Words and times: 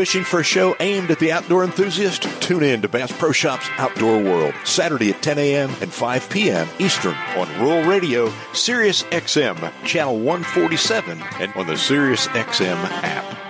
Fishing 0.00 0.24
for 0.24 0.40
a 0.40 0.42
show 0.42 0.74
aimed 0.80 1.10
at 1.10 1.18
the 1.18 1.30
outdoor 1.30 1.62
enthusiast? 1.62 2.22
Tune 2.40 2.62
in 2.62 2.80
to 2.80 2.88
Bass 2.88 3.12
Pro 3.12 3.32
Shops 3.32 3.66
Outdoor 3.76 4.18
World, 4.22 4.54
Saturday 4.64 5.10
at 5.10 5.22
10 5.22 5.38
a.m. 5.38 5.68
and 5.82 5.92
5 5.92 6.30
p.m. 6.30 6.66
Eastern 6.78 7.12
on 7.36 7.46
Rural 7.60 7.86
Radio, 7.86 8.32
Sirius 8.54 9.02
XM, 9.02 9.70
Channel 9.84 10.18
147, 10.20 11.20
and 11.38 11.52
on 11.52 11.66
the 11.66 11.76
Sirius 11.76 12.28
XM 12.28 12.82
app. 13.02 13.49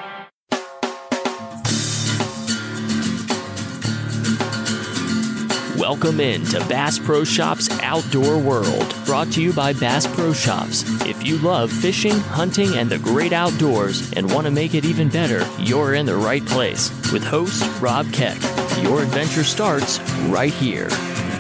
Welcome 5.91 6.21
in 6.21 6.45
to 6.45 6.61
Bass 6.69 7.01
Pro 7.01 7.25
Shops 7.25 7.69
Outdoor 7.83 8.39
World, 8.39 8.95
brought 9.05 9.33
to 9.33 9.43
you 9.43 9.53
by 9.53 9.73
Bass 9.73 10.07
Pro 10.07 10.33
Shops. 10.33 10.85
If 11.05 11.27
you 11.27 11.37
love 11.39 11.73
fishing, 11.73 12.13
hunting, 12.13 12.77
and 12.77 12.89
the 12.89 13.01
great 13.01 13.33
outdoors 13.33 14.13
and 14.13 14.33
want 14.33 14.47
to 14.47 14.53
make 14.53 14.77
it 14.77 14.85
even 14.85 15.09
better, 15.09 15.45
you're 15.59 15.95
in 15.95 16.07
the 16.07 16.15
right 16.15 16.47
place. 16.47 16.91
With 17.13 17.25
host 17.25 17.65
Rob 17.81 18.07
Keck, 18.13 18.41
your 18.85 19.03
adventure 19.03 19.43
starts 19.43 19.99
right 20.29 20.53
here. 20.53 20.89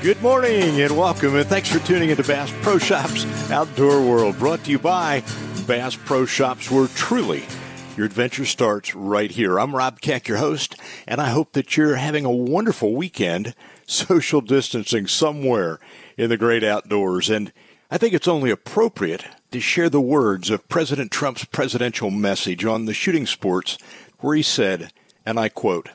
Good 0.02 0.20
morning 0.20 0.80
and 0.80 0.98
welcome, 0.98 1.36
and 1.36 1.46
thanks 1.46 1.70
for 1.70 1.78
tuning 1.86 2.10
into 2.10 2.24
Bass 2.24 2.52
Pro 2.60 2.78
Shops 2.78 3.24
Outdoor 3.52 4.04
World, 4.04 4.36
brought 4.36 4.64
to 4.64 4.72
you 4.72 4.80
by 4.80 5.22
Bass 5.68 5.94
Pro 5.94 6.26
Shops, 6.26 6.68
where 6.72 6.88
truly 6.88 7.44
your 7.96 8.06
adventure 8.06 8.44
starts 8.44 8.94
right 8.96 9.30
here. 9.30 9.60
I'm 9.60 9.76
Rob 9.76 10.00
Keck, 10.00 10.26
your 10.26 10.38
host, 10.38 10.74
and 11.06 11.20
I 11.20 11.28
hope 11.28 11.52
that 11.52 11.76
you're 11.76 11.96
having 11.96 12.24
a 12.24 12.30
wonderful 12.32 12.94
weekend 12.96 13.54
social 13.90 14.40
distancing 14.40 15.06
somewhere 15.06 15.80
in 16.16 16.30
the 16.30 16.36
great 16.36 16.62
outdoors. 16.62 17.28
And 17.28 17.52
I 17.90 17.98
think 17.98 18.14
it's 18.14 18.28
only 18.28 18.50
appropriate 18.50 19.24
to 19.50 19.60
share 19.60 19.90
the 19.90 20.00
words 20.00 20.48
of 20.48 20.68
President 20.68 21.10
Trump's 21.10 21.44
presidential 21.44 22.10
message 22.10 22.64
on 22.64 22.84
the 22.84 22.94
shooting 22.94 23.26
sports, 23.26 23.76
where 24.20 24.36
he 24.36 24.42
said, 24.42 24.92
and 25.26 25.40
I 25.40 25.48
quote, 25.48 25.88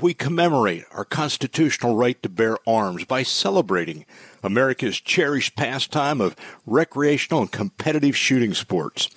we 0.00 0.12
commemorate 0.12 0.84
our 0.92 1.04
constitutional 1.04 1.94
right 1.94 2.20
to 2.22 2.28
bear 2.28 2.58
arms 2.68 3.04
by 3.04 3.22
celebrating 3.22 4.04
America's 4.42 5.00
cherished 5.00 5.56
pastime 5.56 6.20
of 6.20 6.36
recreational 6.66 7.42
and 7.42 7.52
competitive 7.52 8.16
shooting 8.16 8.54
sports. 8.54 9.08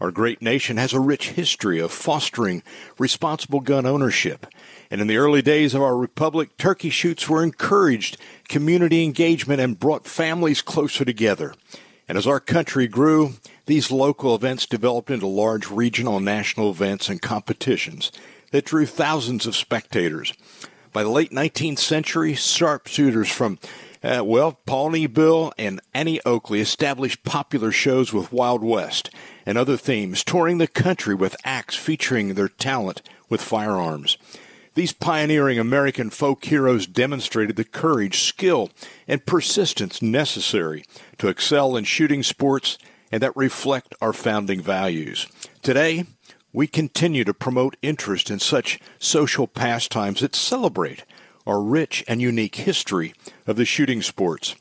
Our 0.00 0.10
great 0.10 0.42
nation 0.42 0.76
has 0.76 0.92
a 0.92 1.00
rich 1.00 1.30
history 1.30 1.80
of 1.80 1.92
fostering 1.92 2.62
responsible 2.98 3.60
gun 3.60 3.86
ownership 3.86 4.46
and 4.90 5.00
in 5.00 5.06
the 5.06 5.16
early 5.16 5.42
days 5.42 5.74
of 5.74 5.82
our 5.82 5.96
republic, 5.96 6.56
turkey 6.56 6.90
shoots 6.90 7.28
were 7.28 7.42
encouraged 7.42 8.16
community 8.48 9.04
engagement 9.04 9.60
and 9.60 9.80
brought 9.80 10.06
families 10.06 10.62
closer 10.62 11.04
together. 11.04 11.54
And 12.08 12.16
as 12.16 12.26
our 12.26 12.40
country 12.40 12.86
grew, 12.86 13.34
these 13.66 13.90
local 13.90 14.34
events 14.34 14.66
developed 14.66 15.10
into 15.10 15.26
large 15.26 15.70
regional 15.70 16.16
and 16.16 16.24
national 16.24 16.70
events 16.70 17.08
and 17.08 17.20
competitions 17.20 18.12
that 18.52 18.64
drew 18.64 18.86
thousands 18.86 19.46
of 19.46 19.56
spectators. 19.56 20.32
By 20.92 21.02
the 21.02 21.10
late 21.10 21.32
19th 21.32 21.78
century, 21.78 22.34
sharpshooters 22.34 23.30
from 23.30 23.58
uh, 24.02 24.22
well, 24.22 24.52
Pawnee 24.66 25.08
Bill 25.08 25.52
and 25.58 25.80
Annie 25.92 26.20
Oakley 26.24 26.60
established 26.60 27.24
popular 27.24 27.72
shows 27.72 28.12
with 28.12 28.32
Wild 28.32 28.62
West 28.62 29.10
and 29.44 29.58
other 29.58 29.76
themes, 29.76 30.22
touring 30.22 30.58
the 30.58 30.68
country 30.68 31.14
with 31.14 31.34
acts 31.44 31.74
featuring 31.74 32.34
their 32.34 32.48
talent 32.48 33.02
with 33.28 33.42
firearms. 33.42 34.16
These 34.76 34.92
pioneering 34.92 35.58
American 35.58 36.10
folk 36.10 36.44
heroes 36.44 36.86
demonstrated 36.86 37.56
the 37.56 37.64
courage, 37.64 38.20
skill, 38.20 38.70
and 39.08 39.24
persistence 39.24 40.02
necessary 40.02 40.84
to 41.16 41.28
excel 41.28 41.78
in 41.78 41.84
shooting 41.84 42.22
sports 42.22 42.76
and 43.10 43.22
that 43.22 43.34
reflect 43.34 43.94
our 44.02 44.12
founding 44.12 44.60
values. 44.60 45.28
Today, 45.62 46.04
we 46.52 46.66
continue 46.66 47.24
to 47.24 47.32
promote 47.32 47.78
interest 47.80 48.30
in 48.30 48.38
such 48.38 48.78
social 48.98 49.46
pastimes 49.46 50.20
that 50.20 50.36
celebrate 50.36 51.04
our 51.46 51.62
rich 51.62 52.04
and 52.06 52.20
unique 52.20 52.56
history 52.56 53.14
of 53.46 53.56
the 53.56 53.64
shooting 53.64 54.02
sports. 54.02 54.56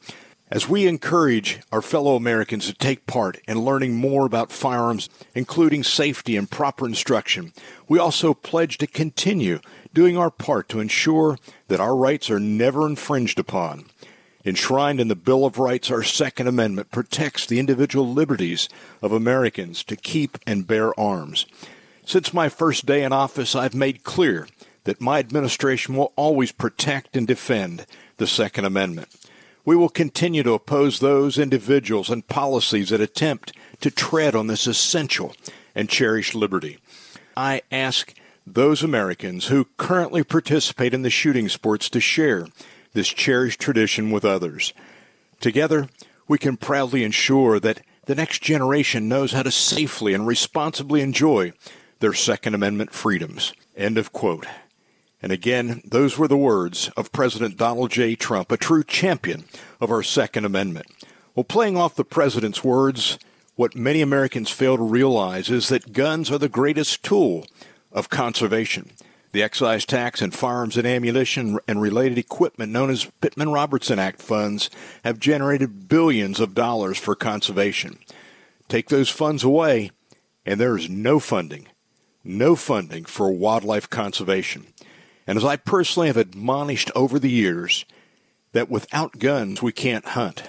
As 0.50 0.70
we 0.70 0.88
encourage 0.88 1.60
our 1.74 1.82
fellow 1.82 2.16
Americans 2.16 2.68
to 2.68 2.74
take 2.74 3.08
part 3.08 3.42
in 3.48 3.66
learning 3.66 3.96
more 3.96 4.26
about 4.26 4.52
firearms, 4.52 5.10
including 5.34 5.84
safety 5.84 6.38
and 6.38 6.50
proper 6.50 6.86
instruction, 6.86 7.52
we 7.90 8.00
also 8.00 8.34
pledge 8.34 8.78
to 8.78 8.88
continue 8.88 9.60
doing 9.96 10.18
our 10.18 10.30
part 10.30 10.70
to 10.70 10.80
ensure 10.80 11.40
that 11.70 11.80
our 11.80 11.96
rights 11.96 12.30
are 12.30 12.40
never 12.40 12.86
infringed 12.86 13.40
upon. 13.40 13.86
Enshrined 14.46 15.00
in 15.00 15.08
the 15.08 15.16
Bill 15.16 15.44
of 15.44 15.58
Rights, 15.58 15.90
our 15.90 16.04
Second 16.04 16.46
Amendment 16.46 16.92
protects 16.92 17.48
the 17.48 17.60
individual 17.60 18.08
liberties 18.08 18.70
of 19.02 19.12
Americans 19.12 19.84
to 19.86 19.96
keep 19.96 20.38
and 20.46 20.68
bear 20.68 20.98
arms. 21.00 21.48
Since 22.06 22.32
my 22.32 22.50
first 22.50 22.86
day 22.86 23.04
in 23.04 23.12
office, 23.12 23.56
I've 23.56 23.74
made 23.74 24.04
clear 24.04 24.48
that 24.84 25.02
my 25.02 25.18
administration 25.18 25.96
will 25.96 26.14
always 26.16 26.52
protect 26.52 27.18
and 27.18 27.26
defend 27.26 27.88
the 28.18 28.28
Second 28.28 28.66
Amendment. 28.66 29.08
We 29.66 29.76
will 29.76 29.90
continue 29.90 30.44
to 30.44 30.54
oppose 30.54 31.00
those 31.00 31.40
individuals 31.40 32.12
and 32.12 32.28
policies 32.28 32.90
that 32.90 33.02
attempt 33.02 33.52
to 33.82 33.90
tread 33.90 34.36
on 34.36 34.46
this 34.46 34.68
essential 34.68 35.34
and 35.74 35.90
cherished 35.90 36.36
liberty. 36.36 36.78
I 37.36 37.64
ask 37.72 38.14
those 38.46 38.84
Americans 38.84 39.48
who 39.48 39.68
currently 39.78 40.24
participate 40.24 40.94
in 40.94 41.02
the 41.02 41.10
shooting 41.10 41.50
sports 41.50 41.90
to 41.90 42.00
share 42.00 42.48
this 42.94 43.08
cherished 43.08 43.60
tradition 43.60 44.12
with 44.12 44.24
others. 44.24 44.74
Together, 45.40 45.90
we 46.28 46.38
can 46.38 46.58
proudly 46.58 47.04
ensure 47.04 47.60
that 47.60 47.82
the 48.06 48.16
next 48.16 48.42
generation 48.42 49.10
knows 49.10 49.32
how 49.32 49.44
to 49.44 49.52
safely 49.52 50.14
and 50.14 50.28
responsibly 50.28 51.02
enjoy 51.02 51.52
their 52.00 52.14
Second 52.14 52.54
Amendment 52.54 52.94
freedoms. 52.94 53.54
End 53.76 53.98
of 53.98 54.14
quote. 54.14 54.46
And 55.22 55.32
again, 55.32 55.82
those 55.84 56.18
were 56.18 56.28
the 56.28 56.38
words 56.38 56.90
of 56.96 57.12
President 57.12 57.58
Donald 57.58 57.90
J. 57.90 58.16
Trump, 58.16 58.52
a 58.52 58.58
true 58.58 58.84
champion 58.84 59.46
of 59.82 59.90
our 59.90 60.04
Second 60.04 60.46
Amendment. 60.46 60.86
Well, 61.34 61.44
playing 61.44 61.78
off 61.78 61.96
the 61.96 62.06
president's 62.06 62.64
words, 62.64 63.18
what 63.56 63.76
many 63.76 64.02
Americans 64.02 64.52
fail 64.52 64.78
to 64.78 64.84
realize 64.84 65.50
is 65.50 65.70
that 65.70 65.94
guns 65.94 66.30
are 66.30 66.38
the 66.38 66.48
greatest 66.48 67.04
tool 67.04 67.48
of 67.96 68.10
conservation. 68.10 68.92
The 69.32 69.42
excise 69.42 69.86
tax 69.86 70.22
and 70.22 70.34
firearms 70.34 70.78
and 70.78 70.86
ammunition 70.86 71.58
and 71.68 71.82
related 71.82 72.18
equipment 72.18 72.72
known 72.72 72.90
as 72.90 73.10
Pittman 73.22 73.52
Robertson 73.52 73.98
Act 73.98 74.22
funds 74.22 74.70
have 75.04 75.20
generated 75.20 75.90
billions 75.90 76.40
of 76.40 76.54
dollars 76.54 76.98
for 76.98 77.16
conservation. 77.16 77.98
Take 78.68 78.90
those 78.90 79.10
funds 79.10 79.44
away, 79.44 79.92
and 80.46 80.60
there 80.60 80.78
is 80.78 80.90
no 80.90 81.20
funding, 81.20 81.68
no 82.24 82.56
funding 82.56 83.06
for 83.06 83.32
wildlife 83.32 83.90
conservation. 83.90 84.68
And 85.28 85.38
as 85.38 85.46
I 85.46 85.56
personally 85.56 86.08
have 86.08 86.18
admonished 86.18 86.92
over 86.96 87.18
the 87.18 87.32
years, 87.32 87.86
that 88.52 88.70
without 88.70 89.20
guns 89.20 89.62
we 89.62 89.72
can't 89.72 90.06
hunt. 90.06 90.44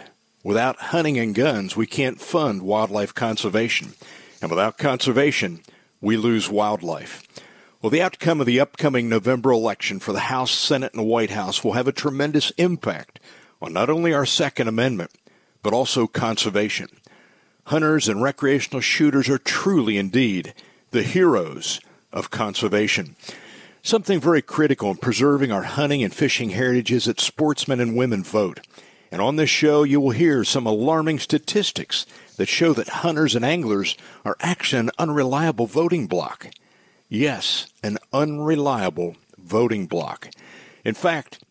Without 0.44 0.76
hunting 0.76 1.18
and 1.18 1.34
guns, 1.34 1.76
we 1.76 1.86
can't 1.86 2.20
fund 2.20 2.62
wildlife 2.62 3.12
conservation. 3.12 3.94
And 4.40 4.48
without 4.48 4.78
conservation, 4.78 5.62
we 6.00 6.16
lose 6.16 6.48
wildlife. 6.48 7.22
Well, 7.80 7.90
the 7.90 8.02
outcome 8.02 8.40
of 8.40 8.46
the 8.46 8.60
upcoming 8.60 9.08
November 9.08 9.50
election 9.50 10.00
for 10.00 10.12
the 10.12 10.20
House, 10.20 10.50
Senate, 10.50 10.94
and 10.94 11.06
White 11.06 11.30
House 11.30 11.62
will 11.62 11.72
have 11.72 11.86
a 11.86 11.92
tremendous 11.92 12.50
impact 12.52 13.20
on 13.60 13.72
not 13.72 13.90
only 13.90 14.12
our 14.12 14.26
Second 14.26 14.68
Amendment, 14.68 15.10
but 15.62 15.72
also 15.72 16.06
conservation. 16.06 16.88
Hunters 17.64 18.08
and 18.08 18.22
recreational 18.22 18.80
shooters 18.80 19.28
are 19.28 19.38
truly 19.38 19.98
indeed 19.98 20.54
the 20.90 21.02
heroes 21.02 21.80
of 22.12 22.30
conservation. 22.30 23.16
Something 23.82 24.20
very 24.20 24.42
critical 24.42 24.90
in 24.90 24.96
preserving 24.96 25.52
our 25.52 25.62
hunting 25.62 26.02
and 26.02 26.14
fishing 26.14 26.50
heritage 26.50 26.90
is 26.90 27.04
that 27.04 27.20
sportsmen 27.20 27.80
and 27.80 27.96
women 27.96 28.24
vote. 28.24 28.66
And 29.12 29.20
on 29.20 29.36
this 29.36 29.50
show, 29.50 29.84
you 29.84 30.00
will 30.00 30.10
hear 30.10 30.42
some 30.42 30.66
alarming 30.66 31.20
statistics 31.20 32.06
that 32.36 32.48
show 32.48 32.72
that 32.72 32.88
hunters 32.88 33.34
and 33.34 33.44
anglers 33.44 33.97
are 34.24 34.36
actually 34.41 34.80
an 34.80 34.91
unreliable 34.98 35.66
voting 35.66 36.06
bloc. 36.06 36.48
Yes, 37.08 37.66
an 37.82 37.98
unreliable 38.12 39.16
voting 39.38 39.87
bloc. 39.87 40.28
In 40.84 40.94
fact, 40.94 41.43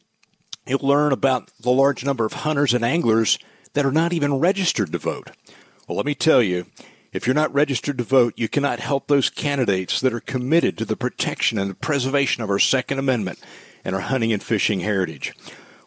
you'll 0.65 0.80
learn 0.80 1.12
about 1.12 1.51
the 1.60 1.71
large 1.71 2.04
number 2.04 2.25
of 2.25 2.33
hunters 2.33 2.74
and 2.74 2.83
anglers 2.83 3.38
that 3.74 3.86
are 3.86 3.92
not 3.92 4.13
even 4.13 4.39
registered 4.39 4.92
to 4.92 4.98
vote. 4.98 5.31
Well, 5.88 5.98
let 5.98 6.06
me 6.06 6.15
tell 6.15 6.42
you, 6.42 6.65
if 7.13 7.25
you're 7.25 7.33
not 7.33 7.54
registered 7.54 7.98
to 8.00 8.04
vote, 8.04 8.33
you 8.36 8.50
cannot 8.50 8.80
help 8.80 9.07
those 9.07 9.30
candidates 9.30 10.01
that 10.01 10.13
are 10.13 10.19
committed 10.19 10.77
to 10.77 10.86
the 10.86 10.98
protection 10.98 11.57
and 11.57 11.69
the 11.69 11.75
preservation 11.75 12.44
of 12.44 12.50
our 12.50 12.60
Second 12.60 13.00
Amendment 13.00 13.39
and 13.86 13.95
our 13.95 14.01
hunting 14.01 14.33
and 14.33 14.44
fishing 14.44 14.81
heritage. 14.81 15.33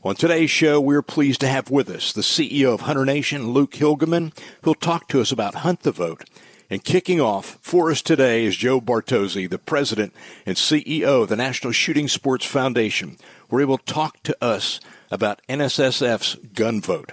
On 0.05 0.15
today's 0.15 0.49
show, 0.49 0.81
we're 0.81 1.03
pleased 1.03 1.41
to 1.41 1.49
have 1.49 1.73
with 1.73 1.91
us 1.91 2.13
the 2.13 2.21
CEO 2.21 2.73
of 2.73 2.83
Hunter 2.83 3.05
Nation, 3.05 3.49
Luke 3.49 3.73
Hilgemann, 3.73 4.33
who'll 4.63 4.77
talk 4.77 5.09
to 5.09 5.21
us 5.21 5.33
about 5.33 5.57
Hunt 5.57 5.81
the 5.81 5.91
Vote. 5.91 6.31
And 6.71 6.85
kicking 6.85 7.21
off 7.21 7.59
for 7.61 7.91
us 7.91 8.01
today 8.01 8.45
is 8.45 8.55
Joe 8.55 8.81
Bartozzi, 8.81 9.51
the 9.51 9.59
president 9.59 10.15
and 10.47 10.57
CEO 10.57 11.23
of 11.23 11.29
the 11.29 11.35
National 11.35 11.73
Shooting 11.73 12.07
Sports 12.07 12.45
Foundation, 12.45 13.17
where 13.49 13.59
he 13.59 13.65
will 13.65 13.79
talk 13.79 14.23
to 14.23 14.37
us 14.41 14.79
about 15.11 15.43
NSSF's 15.49 16.37
gun 16.55 16.81
vote. 16.81 17.11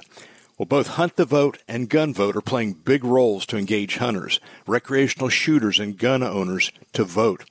Well, 0.59 0.67
both 0.67 0.89
Hunt 0.89 1.15
the 1.15 1.25
Vote 1.25 1.57
and 1.67 1.89
Gun 1.89 2.13
Vote 2.13 2.35
are 2.35 2.41
playing 2.41 2.73
big 2.73 3.03
roles 3.03 3.47
to 3.47 3.57
engage 3.57 3.97
hunters, 3.97 4.39
recreational 4.67 5.29
shooters, 5.29 5.79
and 5.79 5.97
gun 5.97 6.21
owners 6.21 6.71
to 6.93 7.03
vote. 7.03 7.45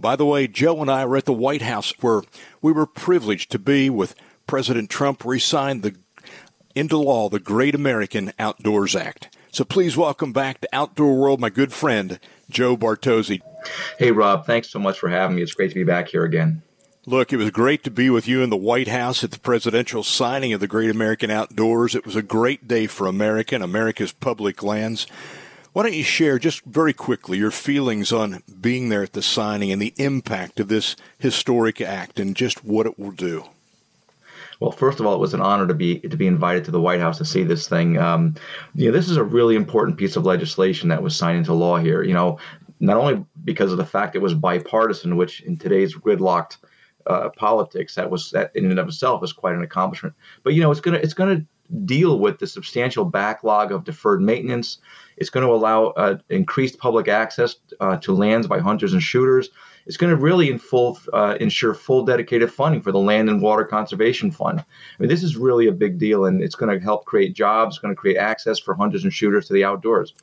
By 0.00 0.16
the 0.16 0.26
way, 0.26 0.48
Joe 0.48 0.80
and 0.80 0.90
I 0.90 1.06
were 1.06 1.18
at 1.18 1.26
the 1.26 1.32
White 1.32 1.62
House 1.62 1.94
where 2.00 2.22
we 2.60 2.72
were 2.72 2.86
privileged 2.86 3.52
to 3.52 3.60
be 3.60 3.88
with 3.88 4.16
President 4.46 4.90
Trump, 4.90 5.22
he 5.22 5.38
signed 5.38 5.82
the, 5.82 5.96
into 6.74 6.96
law 6.96 7.28
the 7.28 7.40
Great 7.40 7.74
American 7.74 8.32
Outdoors 8.38 8.94
Act. 8.94 9.36
So 9.50 9.64
please 9.64 9.96
welcome 9.96 10.32
back 10.32 10.60
to 10.60 10.68
Outdoor 10.72 11.16
World 11.16 11.40
my 11.40 11.50
good 11.50 11.72
friend, 11.72 12.18
Joe 12.48 12.76
Bartozzi. 12.76 13.40
Hey, 13.98 14.10
Rob, 14.10 14.46
thanks 14.46 14.70
so 14.70 14.78
much 14.78 14.98
for 14.98 15.08
having 15.08 15.36
me. 15.36 15.42
It's 15.42 15.54
great 15.54 15.68
to 15.68 15.74
be 15.74 15.84
back 15.84 16.08
here 16.08 16.24
again. 16.24 16.62
Look, 17.04 17.32
it 17.32 17.36
was 17.36 17.50
great 17.50 17.82
to 17.84 17.90
be 17.90 18.10
with 18.10 18.28
you 18.28 18.42
in 18.42 18.50
the 18.50 18.56
White 18.56 18.88
House 18.88 19.24
at 19.24 19.32
the 19.32 19.40
presidential 19.40 20.04
signing 20.04 20.52
of 20.52 20.60
the 20.60 20.68
Great 20.68 20.88
American 20.88 21.30
Outdoors. 21.30 21.94
It 21.96 22.06
was 22.06 22.14
a 22.14 22.22
great 22.22 22.68
day 22.68 22.86
for 22.86 23.08
America 23.08 23.56
and 23.56 23.64
America's 23.64 24.12
public 24.12 24.62
lands. 24.62 25.06
Why 25.72 25.82
don't 25.82 25.94
you 25.94 26.04
share 26.04 26.38
just 26.38 26.64
very 26.64 26.92
quickly 26.92 27.38
your 27.38 27.50
feelings 27.50 28.12
on 28.12 28.42
being 28.60 28.88
there 28.88 29.02
at 29.02 29.14
the 29.14 29.22
signing 29.22 29.72
and 29.72 29.82
the 29.82 29.94
impact 29.96 30.60
of 30.60 30.68
this 30.68 30.94
historic 31.18 31.80
act 31.80 32.20
and 32.20 32.36
just 32.36 32.64
what 32.64 32.86
it 32.86 32.98
will 32.98 33.10
do? 33.10 33.46
Well, 34.62 34.70
first 34.70 35.00
of 35.00 35.06
all, 35.06 35.14
it 35.14 35.18
was 35.18 35.34
an 35.34 35.40
honor 35.40 35.66
to 35.66 35.74
be 35.74 35.98
to 35.98 36.16
be 36.16 36.28
invited 36.28 36.64
to 36.66 36.70
the 36.70 36.80
White 36.80 37.00
House 37.00 37.18
to 37.18 37.24
see 37.24 37.42
this 37.42 37.66
thing. 37.66 37.98
Um, 37.98 38.36
you 38.76 38.86
know, 38.86 38.92
this 38.96 39.08
is 39.08 39.16
a 39.16 39.24
really 39.24 39.56
important 39.56 39.98
piece 39.98 40.14
of 40.14 40.24
legislation 40.24 40.88
that 40.90 41.02
was 41.02 41.16
signed 41.16 41.38
into 41.38 41.52
law 41.52 41.78
here. 41.78 42.04
You 42.04 42.14
know, 42.14 42.38
not 42.78 42.96
only 42.96 43.24
because 43.42 43.72
of 43.72 43.78
the 43.78 43.84
fact 43.84 44.14
it 44.14 44.20
was 44.20 44.34
bipartisan, 44.34 45.16
which 45.16 45.40
in 45.40 45.56
today's 45.56 45.96
gridlocked 45.96 46.58
uh, 47.08 47.30
politics 47.30 47.96
that 47.96 48.08
was 48.08 48.30
that 48.30 48.54
in 48.54 48.70
and 48.70 48.78
of 48.78 48.86
itself 48.86 49.24
is 49.24 49.32
quite 49.32 49.56
an 49.56 49.64
accomplishment. 49.64 50.14
But 50.44 50.54
you 50.54 50.62
know, 50.62 50.70
it's 50.70 50.80
gonna 50.80 50.98
it's 50.98 51.14
gonna 51.14 51.44
deal 51.84 52.20
with 52.20 52.38
the 52.38 52.46
substantial 52.46 53.04
backlog 53.04 53.72
of 53.72 53.82
deferred 53.82 54.22
maintenance. 54.22 54.78
It's 55.16 55.30
going 55.30 55.46
to 55.46 55.52
allow 55.52 55.86
uh, 55.86 56.18
increased 56.28 56.78
public 56.78 57.08
access 57.08 57.56
uh, 57.80 57.96
to 57.98 58.14
lands 58.14 58.46
by 58.46 58.58
hunters 58.58 58.92
and 58.92 59.02
shooters. 59.02 59.50
It's 59.86 59.96
going 59.96 60.10
to 60.10 60.16
really 60.16 60.50
in 60.50 60.58
full, 60.58 60.98
uh, 61.12 61.36
ensure 61.40 61.74
full 61.74 62.04
dedicated 62.04 62.52
funding 62.52 62.82
for 62.82 62.92
the 62.92 62.98
Land 62.98 63.28
and 63.28 63.42
Water 63.42 63.64
Conservation 63.64 64.30
Fund. 64.30 64.60
I 64.60 64.64
mean, 64.98 65.08
this 65.08 65.22
is 65.22 65.36
really 65.36 65.66
a 65.66 65.72
big 65.72 65.98
deal, 65.98 66.24
and 66.24 66.42
it's 66.42 66.54
going 66.54 66.76
to 66.76 66.82
help 66.82 67.04
create 67.04 67.34
jobs. 67.34 67.78
Going 67.78 67.94
to 67.94 68.00
create 68.00 68.16
access 68.16 68.58
for 68.58 68.74
hunters 68.74 69.04
and 69.04 69.12
shooters 69.12 69.46
to 69.48 69.52
the 69.52 69.64
outdoors. 69.64 70.14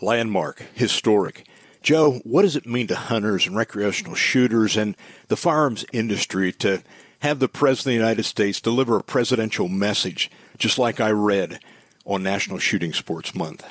Landmark, 0.00 0.62
historic. 0.74 1.46
Joe, 1.82 2.20
what 2.24 2.42
does 2.42 2.56
it 2.56 2.66
mean 2.66 2.86
to 2.88 2.94
hunters 2.94 3.46
and 3.46 3.56
recreational 3.56 4.14
shooters 4.14 4.76
and 4.76 4.96
the 5.28 5.36
firearms 5.36 5.84
industry 5.92 6.52
to 6.52 6.82
have 7.20 7.38
the 7.38 7.48
President 7.48 7.94
of 7.94 8.00
the 8.00 8.06
United 8.06 8.22
States 8.24 8.60
deliver 8.60 8.96
a 8.96 9.02
presidential 9.02 9.68
message, 9.68 10.30
just 10.58 10.78
like 10.78 11.00
I 11.00 11.10
read 11.10 11.60
on 12.04 12.22
National 12.22 12.58
Shooting 12.58 12.92
Sports 12.92 13.34
Month? 13.34 13.64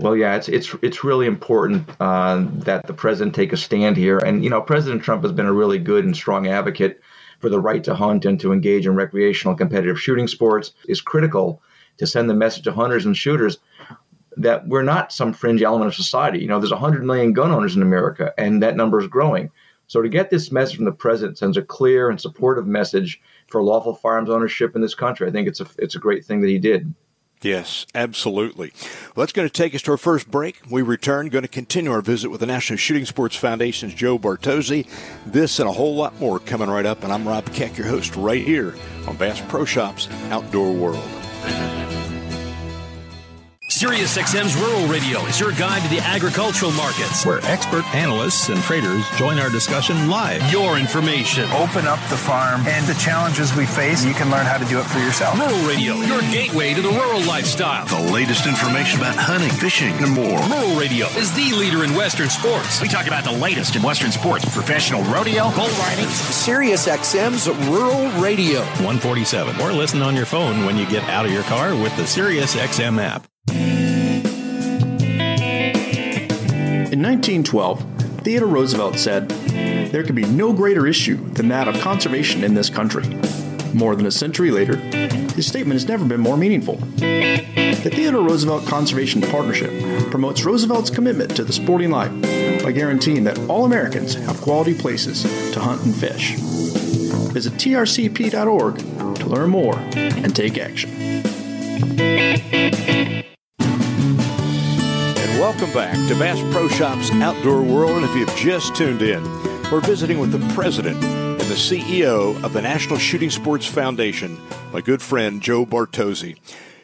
Well, 0.00 0.16
yeah, 0.16 0.34
it's 0.34 0.48
it's 0.48 0.74
it's 0.80 1.04
really 1.04 1.26
important 1.26 1.86
uh, 2.00 2.46
that 2.64 2.86
the 2.86 2.94
president 2.94 3.34
take 3.34 3.52
a 3.52 3.56
stand 3.58 3.98
here, 3.98 4.16
and 4.16 4.42
you 4.42 4.48
know, 4.48 4.62
President 4.62 5.02
Trump 5.02 5.22
has 5.24 5.32
been 5.32 5.44
a 5.44 5.52
really 5.52 5.78
good 5.78 6.06
and 6.06 6.16
strong 6.16 6.46
advocate 6.46 7.02
for 7.38 7.50
the 7.50 7.60
right 7.60 7.84
to 7.84 7.94
hunt 7.94 8.24
and 8.24 8.40
to 8.40 8.50
engage 8.50 8.86
in 8.86 8.94
recreational 8.94 9.54
competitive 9.54 10.00
shooting 10.00 10.26
sports. 10.26 10.72
is 10.88 11.02
critical 11.02 11.60
to 11.98 12.06
send 12.06 12.30
the 12.30 12.34
message 12.34 12.64
to 12.64 12.72
hunters 12.72 13.04
and 13.04 13.14
shooters 13.14 13.58
that 14.38 14.66
we're 14.66 14.82
not 14.82 15.12
some 15.12 15.34
fringe 15.34 15.60
element 15.60 15.88
of 15.88 15.94
society. 15.94 16.38
You 16.38 16.48
know, 16.48 16.58
there's 16.58 16.70
100 16.70 17.04
million 17.04 17.34
gun 17.34 17.50
owners 17.50 17.76
in 17.76 17.82
America, 17.82 18.32
and 18.38 18.62
that 18.62 18.76
number 18.76 19.00
is 19.00 19.06
growing. 19.06 19.50
So 19.86 20.00
to 20.00 20.08
get 20.08 20.30
this 20.30 20.50
message 20.50 20.76
from 20.76 20.86
the 20.86 20.92
president 20.92 21.36
sends 21.36 21.58
a 21.58 21.62
clear 21.62 22.08
and 22.08 22.18
supportive 22.18 22.66
message 22.66 23.20
for 23.48 23.62
lawful 23.62 23.96
firearms 23.96 24.30
ownership 24.30 24.74
in 24.74 24.80
this 24.80 24.94
country. 24.94 25.28
I 25.28 25.30
think 25.30 25.46
it's 25.46 25.60
a 25.60 25.66
it's 25.76 25.94
a 25.94 25.98
great 25.98 26.24
thing 26.24 26.40
that 26.40 26.48
he 26.48 26.58
did. 26.58 26.94
Yes, 27.42 27.86
absolutely. 27.94 28.72
Well, 29.14 29.22
that's 29.22 29.32
going 29.32 29.48
to 29.48 29.52
take 29.52 29.74
us 29.74 29.80
to 29.82 29.92
our 29.92 29.96
first 29.96 30.30
break. 30.30 30.60
We 30.68 30.82
return, 30.82 31.30
going 31.30 31.42
to 31.42 31.48
continue 31.48 31.90
our 31.90 32.02
visit 32.02 32.28
with 32.28 32.40
the 32.40 32.46
National 32.46 32.76
Shooting 32.76 33.06
Sports 33.06 33.34
Foundation's 33.36 33.94
Joe 33.94 34.18
Bartozzi. 34.18 34.86
This 35.24 35.58
and 35.58 35.68
a 35.68 35.72
whole 35.72 35.96
lot 35.96 36.20
more 36.20 36.38
coming 36.38 36.68
right 36.68 36.84
up, 36.84 37.02
and 37.02 37.12
I'm 37.12 37.26
Rob 37.26 37.46
Keck, 37.54 37.78
your 37.78 37.86
host, 37.86 38.14
right 38.14 38.44
here 38.44 38.74
on 39.08 39.16
Bass 39.16 39.42
Pro 39.48 39.64
Shops 39.64 40.08
Outdoor 40.30 40.72
World. 40.72 41.89
SiriusXM's 43.80 44.54
Rural 44.56 44.86
Radio 44.88 45.24
is 45.24 45.40
your 45.40 45.52
guide 45.52 45.80
to 45.80 45.88
the 45.88 46.00
agricultural 46.00 46.70
markets, 46.72 47.24
where 47.24 47.42
expert 47.44 47.82
analysts 47.94 48.50
and 48.50 48.60
traders 48.60 49.08
join 49.16 49.38
our 49.38 49.48
discussion 49.48 50.10
live. 50.10 50.42
Your 50.52 50.76
information. 50.76 51.50
Open 51.52 51.86
up 51.86 51.98
the 52.10 52.16
farm 52.18 52.60
and 52.66 52.86
the 52.86 52.92
challenges 53.00 53.56
we 53.56 53.64
face. 53.64 54.04
You 54.04 54.12
can 54.12 54.30
learn 54.30 54.44
how 54.44 54.58
to 54.58 54.66
do 54.66 54.78
it 54.80 54.84
for 54.84 54.98
yourself. 54.98 55.38
Rural 55.38 55.66
Radio, 55.66 55.94
your 55.94 56.20
gateway 56.30 56.74
to 56.74 56.82
the 56.82 56.90
rural 56.90 57.22
lifestyle. 57.22 57.86
The 57.86 58.12
latest 58.12 58.46
information 58.46 59.00
about 59.00 59.16
hunting, 59.16 59.48
fishing, 59.48 59.94
and 60.04 60.12
more. 60.12 60.38
Rural 60.48 60.78
Radio 60.78 61.06
is 61.16 61.32
the 61.32 61.50
leader 61.56 61.82
in 61.82 61.94
Western 61.94 62.28
sports. 62.28 62.82
We 62.82 62.88
talk 62.88 63.06
about 63.06 63.24
the 63.24 63.32
latest 63.32 63.76
in 63.76 63.82
Western 63.82 64.12
sports, 64.12 64.44
professional 64.44 65.02
rodeo, 65.04 65.44
bull 65.52 65.72
riding. 65.80 66.04
SiriusXM's 66.04 67.48
Rural 67.70 68.10
Radio. 68.20 68.60
147. 68.84 69.58
Or 69.62 69.72
listen 69.72 70.02
on 70.02 70.14
your 70.14 70.26
phone 70.26 70.66
when 70.66 70.76
you 70.76 70.84
get 70.84 71.02
out 71.04 71.24
of 71.24 71.32
your 71.32 71.44
car 71.44 71.74
with 71.74 71.96
the 71.96 72.02
SiriusXM 72.02 73.00
app. 73.00 73.26
In 76.92 77.00
1912, 77.02 77.84
Theodore 78.24 78.48
Roosevelt 78.48 78.98
said, 78.98 79.28
There 79.28 80.02
can 80.02 80.14
be 80.14 80.24
no 80.24 80.52
greater 80.52 80.86
issue 80.86 81.16
than 81.30 81.48
that 81.48 81.68
of 81.68 81.80
conservation 81.80 82.44
in 82.44 82.54
this 82.54 82.68
country. 82.68 83.04
More 83.72 83.94
than 83.96 84.06
a 84.06 84.10
century 84.10 84.50
later, 84.50 84.76
his 84.76 85.46
statement 85.46 85.80
has 85.80 85.88
never 85.88 86.04
been 86.04 86.20
more 86.20 86.36
meaningful. 86.36 86.76
The 86.96 87.90
Theodore 87.90 88.22
Roosevelt 88.22 88.66
Conservation 88.66 89.22
Partnership 89.22 89.70
promotes 90.10 90.44
Roosevelt's 90.44 90.90
commitment 90.90 91.34
to 91.36 91.44
the 91.44 91.52
sporting 91.52 91.90
life 91.90 92.10
by 92.62 92.72
guaranteeing 92.72 93.24
that 93.24 93.38
all 93.48 93.64
Americans 93.64 94.14
have 94.14 94.40
quality 94.40 94.74
places 94.74 95.22
to 95.52 95.60
hunt 95.60 95.82
and 95.84 95.94
fish. 95.94 96.34
Visit 97.32 97.54
trcp.org 97.54 98.78
to 99.16 99.26
learn 99.26 99.48
more 99.48 99.78
and 99.78 100.36
take 100.36 100.58
action. 100.58 100.90
Welcome 105.60 105.78
back 105.78 106.08
to 106.08 106.18
Bass 106.18 106.40
Pro 106.54 106.68
Shops 106.68 107.10
Outdoor 107.10 107.60
World. 107.60 107.98
And 107.98 108.04
if 108.06 108.16
you've 108.16 108.34
just 108.34 108.74
tuned 108.74 109.02
in, 109.02 109.22
we're 109.70 109.82
visiting 109.82 110.18
with 110.18 110.32
the 110.32 110.54
president 110.54 111.04
and 111.04 111.38
the 111.38 111.54
CEO 111.54 112.42
of 112.42 112.54
the 112.54 112.62
National 112.62 112.98
Shooting 112.98 113.28
Sports 113.28 113.66
Foundation, 113.66 114.40
my 114.72 114.80
good 114.80 115.02
friend 115.02 115.42
Joe 115.42 115.66
Bartozzi. 115.66 116.38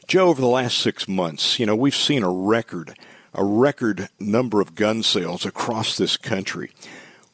Joe, 0.07 0.29
over 0.29 0.43
the 0.43 0.47
last 0.47 0.77
six 0.77 1.09
months, 1.09 1.59
you 1.59 1.65
know, 1.65 1.75
we've 1.75 1.97
seen 1.97 2.23
a 2.23 2.31
record, 2.31 2.99
a 3.33 3.43
record 3.43 4.11
number 4.21 4.61
of 4.61 4.75
gun 4.75 5.03
sales 5.03 5.47
across 5.47 5.97
this 5.97 6.19
country. 6.19 6.71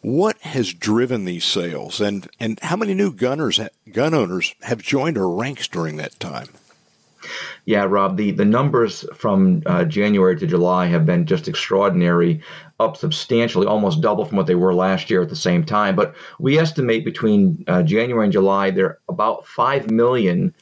What 0.00 0.38
has 0.42 0.72
driven 0.72 1.24
these 1.24 1.44
sales, 1.44 2.00
and, 2.00 2.28
and 2.38 2.60
how 2.60 2.76
many 2.76 2.94
new 2.94 3.12
gunners, 3.12 3.58
gun 3.90 4.14
owners 4.14 4.54
have 4.62 4.80
joined 4.80 5.18
our 5.18 5.28
ranks 5.28 5.66
during 5.66 5.96
that 5.96 6.20
time? 6.20 6.50
Yeah, 7.64 7.84
Rob, 7.84 8.16
the, 8.16 8.32
the 8.32 8.44
numbers 8.44 9.04
from 9.14 9.62
uh, 9.66 9.84
January 9.84 10.36
to 10.36 10.46
July 10.46 10.86
have 10.86 11.06
been 11.06 11.26
just 11.26 11.48
extraordinary, 11.48 12.40
up 12.80 12.96
substantially, 12.96 13.66
almost 13.66 14.00
double 14.00 14.24
from 14.24 14.36
what 14.36 14.46
they 14.46 14.54
were 14.54 14.74
last 14.74 15.10
year 15.10 15.22
at 15.22 15.28
the 15.28 15.36
same 15.36 15.64
time. 15.64 15.94
But 15.94 16.14
we 16.38 16.58
estimate 16.58 17.04
between 17.04 17.64
uh, 17.68 17.82
January 17.82 18.26
and 18.26 18.32
July, 18.32 18.70
there 18.70 18.86
are 18.86 18.98
about 19.08 19.46
5 19.46 19.90
million 19.90 20.52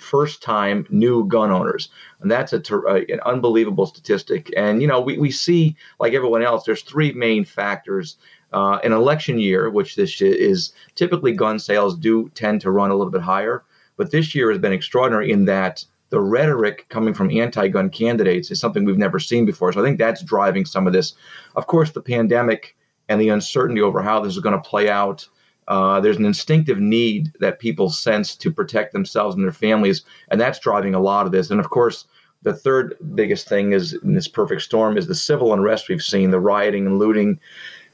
first 0.00 0.42
time 0.42 0.86
new 0.90 1.26
gun 1.26 1.50
owners. 1.50 1.88
And 2.20 2.30
that's 2.30 2.52
a 2.52 2.60
ter- 2.60 2.86
uh, 2.86 3.00
an 3.08 3.20
unbelievable 3.24 3.86
statistic. 3.86 4.52
And, 4.56 4.80
you 4.82 4.88
know, 4.88 5.00
we, 5.00 5.18
we 5.18 5.30
see, 5.30 5.76
like 5.98 6.12
everyone 6.12 6.42
else, 6.42 6.64
there's 6.64 6.82
three 6.82 7.12
main 7.12 7.44
factors. 7.44 8.16
Uh, 8.52 8.78
an 8.84 8.92
election 8.92 9.38
year, 9.38 9.70
which 9.70 9.96
this 9.96 10.20
is 10.20 10.74
typically 10.94 11.32
gun 11.32 11.58
sales 11.58 11.96
do 11.96 12.28
tend 12.34 12.60
to 12.60 12.70
run 12.70 12.90
a 12.90 12.94
little 12.94 13.10
bit 13.10 13.22
higher. 13.22 13.64
But 13.96 14.10
this 14.10 14.34
year 14.34 14.50
has 14.50 14.58
been 14.58 14.74
extraordinary 14.74 15.30
in 15.30 15.46
that 15.46 15.84
the 16.12 16.20
rhetoric 16.20 16.86
coming 16.90 17.14
from 17.14 17.30
anti-gun 17.30 17.88
candidates 17.88 18.50
is 18.50 18.60
something 18.60 18.84
we've 18.84 18.98
never 18.98 19.18
seen 19.18 19.46
before. 19.46 19.72
So 19.72 19.80
I 19.80 19.84
think 19.84 19.98
that's 19.98 20.22
driving 20.22 20.66
some 20.66 20.86
of 20.86 20.92
this. 20.92 21.14
Of 21.56 21.66
course, 21.66 21.90
the 21.90 22.02
pandemic 22.02 22.76
and 23.08 23.18
the 23.18 23.30
uncertainty 23.30 23.80
over 23.80 24.02
how 24.02 24.20
this 24.20 24.34
is 24.34 24.42
going 24.42 24.54
to 24.54 24.68
play 24.68 24.90
out. 24.90 25.26
Uh, 25.68 26.00
there's 26.00 26.18
an 26.18 26.26
instinctive 26.26 26.78
need 26.78 27.32
that 27.40 27.60
people 27.60 27.88
sense 27.88 28.36
to 28.36 28.50
protect 28.50 28.92
themselves 28.92 29.34
and 29.34 29.42
their 29.42 29.52
families, 29.52 30.04
and 30.30 30.38
that's 30.38 30.58
driving 30.58 30.94
a 30.94 31.00
lot 31.00 31.24
of 31.24 31.32
this. 31.32 31.50
And 31.50 31.58
of 31.58 31.70
course, 31.70 32.04
the 32.42 32.52
third 32.52 32.94
biggest 33.14 33.48
thing 33.48 33.72
is 33.72 33.94
in 33.94 34.12
this 34.12 34.28
perfect 34.28 34.60
storm 34.60 34.98
is 34.98 35.06
the 35.06 35.14
civil 35.14 35.54
unrest 35.54 35.88
we've 35.88 36.02
seen, 36.02 36.30
the 36.30 36.40
rioting 36.40 36.86
and 36.86 36.98
looting, 36.98 37.40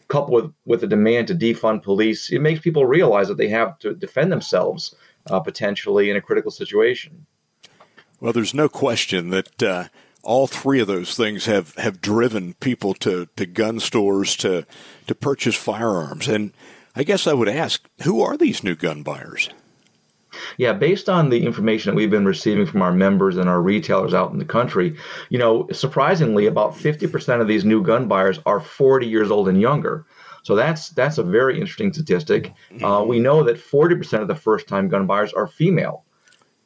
coupled 0.09 0.43
with 0.43 0.53
with 0.67 0.81
the 0.81 0.89
demand 0.89 1.29
to 1.29 1.37
defund 1.37 1.85
police. 1.85 2.33
It 2.33 2.41
makes 2.41 2.59
people 2.59 2.85
realize 2.85 3.29
that 3.29 3.37
they 3.37 3.49
have 3.49 3.79
to 3.79 3.95
defend 3.95 4.33
themselves 4.33 4.97
uh, 5.31 5.39
potentially 5.39 6.11
in 6.11 6.17
a 6.17 6.21
critical 6.21 6.51
situation. 6.51 7.27
Well, 8.21 8.33
there's 8.33 8.55
no 8.55 8.69
question 8.69 9.31
that 9.31 9.63
uh, 9.63 9.85
all 10.23 10.47
three 10.47 10.81
of 10.81 10.87
those 10.89 11.17
things 11.17 11.47
have, 11.47 11.75
have 11.77 12.01
driven 12.01 12.55
people 12.55 12.95
to, 12.95 13.29
to 13.37 13.47
gun 13.47 13.81
stores 13.81 14.37
to 14.37 14.67
to 15.07 15.15
purchase 15.15 15.57
firearms. 15.57 16.29
And 16.29 16.53
I 16.95 17.03
guess 17.03 17.27
I 17.27 17.33
would 17.33 17.49
ask, 17.49 17.83
who 18.03 18.21
are 18.23 18.37
these 18.37 18.63
new 18.63 18.75
gun 18.75 19.03
buyers? 19.03 19.51
Yeah, 20.57 20.75
based 20.75 21.09
on 21.09 21.31
the 21.31 21.45
information 21.45 21.91
that 21.91 21.97
we've 21.97 22.11
been 22.11 22.27
receiving 22.27 22.67
from 22.67 22.83
our 22.83 22.93
members 22.93 23.37
and 23.37 23.49
our 23.49 23.61
retailers 23.61 24.15
out 24.15 24.31
in 24.31 24.39
the 24.39 24.45
country, 24.45 24.97
you 25.31 25.39
know, 25.39 25.67
surprisingly, 25.73 26.47
about 26.47 26.75
50% 26.75 27.41
of 27.41 27.49
these 27.49 27.65
new 27.65 27.83
gun 27.83 28.07
buyers 28.07 28.39
are 28.45 28.61
40 28.61 29.07
years 29.07 29.31
old 29.31 29.49
and 29.49 29.61
younger. 29.61 30.05
So 30.43 30.55
that's 30.55 30.91
that's 30.91 31.19
a 31.19 31.23
very 31.23 31.61
interesting 31.61 31.93
statistic. 31.93 32.53
Uh, 32.83 33.05
we 33.07 33.19
know 33.19 33.43
that 33.43 33.57
40% 33.57 34.23
of 34.23 34.29
the 34.29 34.35
first-time 34.35 34.89
gun 34.89 35.07
buyers 35.07 35.33
are 35.33 35.47
female, 35.47 36.05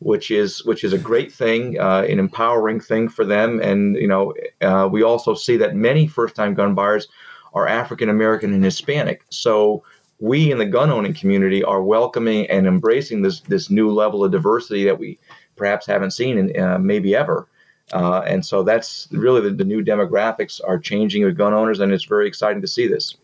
which 0.02 0.30
is 0.30 0.64
which 0.64 0.84
is 0.84 0.92
a 0.92 0.98
great 0.98 1.32
thing, 1.32 1.78
uh, 1.78 2.04
an 2.08 2.18
empowering 2.18 2.80
thing 2.80 3.08
for 3.08 3.24
them. 3.24 3.60
And 3.60 3.96
you 3.96 4.08
know, 4.08 4.34
uh, 4.60 4.88
we 4.90 5.02
also 5.02 5.34
see 5.34 5.56
that 5.58 5.74
many 5.74 6.06
first-time 6.06 6.54
gun 6.54 6.74
buyers 6.74 7.08
are 7.54 7.66
African 7.66 8.08
American 8.08 8.52
and 8.52 8.64
Hispanic. 8.64 9.24
So 9.30 9.82
we 10.20 10.52
in 10.52 10.58
the 10.58 10.66
gun 10.66 10.90
owning 10.90 11.14
community 11.14 11.64
are 11.64 11.82
welcoming 11.82 12.46
and 12.46 12.66
embracing 12.66 13.22
this 13.22 13.40
this 13.40 13.70
new 13.70 13.90
level 13.90 14.24
of 14.24 14.32
diversity 14.32 14.84
that 14.84 14.98
we 14.98 15.18
perhaps 15.56 15.86
haven't 15.86 16.12
seen 16.12 16.38
in 16.38 16.60
uh, 16.60 16.78
maybe 16.78 17.14
ever. 17.14 17.46
Uh, 17.92 18.22
and 18.26 18.46
so 18.46 18.62
that's 18.62 19.08
really 19.10 19.40
the, 19.40 19.50
the, 19.50 19.64
new 19.64 19.84
demographics 19.84 20.60
are 20.66 20.78
changing 20.78 21.24
with 21.24 21.36
gun 21.36 21.52
owners, 21.52 21.78
and 21.78 21.92
it's 21.92 22.04
very 22.04 22.26
exciting 22.26 22.62
to 22.62 22.68
see 22.68 22.86
this. 22.86 23.16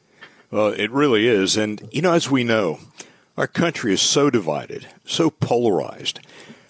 Well, 0.51 0.69
it 0.69 0.91
really 0.91 1.27
is. 1.27 1.57
And, 1.57 1.89
you 1.91 2.03
know, 2.03 2.13
as 2.13 2.31
we 2.31 2.45
know, 2.45 2.79
our 3.37 3.47
country 3.47 3.93
is 3.93 4.03
so 4.03 4.31
divided, 4.31 4.87
so 5.07 5.31
polarized. 5.31 6.21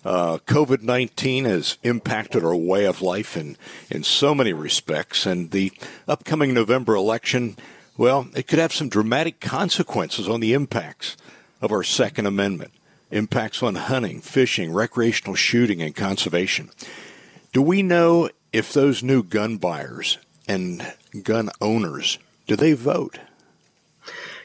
Uh, 0.05 0.39
COVID 0.47 0.83
19 0.83 1.45
has 1.45 1.77
impacted 1.83 2.45
our 2.45 2.55
way 2.55 2.85
of 2.85 3.03
life 3.03 3.37
in, 3.37 3.57
in 3.91 4.03
so 4.05 4.35
many 4.35 4.53
respects, 4.53 5.27
and 5.27 5.51
the 5.51 5.73
upcoming 6.07 6.55
November 6.55 6.95
election, 6.95 7.57
well, 7.97 8.29
it 8.35 8.47
could 8.47 8.59
have 8.59 8.73
some 8.73 8.89
dramatic 8.89 9.41
consequences 9.41 10.29
on 10.29 10.41
the 10.41 10.55
impacts 10.55 11.17
of 11.61 11.73
our 11.73 11.83
Second 11.83 12.27
Amendment, 12.27 12.73
impacts 13.11 13.63
on 13.63 13.75
hunting, 13.75 14.21
fishing, 14.21 14.73
recreational 14.73 15.35
shooting, 15.35 15.83
and 15.83 15.97
conservation. 15.97 16.71
Do 17.53 17.61
we 17.61 17.83
know 17.83 18.31
if 18.53 18.73
those 18.73 19.03
new 19.03 19.23
gun 19.23 19.57
buyers 19.57 20.19
and 20.47 20.95
gun 21.23 21.51
owners 21.61 22.19
do 22.47 22.57
they 22.57 22.73
vote? 22.73 23.19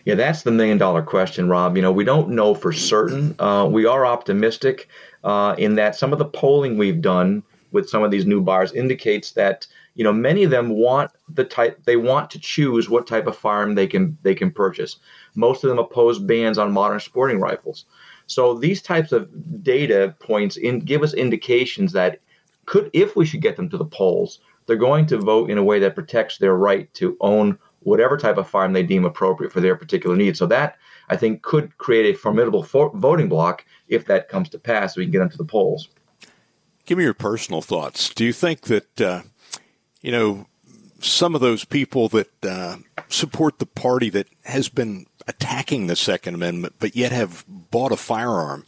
Yeah, 0.05 0.15
that's 0.15 0.43
the 0.43 0.51
million 0.51 0.77
dollar 0.77 1.01
question, 1.01 1.47
Rob. 1.47 1.77
You 1.77 1.81
know, 1.81 1.91
we 1.91 2.03
don't 2.03 2.29
know 2.29 2.53
for 2.53 2.73
certain. 2.73 3.35
Uh, 3.39 3.67
we 3.71 3.85
are 3.85 4.05
optimistic 4.05 4.89
uh, 5.23 5.55
in 5.57 5.75
that 5.75 5.95
some 5.95 6.13
of 6.13 6.19
the 6.19 6.25
polling 6.25 6.77
we've 6.77 7.01
done 7.01 7.43
with 7.71 7.89
some 7.89 8.03
of 8.03 8.11
these 8.11 8.25
new 8.25 8.41
buyers 8.41 8.71
indicates 8.73 9.31
that 9.31 9.65
you 9.95 10.03
know 10.03 10.13
many 10.13 10.43
of 10.43 10.51
them 10.51 10.69
want 10.69 11.11
the 11.29 11.43
type 11.43 11.83
they 11.85 11.95
want 11.97 12.29
to 12.31 12.39
choose 12.39 12.89
what 12.89 13.07
type 13.07 13.27
of 13.27 13.35
firearm 13.37 13.75
they 13.75 13.87
can 13.87 14.17
they 14.23 14.35
can 14.35 14.51
purchase. 14.51 14.97
Most 15.35 15.63
of 15.63 15.69
them 15.69 15.79
oppose 15.79 16.19
bans 16.19 16.57
on 16.57 16.71
modern 16.71 16.99
sporting 16.99 17.39
rifles. 17.39 17.85
So 18.27 18.53
these 18.53 18.81
types 18.81 19.11
of 19.11 19.63
data 19.63 20.15
points 20.19 20.57
in, 20.57 20.79
give 20.79 21.03
us 21.03 21.13
indications 21.13 21.91
that 21.93 22.19
could, 22.65 22.89
if 22.93 23.15
we 23.15 23.25
should 23.25 23.41
get 23.41 23.57
them 23.57 23.69
to 23.69 23.77
the 23.77 23.85
polls, 23.85 24.39
they're 24.65 24.77
going 24.77 25.05
to 25.07 25.17
vote 25.17 25.49
in 25.49 25.57
a 25.57 25.63
way 25.63 25.79
that 25.79 25.95
protects 25.95 26.37
their 26.37 26.55
right 26.55 26.91
to 26.95 27.17
own 27.19 27.57
whatever 27.81 28.17
type 28.17 28.37
of 28.37 28.49
firearm 28.49 28.71
they 28.73 28.83
deem 28.83 29.03
appropriate 29.03 29.51
for 29.51 29.59
their 29.59 29.75
particular 29.75 30.15
needs. 30.15 30.39
So 30.39 30.45
that 30.47 30.77
I 31.09 31.17
think 31.17 31.41
could 31.41 31.77
create 31.77 32.13
a 32.13 32.17
formidable 32.17 32.63
voting 32.63 33.29
bloc 33.29 33.65
if 33.87 34.05
that 34.05 34.29
comes 34.29 34.49
to 34.49 34.59
pass. 34.59 34.95
So 34.95 34.99
we 34.99 35.05
can 35.05 35.11
get 35.11 35.21
into 35.21 35.37
the 35.37 35.45
polls. 35.45 35.89
Give 36.85 36.97
me 36.97 37.03
your 37.03 37.13
personal 37.13 37.61
thoughts. 37.61 38.13
Do 38.13 38.25
you 38.25 38.33
think 38.33 38.61
that 38.61 39.01
uh, 39.01 39.21
you 40.01 40.11
know 40.11 40.47
some 40.99 41.35
of 41.35 41.41
those 41.41 41.65
people 41.65 42.07
that 42.09 42.45
uh, 42.45 42.77
support 43.09 43.59
the 43.59 43.65
party 43.65 44.09
that 44.09 44.27
has 44.45 44.69
been 44.69 45.05
attacking 45.27 45.87
the 45.87 45.95
Second 45.95 46.35
Amendment, 46.35 46.75
but 46.79 46.95
yet 46.95 47.11
have 47.11 47.45
bought 47.47 47.91
a 47.91 47.97
firearm? 47.97 48.65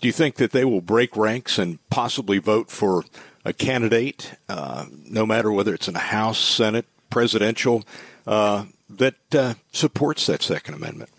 Do 0.00 0.06
you 0.06 0.12
think 0.12 0.36
that 0.36 0.52
they 0.52 0.64
will 0.64 0.80
break 0.80 1.16
ranks 1.16 1.58
and 1.58 1.78
possibly 1.90 2.38
vote 2.38 2.70
for 2.70 3.04
a 3.44 3.52
candidate, 3.52 4.34
uh, 4.48 4.86
no 4.90 5.26
matter 5.26 5.50
whether 5.50 5.74
it's 5.74 5.88
in 5.88 5.94
the 5.94 6.00
House, 6.00 6.38
Senate, 6.38 6.86
presidential, 7.10 7.84
uh, 8.26 8.66
that 8.88 9.34
uh, 9.34 9.54
supports 9.72 10.26
that 10.26 10.42
Second 10.42 10.74
Amendment? 10.74 11.10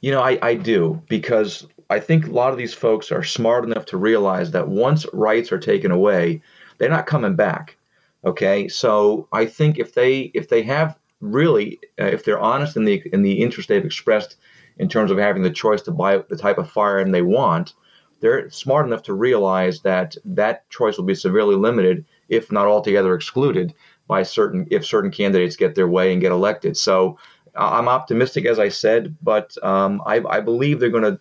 You 0.00 0.10
know, 0.10 0.22
I, 0.22 0.38
I 0.42 0.54
do 0.54 1.02
because 1.08 1.66
I 1.88 2.00
think 2.00 2.26
a 2.26 2.30
lot 2.32 2.52
of 2.52 2.58
these 2.58 2.74
folks 2.74 3.12
are 3.12 3.22
smart 3.22 3.64
enough 3.64 3.86
to 3.86 3.96
realize 3.96 4.50
that 4.50 4.68
once 4.68 5.06
rights 5.12 5.52
are 5.52 5.58
taken 5.58 5.90
away, 5.90 6.42
they're 6.78 6.90
not 6.90 7.06
coming 7.06 7.36
back. 7.36 7.76
Okay, 8.24 8.66
so 8.68 9.28
I 9.32 9.46
think 9.46 9.78
if 9.78 9.94
they 9.94 10.32
if 10.34 10.48
they 10.48 10.62
have 10.62 10.98
really 11.20 11.78
uh, 12.00 12.04
if 12.04 12.24
they're 12.24 12.40
honest 12.40 12.76
in 12.76 12.84
the 12.84 13.02
in 13.12 13.22
the 13.22 13.40
interest 13.42 13.68
they've 13.68 13.84
expressed 13.84 14.36
in 14.78 14.88
terms 14.88 15.10
of 15.10 15.18
having 15.18 15.42
the 15.42 15.50
choice 15.50 15.82
to 15.82 15.92
buy 15.92 16.18
the 16.28 16.36
type 16.36 16.58
of 16.58 16.70
firearm 16.70 17.12
they 17.12 17.22
want, 17.22 17.74
they're 18.20 18.50
smart 18.50 18.86
enough 18.86 19.02
to 19.04 19.14
realize 19.14 19.80
that 19.82 20.16
that 20.24 20.68
choice 20.70 20.98
will 20.98 21.04
be 21.04 21.14
severely 21.14 21.54
limited, 21.54 22.04
if 22.28 22.50
not 22.50 22.66
altogether 22.66 23.14
excluded, 23.14 23.72
by 24.08 24.22
certain 24.22 24.66
if 24.70 24.84
certain 24.84 25.10
candidates 25.10 25.56
get 25.56 25.74
their 25.74 25.88
way 25.88 26.12
and 26.12 26.20
get 26.20 26.32
elected. 26.32 26.76
So 26.76 27.18
I'm 27.56 27.88
optimistic, 27.88 28.46
as 28.46 28.58
I 28.58 28.68
said, 28.68 29.16
but 29.22 29.56
um, 29.62 30.02
I, 30.06 30.22
I, 30.28 30.40
believe 30.40 30.78
they're 30.78 30.90
going 30.90 31.04
to 31.04 31.18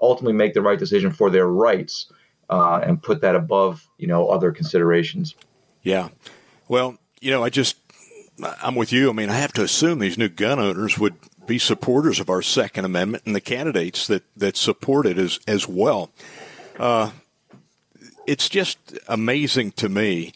ultimately 0.00 0.32
make 0.32 0.54
the 0.54 0.62
right 0.62 0.78
decision 0.78 1.12
for 1.12 1.30
their 1.30 1.46
rights 1.46 2.06
uh, 2.50 2.80
and 2.82 3.02
put 3.02 3.20
that 3.20 3.36
above 3.36 3.88
you 3.98 4.06
know 4.06 4.28
other 4.28 4.52
considerations. 4.52 5.34
Yeah, 5.82 6.08
well, 6.68 6.98
you 7.20 7.30
know, 7.30 7.44
I 7.44 7.50
just 7.50 7.76
I'm 8.62 8.74
with 8.74 8.92
you. 8.92 9.10
I 9.10 9.12
mean, 9.12 9.30
I 9.30 9.36
have 9.36 9.52
to 9.54 9.62
assume 9.62 9.98
these 9.98 10.18
new 10.18 10.28
gun 10.28 10.58
owners 10.58 10.98
would 10.98 11.14
be 11.46 11.58
supporters 11.58 12.20
of 12.20 12.28
our 12.28 12.42
Second 12.42 12.84
Amendment 12.84 13.24
and 13.24 13.34
the 13.34 13.40
candidates 13.40 14.06
that, 14.08 14.24
that 14.36 14.56
support 14.56 15.06
it 15.06 15.18
as, 15.18 15.38
as 15.46 15.68
well. 15.68 16.10
Uh, 16.78 17.12
it's 18.26 18.48
just 18.48 18.78
amazing 19.08 19.72
to 19.72 19.88
me 19.88 20.32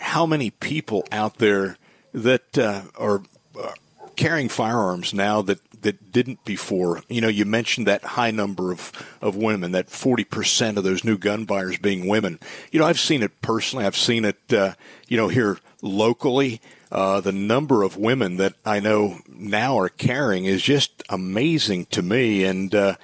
how 0.00 0.26
many 0.26 0.50
people 0.50 1.04
out 1.12 1.36
there 1.36 1.76
that 2.12 2.58
uh, 2.58 2.82
are 2.96 3.22
carrying 4.16 4.48
firearms 4.48 5.14
now 5.14 5.42
that, 5.42 5.60
that 5.82 6.12
didn't 6.12 6.44
before. 6.44 7.02
You 7.08 7.20
know, 7.20 7.28
you 7.28 7.44
mentioned 7.44 7.86
that 7.86 8.02
high 8.02 8.30
number 8.30 8.72
of, 8.72 8.92
of 9.20 9.36
women, 9.36 9.72
that 9.72 9.88
40% 9.88 10.76
of 10.76 10.84
those 10.84 11.04
new 11.04 11.18
gun 11.18 11.44
buyers 11.44 11.78
being 11.78 12.06
women. 12.06 12.38
You 12.70 12.80
know, 12.80 12.86
I've 12.86 13.00
seen 13.00 13.22
it 13.22 13.40
personally. 13.42 13.84
I've 13.84 13.96
seen 13.96 14.24
it, 14.24 14.52
uh, 14.52 14.74
you 15.08 15.16
know, 15.16 15.28
here 15.28 15.58
locally. 15.82 16.60
Uh, 16.90 17.20
the 17.20 17.32
number 17.32 17.82
of 17.82 17.96
women 17.96 18.36
that 18.36 18.54
I 18.64 18.80
know 18.80 19.18
now 19.28 19.78
are 19.78 19.88
carrying 19.88 20.44
is 20.44 20.62
just 20.62 21.02
amazing 21.08 21.86
to 21.86 22.02
me. 22.02 22.44
And, 22.44 22.74
uh, 22.74 22.94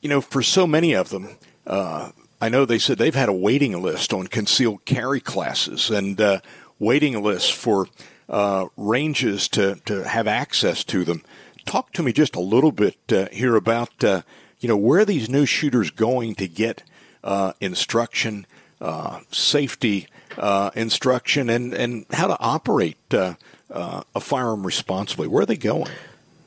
you 0.00 0.08
know, 0.08 0.20
for 0.20 0.42
so 0.42 0.66
many 0.66 0.94
of 0.94 1.10
them, 1.10 1.36
uh, 1.66 2.10
I 2.40 2.48
know 2.48 2.64
they 2.64 2.78
said 2.78 2.98
they've 2.98 3.14
had 3.14 3.28
a 3.28 3.34
waiting 3.34 3.80
list 3.80 4.12
on 4.12 4.26
concealed 4.26 4.84
carry 4.84 5.20
classes 5.20 5.90
and 5.90 6.20
uh, 6.20 6.40
waiting 6.78 7.22
lists 7.22 7.50
for 7.50 7.86
uh, 8.30 8.66
ranges 8.76 9.48
to, 9.48 9.76
to 9.84 10.04
have 10.04 10.26
access 10.26 10.84
to 10.84 11.04
them. 11.04 11.22
Talk 11.66 11.92
to 11.92 12.02
me 12.02 12.12
just 12.12 12.34
a 12.34 12.40
little 12.40 12.72
bit 12.72 12.96
uh, 13.12 13.26
here 13.30 13.56
about, 13.56 14.02
you 14.02 14.68
know, 14.68 14.76
where 14.76 15.04
these 15.04 15.28
new 15.28 15.44
shooters 15.44 15.90
going 15.90 16.34
to 16.36 16.48
get 16.48 16.82
instruction, 17.60 18.46
safety, 19.30 20.08
uh, 20.38 20.70
instruction 20.74 21.50
and, 21.50 21.74
and 21.74 22.06
how 22.10 22.26
to 22.26 22.38
operate 22.40 22.96
uh, 23.12 23.34
uh, 23.70 24.02
a 24.14 24.20
firearm 24.20 24.64
responsibly. 24.64 25.28
Where 25.28 25.42
are 25.42 25.46
they 25.46 25.56
going? 25.56 25.90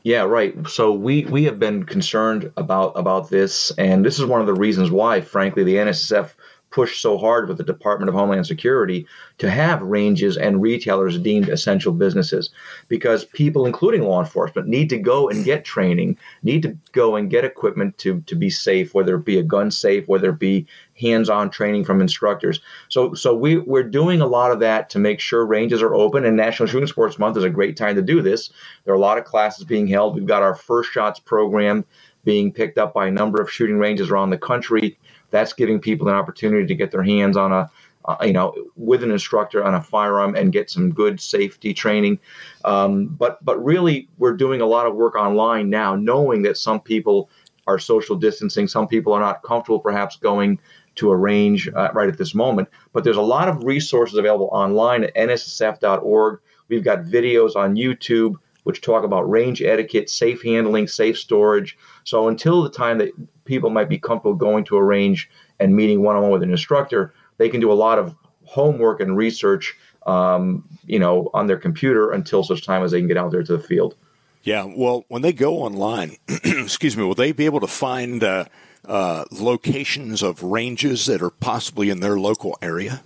Yeah, 0.03 0.23
right. 0.23 0.67
So 0.67 0.91
we, 0.91 1.25
we 1.25 1.45
have 1.45 1.59
been 1.59 1.85
concerned 1.85 2.51
about 2.57 2.93
about 2.97 3.29
this, 3.29 3.71
and 3.71 4.05
this 4.05 4.19
is 4.19 4.25
one 4.25 4.41
of 4.41 4.47
the 4.47 4.53
reasons 4.53 4.91
why, 4.91 5.21
frankly, 5.21 5.63
the 5.63 5.75
NSSF 5.75 6.31
pushed 6.73 7.01
so 7.01 7.19
hard 7.19 7.47
with 7.47 7.57
the 7.57 7.63
Department 7.63 8.09
of 8.09 8.15
Homeland 8.15 8.47
Security 8.47 9.05
to 9.37 9.49
have 9.49 9.81
ranges 9.83 10.37
and 10.37 10.59
retailers 10.59 11.19
deemed 11.19 11.47
essential 11.47 11.93
businesses 11.93 12.49
because 12.87 13.25
people, 13.25 13.67
including 13.67 14.01
law 14.01 14.19
enforcement, 14.19 14.67
need 14.67 14.89
to 14.89 14.97
go 14.97 15.29
and 15.29 15.45
get 15.45 15.63
training, 15.63 16.17
need 16.41 16.63
to 16.63 16.75
go 16.91 17.15
and 17.15 17.29
get 17.29 17.45
equipment 17.45 17.95
to, 17.99 18.21
to 18.21 18.35
be 18.35 18.49
safe, 18.49 18.95
whether 18.95 19.15
it 19.15 19.23
be 19.23 19.37
a 19.37 19.43
gun 19.43 19.69
safe, 19.69 20.07
whether 20.07 20.31
it 20.31 20.39
be 20.39 20.65
hands-on 20.99 21.51
training 21.51 21.85
from 21.85 22.01
instructors. 22.01 22.59
So 22.89 23.13
so 23.13 23.35
we, 23.35 23.57
we're 23.57 23.83
doing 23.83 24.21
a 24.21 24.27
lot 24.27 24.51
of 24.51 24.59
that 24.61 24.89
to 24.91 24.99
make 24.99 25.19
sure 25.19 25.45
ranges 25.45 25.81
are 25.81 25.93
open 25.93 26.25
and 26.25 26.35
National 26.35 26.67
Shooting 26.67 26.87
Sports 26.87 27.19
Month 27.19 27.37
is 27.37 27.43
a 27.43 27.49
great 27.49 27.77
time 27.77 27.95
to 27.95 28.01
do 28.01 28.21
this. 28.21 28.51
There 28.83 28.93
are 28.93 28.97
a 28.97 28.99
lot 28.99 29.19
of 29.19 29.25
classes 29.25 29.63
being 29.63 29.87
held. 29.87 30.15
We've 30.15 30.25
got 30.25 30.41
our 30.41 30.55
first 30.55 30.91
shots 30.91 31.19
program 31.19 31.85
being 32.23 32.51
picked 32.51 32.77
up 32.77 32.93
by 32.93 33.07
a 33.07 33.11
number 33.11 33.41
of 33.41 33.51
shooting 33.51 33.77
ranges 33.77 34.09
around 34.09 34.29
the 34.29 34.37
country 34.37 34.97
that's 35.33 35.51
giving 35.51 35.79
people 35.79 36.07
an 36.07 36.13
opportunity 36.13 36.65
to 36.65 36.75
get 36.75 36.91
their 36.91 37.03
hands 37.03 37.35
on 37.35 37.51
a 37.51 37.69
uh, 38.05 38.17
you 38.21 38.33
know, 38.33 38.53
with 38.75 39.01
an 39.01 39.11
instructor 39.11 39.63
on 39.63 39.75
a 39.75 39.81
firearm 39.81 40.35
and 40.35 40.51
get 40.51 40.69
some 40.69 40.91
good 40.91 41.21
safety 41.21 41.73
training. 41.73 42.19
Um, 42.65 43.07
but 43.07 43.43
but 43.45 43.63
really, 43.63 44.09
we're 44.17 44.35
doing 44.35 44.59
a 44.59 44.65
lot 44.65 44.85
of 44.85 44.95
work 44.95 45.15
online 45.15 45.69
now, 45.69 45.95
knowing 45.95 46.41
that 46.41 46.57
some 46.57 46.81
people 46.81 47.29
are 47.65 47.79
social 47.79 48.17
distancing, 48.17 48.67
some 48.67 48.89
people 48.89 49.13
are 49.13 49.21
not 49.21 49.41
comfortable, 49.43 49.79
perhaps 49.79 50.17
going 50.17 50.59
to 50.95 51.11
a 51.11 51.15
range 51.15 51.69
uh, 51.69 51.89
right 51.93 52.09
at 52.09 52.17
this 52.17 52.35
moment. 52.35 52.67
But 52.91 53.05
there's 53.05 53.17
a 53.17 53.21
lot 53.21 53.47
of 53.47 53.63
resources 53.63 54.17
available 54.17 54.49
online 54.51 55.05
at 55.05 55.15
nssf.org. 55.15 56.39
We've 56.67 56.83
got 56.83 57.03
videos 57.03 57.55
on 57.55 57.75
YouTube 57.75 58.35
which 58.63 58.81
talk 58.81 59.03
about 59.03 59.29
range 59.29 59.61
etiquette, 59.61 60.09
safe 60.09 60.41
handling, 60.41 60.87
safe 60.87 61.17
storage. 61.17 61.77
So 62.03 62.27
until 62.27 62.63
the 62.63 62.69
time 62.69 62.97
that 62.99 63.11
people 63.45 63.69
might 63.69 63.89
be 63.89 63.97
comfortable 63.97 64.35
going 64.35 64.63
to 64.65 64.77
a 64.77 64.83
range 64.83 65.29
and 65.59 65.75
meeting 65.75 66.01
one 66.01 66.15
on 66.15 66.23
one 66.23 66.31
with 66.31 66.43
an 66.43 66.51
instructor, 66.51 67.13
they 67.37 67.49
can 67.49 67.59
do 67.59 67.71
a 67.71 67.73
lot 67.73 67.99
of 67.99 68.15
homework 68.45 68.99
and 68.99 69.17
research, 69.17 69.75
um, 70.05 70.67
you 70.85 70.99
know, 70.99 71.29
on 71.33 71.47
their 71.47 71.57
computer 71.57 72.11
until 72.11 72.43
such 72.43 72.65
time 72.65 72.83
as 72.83 72.91
they 72.91 72.99
can 72.99 73.07
get 73.07 73.17
out 73.17 73.31
there 73.31 73.43
to 73.43 73.57
the 73.57 73.63
field. 73.63 73.95
Yeah, 74.43 74.65
well, 74.65 75.05
when 75.07 75.21
they 75.21 75.31
go 75.31 75.59
online, 75.59 76.17
excuse 76.27 76.97
me, 76.97 77.03
will 77.03 77.15
they 77.15 77.31
be 77.31 77.45
able 77.45 77.61
to 77.61 77.67
find 77.67 78.21
uh, 78.23 78.45
uh, 78.85 79.23
locations 79.31 80.21
of 80.21 80.43
ranges 80.43 81.05
that 81.05 81.21
are 81.21 81.29
possibly 81.29 81.89
in 81.89 82.01
their 82.01 82.19
local 82.19 82.57
area? 82.61 83.03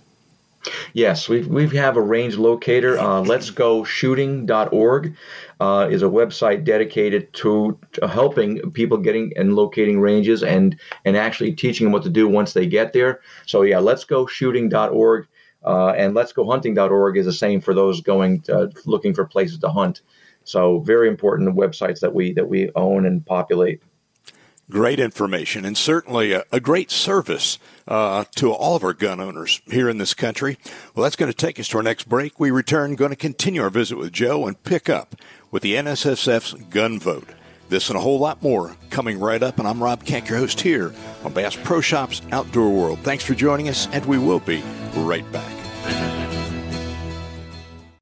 Yes, 0.92 1.28
we 1.28 1.42
we 1.42 1.68
have 1.76 1.96
a 1.96 2.02
range 2.02 2.36
locator. 2.36 2.98
Uh, 2.98 3.20
Let's 3.20 3.50
Go 3.50 3.84
Shooting.org 3.84 5.14
uh, 5.60 5.88
is 5.90 6.02
a 6.02 6.06
website 6.06 6.64
dedicated 6.64 7.32
to, 7.34 7.78
to, 7.92 8.06
helping 8.06 8.70
people 8.72 8.98
getting 8.98 9.32
and 9.36 9.54
locating 9.54 10.00
ranges 10.00 10.42
and 10.42 10.78
and 11.04 11.16
actually 11.16 11.52
teaching 11.52 11.84
them 11.84 11.92
what 11.92 12.02
to 12.04 12.10
do 12.10 12.28
once 12.28 12.52
they 12.52 12.66
get 12.66 12.92
there. 12.92 13.20
So 13.46 13.62
yeah, 13.62 13.78
Let's 13.78 14.04
Go 14.04 14.26
Shooting.org 14.26 15.26
uh, 15.64 15.88
and 15.90 16.14
Let's 16.14 16.32
Go 16.32 16.48
Hunting.org 16.50 17.16
is 17.16 17.26
the 17.26 17.32
same 17.32 17.60
for 17.60 17.74
those 17.74 18.00
going 18.00 18.40
to, 18.42 18.56
uh, 18.56 18.70
looking 18.86 19.14
for 19.14 19.24
places 19.24 19.58
to 19.58 19.68
hunt. 19.68 20.02
So 20.44 20.80
very 20.80 21.08
important 21.08 21.54
websites 21.56 22.00
that 22.00 22.14
we 22.14 22.32
that 22.32 22.48
we 22.48 22.70
own 22.74 23.04
and 23.04 23.24
populate. 23.24 23.82
Great 24.70 25.00
information 25.00 25.64
and 25.64 25.78
certainly 25.78 26.32
a, 26.32 26.44
a 26.52 26.60
great 26.60 26.90
service 26.90 27.58
uh, 27.86 28.24
to 28.36 28.52
all 28.52 28.76
of 28.76 28.84
our 28.84 28.92
gun 28.92 29.18
owners 29.18 29.62
here 29.70 29.88
in 29.88 29.96
this 29.96 30.12
country. 30.12 30.58
Well, 30.94 31.04
that's 31.04 31.16
going 31.16 31.32
to 31.32 31.36
take 31.36 31.58
us 31.58 31.68
to 31.68 31.78
our 31.78 31.82
next 31.82 32.08
break. 32.08 32.38
We 32.38 32.50
return, 32.50 32.94
going 32.94 33.10
to 33.10 33.16
continue 33.16 33.62
our 33.62 33.70
visit 33.70 33.96
with 33.96 34.12
Joe 34.12 34.46
and 34.46 34.62
pick 34.64 34.90
up 34.90 35.16
with 35.50 35.62
the 35.62 35.74
NSSF's 35.74 36.52
gun 36.68 37.00
vote. 37.00 37.28
This 37.70 37.88
and 37.88 37.98
a 37.98 38.00
whole 38.00 38.18
lot 38.18 38.42
more 38.42 38.76
coming 38.90 39.18
right 39.18 39.42
up, 39.42 39.58
and 39.58 39.68
I'm 39.68 39.82
Rob 39.82 40.04
Keck, 40.04 40.28
your 40.28 40.38
host 40.38 40.60
here 40.60 40.92
on 41.22 41.32
Bass 41.34 41.56
Pro 41.56 41.80
Shops 41.80 42.22
Outdoor 42.32 42.70
World. 42.70 42.98
Thanks 43.00 43.24
for 43.24 43.34
joining 43.34 43.68
us, 43.68 43.88
and 43.92 44.04
we 44.06 44.18
will 44.18 44.40
be 44.40 44.62
right 44.96 45.30
back. 45.32 46.17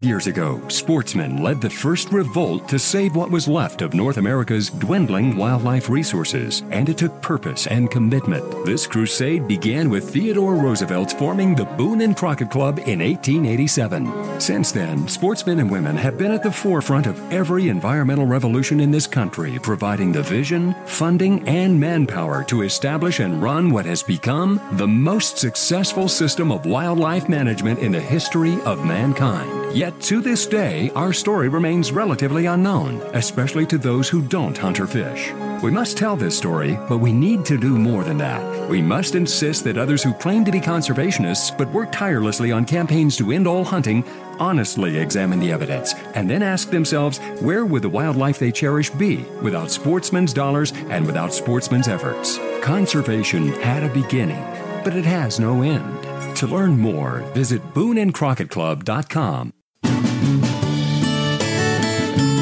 Years 0.07 0.29
ago, 0.29 0.63
sportsmen 0.69 1.43
led 1.43 1.61
the 1.61 1.69
first 1.69 2.13
revolt 2.13 2.69
to 2.69 2.79
save 2.79 3.17
what 3.17 3.29
was 3.29 3.49
left 3.49 3.83
of 3.83 3.93
North 3.93 4.19
America's 4.19 4.71
dwindling 4.71 5.37
wildlife 5.37 5.91
resources, 5.91 6.63
and 6.71 6.89
it 6.89 6.97
took 6.97 7.21
purpose 7.21 7.67
and 7.67 7.91
commitment. 7.91 8.65
This 8.65 8.87
crusade 8.87 9.49
began 9.49 9.91
with 9.91 10.09
Theodore 10.09 10.55
Roosevelt 10.55 11.11
forming 11.19 11.57
the 11.57 11.65
Boone 11.65 12.03
and 12.03 12.17
Crockett 12.17 12.53
Club 12.53 12.79
in 12.79 13.01
1887. 13.01 14.41
Since 14.41 14.71
then, 14.71 15.09
sportsmen 15.09 15.59
and 15.59 15.69
women 15.69 15.97
have 15.97 16.17
been 16.17 16.31
at 16.31 16.45
the 16.45 16.53
forefront 16.53 17.09
of 17.09 17.21
every 17.33 17.69
environmental 17.69 18.27
revolution 18.27 18.79
in 18.79 18.93
this 18.93 19.09
country, 19.09 19.59
providing 19.61 20.13
the 20.13 20.23
vision, 20.23 20.73
funding, 20.85 21.43
and 21.49 21.81
manpower 21.81 22.45
to 22.45 22.63
establish 22.63 23.19
and 23.19 23.43
run 23.43 23.71
what 23.71 23.87
has 23.87 24.05
become 24.05 24.61
the 24.75 24.87
most 24.87 25.37
successful 25.37 26.09
system 26.09 26.53
of 26.53 26.65
wildlife 26.65 27.29
management 27.29 27.81
in 27.81 27.91
the 27.91 28.01
history 28.01 28.61
of 28.61 28.87
mankind. 28.87 29.66
Yet 29.75 30.01
to 30.03 30.21
this 30.21 30.47
day, 30.47 30.91
our 30.95 31.13
story 31.13 31.49
remains 31.49 31.93
relatively 31.93 32.47
unknown, 32.47 33.01
especially 33.13 33.67
to 33.67 33.79
those 33.79 34.09
who 34.09 34.23
don't 34.23 34.57
hunt 34.57 34.81
or 34.81 34.87
fish. 34.87 35.33
We 35.63 35.71
must 35.71 35.97
tell 35.97 36.17
this 36.17 36.37
story, 36.37 36.79
but 36.89 36.99
we 36.99 37.13
need 37.13 37.45
to 37.47 37.59
do 37.59 37.79
more 37.79 38.05
than 38.05 38.19
that. 38.19 38.71
We 38.71 38.83
must 38.83 39.15
insist 39.15 39.65
that 39.65 39.79
others 39.79 40.03
who 40.03 40.13
claim 40.15 40.45
to 40.45 40.53
be 40.53 40.61
conservationists 40.61 41.57
but 41.57 41.73
work 41.73 41.93
tirelessly 41.93 42.53
on 42.53 42.65
campaigns 42.65 43.17
to 43.17 43.33
end 43.33 43.47
all 43.47 43.65
hunting 43.65 44.05
honestly 44.39 44.99
examine 44.99 45.41
the 45.41 45.53
evidence 45.53 45.95
and 46.15 46.29
then 46.29 46.43
ask 46.43 46.71
themselves 46.71 47.19
where 47.41 47.65
would 47.65 47.83
the 47.83 47.89
wildlife 47.89 48.39
they 48.39 48.53
cherish 48.53 48.91
be 48.91 49.19
without 49.43 49.71
sportsmen's 49.71 50.33
dollars 50.33 50.73
and 50.91 51.07
without 51.07 51.33
sportsmen's 51.33 51.89
efforts? 51.89 52.39
Conservation 52.61 53.49
had 53.61 53.83
a 53.83 53.93
beginning, 53.93 54.43
but 54.85 54.95
it 54.95 55.05
has 55.05 55.41
no 55.41 55.63
end. 55.63 56.37
To 56.37 56.47
learn 56.47 56.79
more, 56.79 57.21
visit 57.35 57.63
booneandcrockettclub.com. 57.73 59.53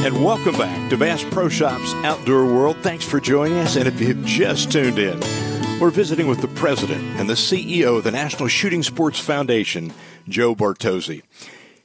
And 0.04 0.22
welcome 0.22 0.58
back 0.58 0.90
to 0.90 0.98
Bass 0.98 1.24
Pro 1.30 1.48
Shops 1.48 1.94
Outdoor 2.04 2.44
World. 2.44 2.76
Thanks 2.82 3.06
for 3.06 3.20
joining 3.20 3.56
us. 3.56 3.76
And 3.76 3.88
if 3.88 3.98
you've 3.98 4.22
just 4.26 4.70
tuned 4.70 4.98
in, 4.98 5.18
we're 5.80 5.88
visiting 5.88 6.26
with 6.26 6.42
the 6.42 6.48
president 6.48 7.02
and 7.18 7.26
the 7.26 7.32
CEO 7.32 7.96
of 7.96 8.04
the 8.04 8.10
National 8.10 8.46
Shooting 8.46 8.82
Sports 8.82 9.18
Foundation, 9.18 9.94
Joe 10.28 10.54
Bartozzi. 10.54 11.22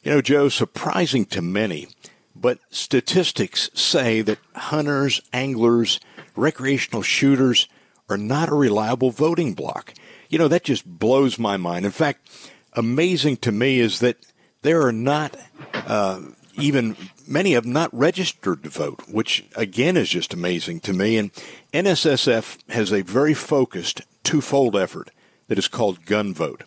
You 0.04 0.12
know, 0.12 0.22
Joe, 0.22 0.50
surprising 0.50 1.28
to 1.28 1.41
many, 1.41 1.88
but 2.36 2.60
statistics 2.70 3.70
say 3.74 4.22
that 4.24 4.39
hunters, 4.54 5.22
anglers, 5.32 6.02
recreational 6.36 7.04
shooters 7.04 7.70
are 8.10 8.17
not 8.17 8.50
a 8.50 8.56
reliable 8.56 9.12
voting 9.12 9.54
block. 9.54 9.94
You 10.28 10.39
know, 10.39 10.50
that 10.50 10.65
just 10.65 10.86
blows 10.86 11.39
my 11.39 11.56
mind. 11.56 11.86
In 11.86 11.94
fact, 11.94 12.30
amazing 12.74 13.38
to 13.38 13.54
me 13.54 13.80
is 13.80 14.02
that 14.02 14.17
there 14.62 14.82
are 14.82 14.91
not 14.91 15.38
uh, 15.74 16.20
even 16.58 16.98
many 17.30 17.54
have 17.54 17.65
not 17.65 17.94
registered 17.94 18.63
to 18.63 18.70
vote, 18.70 19.04
which 19.08 19.46
again 19.56 19.96
is 19.96 20.10
just 20.10 20.34
amazing 20.34 20.80
to 20.82 20.94
me. 20.94 21.18
And 21.18 21.32
NSSF 21.74 22.58
has 22.70 22.92
a 22.92 23.04
very 23.04 23.34
focused 23.34 24.02
twofold 24.24 24.76
effort 24.76 25.12
that 25.48 25.58
is 25.58 25.68
called 25.68 26.06
Gun 26.06 26.34
Vote. 26.34 26.63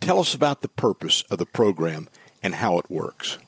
Tell 0.00 0.20
us 0.20 0.34
about 0.34 0.62
the 0.62 0.68
purpose 0.68 1.22
of 1.30 1.38
the 1.38 1.46
program 1.46 2.08
and 2.42 2.56
how 2.56 2.78
it 2.78 2.90
works. 2.90 3.38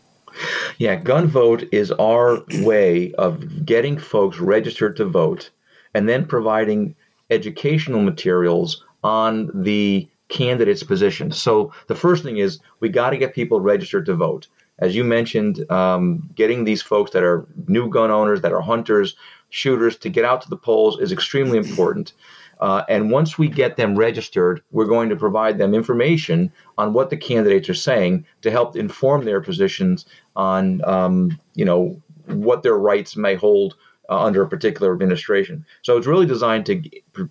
Yeah, 0.78 0.96
Gun 0.96 1.26
Vote 1.26 1.64
is 1.72 1.90
our 1.92 2.42
way 2.60 3.12
of 3.14 3.64
getting 3.64 3.98
folks 3.98 4.38
registered 4.38 4.96
to 4.96 5.04
vote 5.04 5.50
and 5.94 6.08
then 6.08 6.26
providing 6.26 6.94
educational 7.30 8.02
materials 8.02 8.84
on 9.02 9.50
the 9.54 10.08
candidate's 10.28 10.82
position. 10.82 11.32
So 11.32 11.72
the 11.88 11.94
first 11.94 12.22
thing 12.22 12.38
is 12.38 12.60
we 12.80 12.88
got 12.88 13.10
to 13.10 13.16
get 13.16 13.34
people 13.34 13.60
registered 13.60 14.06
to 14.06 14.14
vote 14.14 14.46
as 14.80 14.96
you 14.96 15.04
mentioned, 15.04 15.70
um, 15.70 16.28
getting 16.34 16.64
these 16.64 16.82
folks 16.82 17.10
that 17.12 17.22
are 17.22 17.46
new 17.68 17.88
gun 17.88 18.10
owners, 18.10 18.40
that 18.40 18.52
are 18.52 18.60
hunters, 18.60 19.14
shooters, 19.50 19.96
to 19.98 20.08
get 20.08 20.24
out 20.24 20.40
to 20.42 20.48
the 20.48 20.56
polls 20.56 20.98
is 21.00 21.12
extremely 21.12 21.58
important. 21.58 22.12
Uh, 22.60 22.84
and 22.88 23.10
once 23.10 23.38
we 23.38 23.48
get 23.48 23.76
them 23.76 23.96
registered, 23.96 24.62
we're 24.70 24.84
going 24.84 25.08
to 25.08 25.16
provide 25.16 25.56
them 25.56 25.74
information 25.74 26.52
on 26.76 26.92
what 26.92 27.08
the 27.08 27.16
candidates 27.16 27.68
are 27.68 27.74
saying 27.74 28.24
to 28.42 28.50
help 28.50 28.76
inform 28.76 29.24
their 29.24 29.40
positions 29.40 30.04
on, 30.36 30.84
um, 30.84 31.38
you 31.54 31.64
know, 31.64 32.00
what 32.26 32.62
their 32.62 32.78
rights 32.78 33.16
may 33.16 33.34
hold 33.34 33.76
uh, 34.10 34.22
under 34.22 34.42
a 34.42 34.48
particular 34.48 34.92
administration. 34.92 35.64
So 35.82 35.96
it's 35.96 36.06
really 36.06 36.26
designed 36.26 36.66
to 36.66 36.82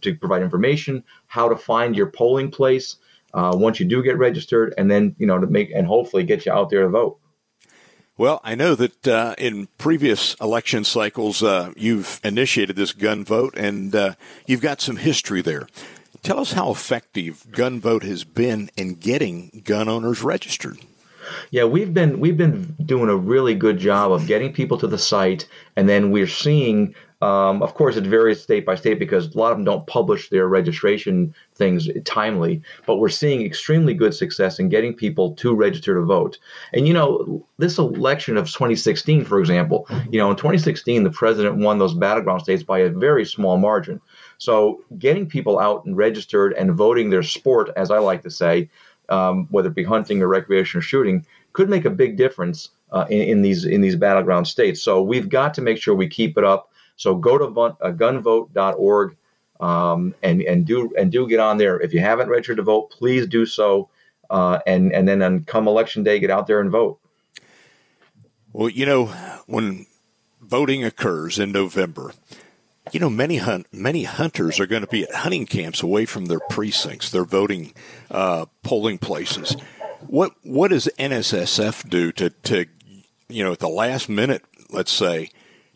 to 0.02 0.16
provide 0.16 0.42
information, 0.42 1.04
how 1.28 1.48
to 1.50 1.56
find 1.56 1.96
your 1.96 2.08
polling 2.08 2.50
place 2.50 2.96
uh, 3.34 3.52
once 3.56 3.80
you 3.80 3.86
do 3.86 4.02
get 4.02 4.18
registered, 4.18 4.74
and 4.78 4.90
then 4.90 5.16
you 5.20 5.28
know 5.28 5.38
to 5.40 5.48
make 5.48 5.72
and 5.72 5.86
hopefully 5.86 6.24
get 6.24 6.46
you 6.46 6.52
out 6.52 6.70
there 6.70 6.82
to 6.82 6.90
vote. 6.90 7.20
Well, 8.20 8.42
I 8.44 8.54
know 8.54 8.76
that 8.76 9.08
uh, 9.08 9.34
in 9.38 9.70
previous 9.78 10.36
election 10.42 10.84
cycles, 10.84 11.42
uh, 11.42 11.72
you've 11.78 12.20
initiated 12.22 12.76
this 12.76 12.92
gun 12.92 13.24
vote 13.24 13.56
and 13.56 13.96
uh, 13.96 14.16
you've 14.46 14.60
got 14.60 14.82
some 14.82 14.98
history 14.98 15.42
there. 15.42 15.70
Tell 16.22 16.42
us 16.42 16.52
how 16.52 16.70
effective 16.70 17.50
gun 17.50 17.80
vote 17.80 18.04
has 18.04 18.26
been 18.26 18.72
in 18.76 18.96
getting 18.96 19.62
gun 19.64 19.88
owners 19.88 20.22
registered. 20.22 20.80
Yeah, 21.52 21.64
we've 21.64 21.94
been 21.94 22.20
we've 22.20 22.36
been 22.36 22.76
doing 22.86 23.10
a 23.10 23.16
really 23.16 23.56
good 23.56 23.80
job 23.80 24.12
of 24.12 24.28
getting 24.28 24.52
people 24.52 24.78
to 24.80 24.88
the 24.88 24.98
site, 24.98 25.48
and 25.78 25.88
then 25.88 26.12
we're 26.12 26.28
seeing 26.28 26.96
um, 27.22 27.62
of 27.62 27.74
course, 27.74 27.98
it 27.98 28.06
varies 28.06 28.42
state 28.42 28.66
by 28.66 28.76
state 28.76 28.98
because 28.98 29.34
a 29.34 29.38
lot 29.38 29.52
of 29.52 29.58
them 29.58 29.66
don't 29.66 29.86
publish 29.88 30.30
their 30.30 30.48
registration 30.48 31.34
things 31.54 31.90
timely. 32.06 32.62
But 32.86 32.98
we're 32.98 33.10
seeing 33.10 33.46
extremely 33.46 33.94
good 33.94 34.14
success 34.14 34.58
in 34.58 34.70
getting 34.70 34.94
people 34.94 35.34
to 35.36 35.54
register 35.54 35.96
to 35.96 36.02
vote. 36.02 36.38
And 36.74 36.88
you 36.88 36.94
know, 36.94 37.46
this 37.58 37.78
election 37.78 38.38
of 38.38 38.48
2016, 38.48 39.26
for 39.26 39.40
example, 39.40 39.86
you 40.10 40.18
know, 40.18 40.30
in 40.30 40.38
2016, 40.38 41.04
the 41.04 41.12
president 41.12 41.58
won 41.58 41.78
those 41.78 41.94
battleground 41.94 42.42
states 42.42 42.64
by 42.64 42.80
a 42.80 42.90
very 42.90 43.26
small 43.26 43.58
margin. 43.58 44.00
So 44.38 44.82
getting 44.98 45.28
people 45.28 45.60
out 45.60 45.84
and 45.84 45.98
registered 45.98 46.54
and 46.54 46.74
voting 46.74 47.10
their 47.10 47.24
sport, 47.24 47.70
as 47.76 47.92
I 47.92 47.98
like 47.98 48.24
to 48.24 48.32
say, 48.32 48.70
um, 49.10 49.48
whether 49.52 49.68
it 49.68 49.76
be 49.76 49.84
hunting 49.84 50.22
or 50.22 50.28
recreation 50.28 50.78
or 50.78 50.82
shooting, 50.82 51.26
could 51.52 51.70
make 51.70 51.84
a 51.84 51.90
big 51.90 52.16
difference 52.16 52.70
uh, 52.92 53.06
in, 53.10 53.22
in, 53.22 53.42
these 53.42 53.66
in 53.66 53.82
these 53.82 53.96
battleground 53.98 54.48
states. 54.48 54.82
So 54.82 55.02
we've 55.02 55.28
got 55.28 55.54
to 55.56 55.62
make 55.62 55.82
sure 55.82 55.94
we 55.94 56.08
keep 56.08 56.38
it 56.38 56.46
up. 56.46 56.72
So 57.00 57.16
go 57.16 57.38
to 57.38 57.46
uh, 57.46 57.92
gunvote.org 57.92 59.16
um, 59.62 60.14
and 60.22 60.42
and 60.42 60.66
do 60.66 60.92
and 60.98 61.10
do 61.10 61.28
get 61.28 61.40
on 61.40 61.58
there. 61.58 61.80
If 61.80 61.94
you 61.94 62.02
haven't 62.02 62.28
registered 62.28 62.58
to 62.58 62.64
vote, 62.64 62.92
please 62.92 63.26
do 63.26 63.46
so. 63.46 63.90
Uh, 64.30 64.60
and 64.68 64.94
and 64.94 65.08
then 65.08 65.22
on 65.22 65.46
come 65.46 65.70
election 65.70 66.04
day, 66.04 66.20
get 66.20 66.30
out 66.30 66.46
there 66.46 66.60
and 66.60 66.70
vote. 66.70 67.00
Well, 68.52 68.68
you 68.68 68.86
know 68.86 69.06
when 69.48 69.86
voting 70.42 70.84
occurs 70.84 71.40
in 71.40 71.54
November, 71.54 72.12
you 72.92 73.00
know 73.00 73.10
many 73.10 73.38
hunt 73.38 73.68
many 73.72 74.04
hunters 74.04 74.60
are 74.60 74.68
going 74.68 74.82
to 74.82 74.88
be 74.88 75.04
at 75.04 75.16
hunting 75.16 75.46
camps 75.46 75.82
away 75.82 76.06
from 76.06 76.26
their 76.26 76.42
precincts, 76.50 77.12
their 77.12 77.24
voting 77.24 77.74
uh, 78.12 78.46
polling 78.62 78.98
places. 78.98 79.56
What 80.06 80.34
what 80.44 80.72
does 80.72 80.90
NSSF 81.00 81.90
do 81.90 82.12
to 82.12 82.30
to 82.30 82.66
you 83.30 83.42
know 83.42 83.54
at 83.54 83.60
the 83.60 83.70
last 83.70 84.10
minute, 84.10 84.44
let's 84.70 84.92
say, 84.92 85.30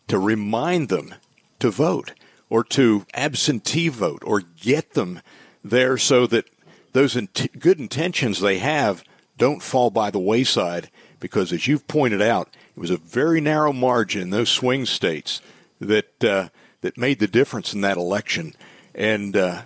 to 0.08 0.18
remind 0.18 0.88
them 0.88 1.14
to 1.60 1.70
vote 1.70 2.12
or 2.48 2.62
to 2.64 3.06
absentee 3.14 3.88
vote 3.88 4.22
or 4.24 4.40
get 4.40 4.94
them 4.94 5.20
there 5.62 5.96
so 5.96 6.26
that 6.26 6.46
those 6.92 7.18
good 7.58 7.80
intentions 7.80 8.40
they 8.40 8.58
have 8.58 9.02
don't 9.36 9.62
fall 9.62 9.90
by 9.90 10.10
the 10.10 10.18
wayside 10.18 10.90
because 11.20 11.52
as 11.52 11.66
you've 11.66 11.88
pointed 11.88 12.20
out 12.20 12.54
It 12.76 12.80
was 12.80 12.90
a 12.90 12.96
very 12.96 13.40
narrow 13.40 13.72
margin 13.72 14.22
in 14.22 14.30
those 14.30 14.50
swing 14.50 14.84
states 14.84 15.40
that 15.80 16.24
uh, 16.24 16.48
that 16.80 16.98
made 16.98 17.18
the 17.18 17.28
difference 17.28 17.72
in 17.72 17.80
that 17.82 17.96
election, 17.96 18.54
and 18.94 19.36
uh, 19.36 19.62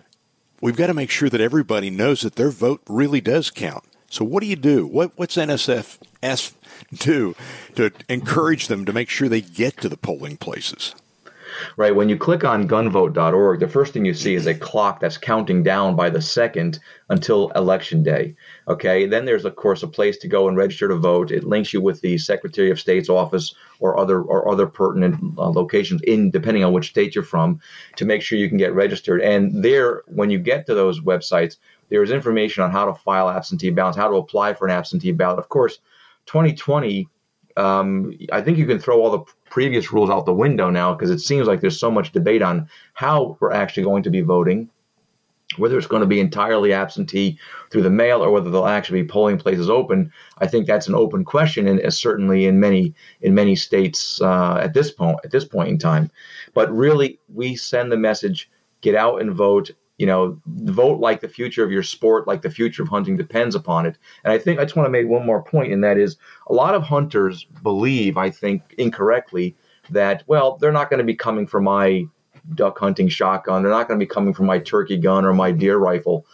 we've 0.61 0.77
got 0.77 0.89
to 0.89 0.95
make 0.95 1.11
sure 1.11 1.29
that 1.29 1.41
everybody 1.41 1.91
knows 1.91 2.21
that 2.21 2.37
their 2.37 2.51
vote 2.51 2.83
really 2.87 3.21
does 3.21 3.51
count. 3.51 3.85
So, 4.11 4.25
what 4.25 4.43
do 4.43 4.47
you 4.47 4.57
do? 4.57 4.87
What, 4.87 5.13
what's 5.17 5.37
NSFS 5.37 6.53
do 6.95 7.35
to 7.75 7.93
encourage 8.09 8.69
them 8.69 8.85
to 8.85 8.93
make 8.93 9.09
sure 9.09 9.29
they 9.29 9.41
get 9.41 9.77
to 9.79 9.89
the 9.89 9.97
polling 9.97 10.37
places? 10.37 10.95
right? 11.77 11.95
When 11.95 12.09
you 12.09 12.17
click 12.17 12.45
on 12.45 12.69
gunvote.org, 12.69 13.61
the 13.61 13.69
first 13.69 13.93
thing 13.93 14.05
you 14.05 14.15
see 14.15 14.35
is 14.35 14.47
a 14.47 14.55
clock 14.55 15.01
that's 15.01 15.17
counting 15.17 15.63
down 15.63 15.97
by 15.97 16.11
the 16.11 16.23
second 16.23 16.79
until 17.09 17.51
election 17.51 18.03
day. 18.03 18.35
Okay, 18.69 19.07
then 19.07 19.25
there's 19.25 19.45
of 19.45 19.57
course 19.57 19.83
a 19.83 19.89
place 19.89 20.19
to 20.19 20.29
go 20.29 20.49
and 20.49 20.57
register 20.57 20.89
to 20.89 20.97
vote. 20.97 21.31
It 21.31 21.45
links 21.45 21.73
you 21.73 21.81
with 21.81 22.01
the 22.01 22.19
Secretary 22.19 22.71
of 22.71 22.81
State's 22.81 23.09
office 23.09 23.55
or 23.81 23.99
other 23.99 24.23
or 24.23 24.49
other 24.49 24.67
pertinent 24.67 25.39
uh, 25.39 25.51
locations 25.51 26.03
in 26.03 26.31
depending 26.31 26.65
on 26.65 26.73
which 26.73 26.91
state 26.91 27.15
you're 27.15 27.25
from 27.25 27.61
to 27.97 28.05
make 28.05 28.23
sure 28.23 28.39
you 28.39 28.49
can 28.49 28.59
get 28.59 28.75
registered. 28.75 29.21
And 29.21 29.65
there, 29.65 30.03
when 30.07 30.31
you 30.31 30.39
get 30.39 30.67
to 30.67 30.75
those 30.75 31.01
websites, 31.01 31.57
there 31.89 32.03
is 32.03 32.11
information 32.11 32.63
on 32.63 32.71
how 32.71 32.85
to 32.85 32.95
file 32.95 33.31
absentee 33.31 33.71
ballots, 33.71 33.97
how 33.97 34.09
to 34.09 34.17
apply 34.17 34.55
for 34.55 34.67
an 34.67 34.73
absentee 34.73 35.13
ballot. 35.13 35.39
Of 35.39 35.49
course, 35.49 35.79
2020 36.29 37.09
um, 37.59 38.17
I 38.31 38.41
think 38.41 38.57
you 38.57 38.67
can 38.67 38.79
throw 38.79 39.03
all 39.03 39.11
the 39.11 39.33
previous 39.51 39.93
rules 39.93 40.11
out 40.11 40.27
the 40.27 40.33
window 40.33 40.71
now 40.71 40.95
because 40.95 41.11
it 41.11 41.19
seems 41.19 41.49
like 41.49 41.61
there's 41.61 41.79
so 41.79 41.91
much 41.91 42.13
debate 42.13 42.41
on 42.41 42.69
how 42.95 43.37
we're 43.41 43.53
actually 43.53 43.83
going 43.83 44.05
to 44.05 44.11
be 44.11 44.21
voting, 44.21 44.71
whether 45.57 45.77
it's 45.77 45.89
going 45.89 46.03
to 46.03 46.07
be 46.07 46.21
entirely 46.21 46.73
absentee 46.73 47.37
through 47.71 47.83
the 47.83 47.91
mail 47.91 48.23
or 48.23 48.31
whether 48.31 48.49
they'll 48.49 48.67
actually 48.67 49.03
be 49.03 49.09
polling 49.09 49.39
places 49.39 49.69
open. 49.69 50.13
I 50.39 50.47
think 50.47 50.67
that's 50.67 50.87
an 50.87 50.95
open 50.95 51.25
question, 51.25 51.67
and 51.67 51.93
certainly 51.93 52.47
in 52.47 52.61
many 52.61 52.95
in 53.23 53.35
many 53.35 53.57
states 53.57 54.21
uh, 54.23 54.59
at 54.63 54.73
this 54.73 54.93
point 54.93 55.19
at 55.25 55.33
this 55.33 55.45
point 55.45 55.69
in 55.69 55.79
time. 55.79 56.13
But 56.55 56.73
really, 56.73 57.19
we 57.35 57.57
send 57.57 57.91
the 57.91 57.97
message: 57.97 58.49
get 58.83 58.95
out 58.95 59.21
and 59.21 59.33
vote 59.33 59.73
you 59.99 60.07
know, 60.07 60.41
vote 60.47 61.01
like 61.01 61.21
the 61.21 61.29
future 61.29 61.65
of 61.65 61.73
your 61.73 61.83
sport, 61.83 62.27
like 62.27 62.43
the 62.43 62.51
future 62.51 62.83
of 62.83 62.89
hunting 62.89 63.17
depends 63.17 63.55
upon 63.55 63.85
it. 63.85 63.99
And 64.25 64.33
I 64.33 64.39
think 64.39 64.59
I 64.59 64.65
just 64.65 64.77
want 64.77 64.87
to 64.87 64.91
make 64.91 65.09
one 65.09 65.27
more 65.27 65.43
point, 65.43 65.73
and 65.73 65.83
that 65.85 65.99
is 65.99 66.17
a 66.47 66.55
lot 66.55 66.75
of 66.75 66.83
hunters 66.83 67.45
believe, 67.63 68.17
I 68.17 68.31
think 68.31 68.75
incorrectly, 68.79 69.57
that, 69.91 70.23
well, 70.27 70.57
they're 70.57 70.73
not 70.73 70.89
going 70.89 70.99
to 70.99 71.05
be 71.05 71.17
coming 71.17 71.47
for 71.47 71.61
my 71.61 72.07
duck 72.55 72.79
hunting 72.79 73.09
shotgun. 73.09 73.63
They're 73.63 73.73
not 73.73 73.89
going 73.89 73.99
to 73.99 74.07
be 74.07 74.09
coming 74.09 74.33
for 74.33 74.45
my 74.45 74.59
turkey 74.59 74.97
gun 74.97 75.25
or 75.25 75.35
my 75.35 75.51
deer 75.51 75.77
rifle. 75.77 76.25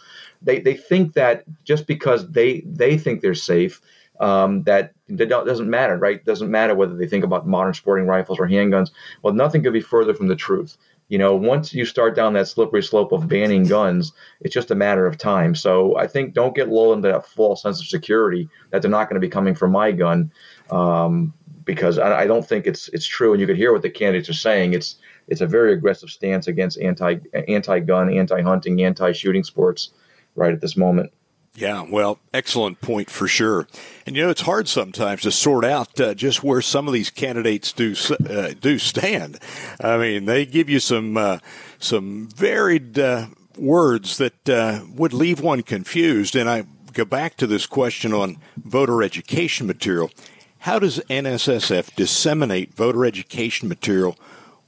They, 0.41 0.59
they 0.59 0.75
think 0.75 1.13
that 1.13 1.43
just 1.63 1.87
because 1.87 2.29
they, 2.29 2.61
they 2.65 2.97
think 2.97 3.21
they're 3.21 3.33
safe, 3.33 3.81
um, 4.19 4.63
that 4.63 4.93
it 5.07 5.27
doesn't 5.27 5.69
matter, 5.69 5.97
right? 5.97 6.23
Doesn't 6.23 6.49
matter 6.51 6.75
whether 6.75 6.95
they 6.95 7.07
think 7.07 7.23
about 7.23 7.47
modern 7.47 7.73
sporting 7.73 8.07
rifles 8.07 8.39
or 8.39 8.47
handguns. 8.47 8.91
Well, 9.23 9.33
nothing 9.33 9.63
could 9.63 9.73
be 9.73 9.81
further 9.81 10.13
from 10.13 10.27
the 10.27 10.35
truth 10.35 10.77
you 11.07 11.17
know, 11.19 11.35
once 11.35 11.73
you 11.73 11.85
start 11.85 12.15
down 12.15 12.33
that 12.33 12.47
slippery 12.47 12.81
slope 12.81 13.11
of 13.11 13.27
banning 13.27 13.65
guns, 13.65 14.11
it's 14.41 14.53
just 14.53 14.71
a 14.71 14.75
matter 14.75 15.05
of 15.05 15.17
time. 15.17 15.53
So 15.53 15.95
I 15.97 16.07
think 16.07 16.33
don't 16.33 16.55
get 16.55 16.69
lulled 16.69 16.97
into 16.97 17.09
that 17.09 17.27
false 17.27 17.61
sense 17.61 17.79
of 17.79 17.87
security 17.87 18.49
that 18.71 18.81
they're 18.81 18.89
not 18.89 19.07
going 19.07 19.21
to 19.21 19.25
be 19.25 19.29
coming 19.29 19.53
for 19.53 19.67
my 19.67 19.91
gun, 19.91 20.31
um, 20.71 21.33
because 21.63 21.99
I, 21.99 22.21
I, 22.21 22.27
don't 22.27 22.47
think 22.47 22.65
it's 22.65 22.89
it's 22.89 23.05
true. 23.05 23.33
And 23.33 23.41
you 23.41 23.45
could 23.45 23.57
hear 23.57 23.71
what 23.71 23.83
the 23.83 23.89
candidates 23.89 24.29
are 24.29 24.33
saying. 24.33 24.73
It's 24.73 24.95
it's 25.27 25.41
a 25.41 25.47
very 25.47 25.73
aggressive 25.73 26.09
stance 26.09 26.47
against 26.47 26.79
anti 26.79 27.17
anti 27.47 27.79
gun, 27.81 28.11
anti 28.11 28.41
hunting, 28.41 28.83
anti 28.83 29.11
shooting 29.11 29.43
sports 29.43 29.91
right 30.35 30.53
at 30.53 30.61
this 30.61 30.75
moment. 30.75 31.11
Yeah, 31.55 31.85
well, 31.89 32.19
excellent 32.33 32.81
point 32.81 33.09
for 33.09 33.29
sure. 33.29 33.65
And 34.05 34.15
you 34.15 34.23
know, 34.23 34.29
it's 34.29 34.41
hard 34.41 34.67
sometimes 34.67 35.21
to 35.21 35.31
sort 35.31 35.63
out 35.63 35.99
uh, 36.01 36.13
just 36.13 36.43
where 36.43 36.61
some 36.61 36.87
of 36.87 36.93
these 36.93 37.09
candidates 37.09 37.71
do 37.71 37.95
uh, 38.29 38.53
do 38.59 38.77
stand. 38.77 39.39
I 39.79 39.97
mean, 39.97 40.25
they 40.25 40.45
give 40.45 40.69
you 40.69 40.81
some 40.81 41.15
uh, 41.15 41.39
some 41.79 42.27
varied 42.27 42.99
uh, 42.99 43.27
words 43.57 44.17
that 44.17 44.49
uh, 44.49 44.81
would 44.95 45.13
leave 45.13 45.39
one 45.39 45.63
confused. 45.63 46.35
And 46.35 46.49
I 46.49 46.65
go 46.91 47.05
back 47.05 47.37
to 47.37 47.47
this 47.47 47.65
question 47.65 48.11
on 48.11 48.37
voter 48.57 49.01
education 49.01 49.65
material. 49.65 50.11
How 50.59 50.79
does 50.79 50.99
NSSF 51.09 51.95
disseminate 51.95 52.73
voter 52.73 53.05
education 53.05 53.69
material 53.69 54.17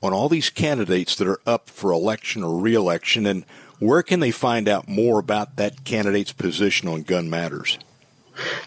on 0.02 0.13
all 0.13 0.30
these 0.30 0.50
candidates 0.50 1.15
that 1.15 1.28
are 1.28 1.41
up 1.45 1.69
for 1.69 1.91
election 1.91 2.43
or 2.43 2.60
reelection 2.60 3.26
and 3.26 3.45
where 3.80 4.04
can 4.04 4.20
they 4.20 4.32
find 4.32 4.68
out 4.68 4.88
more 4.88 5.20
about 5.20 5.58
that 5.58 5.84
candidate's 5.84 6.32
position 6.32 6.88
on 6.88 7.04
gun 7.04 7.30
matters? 7.30 7.78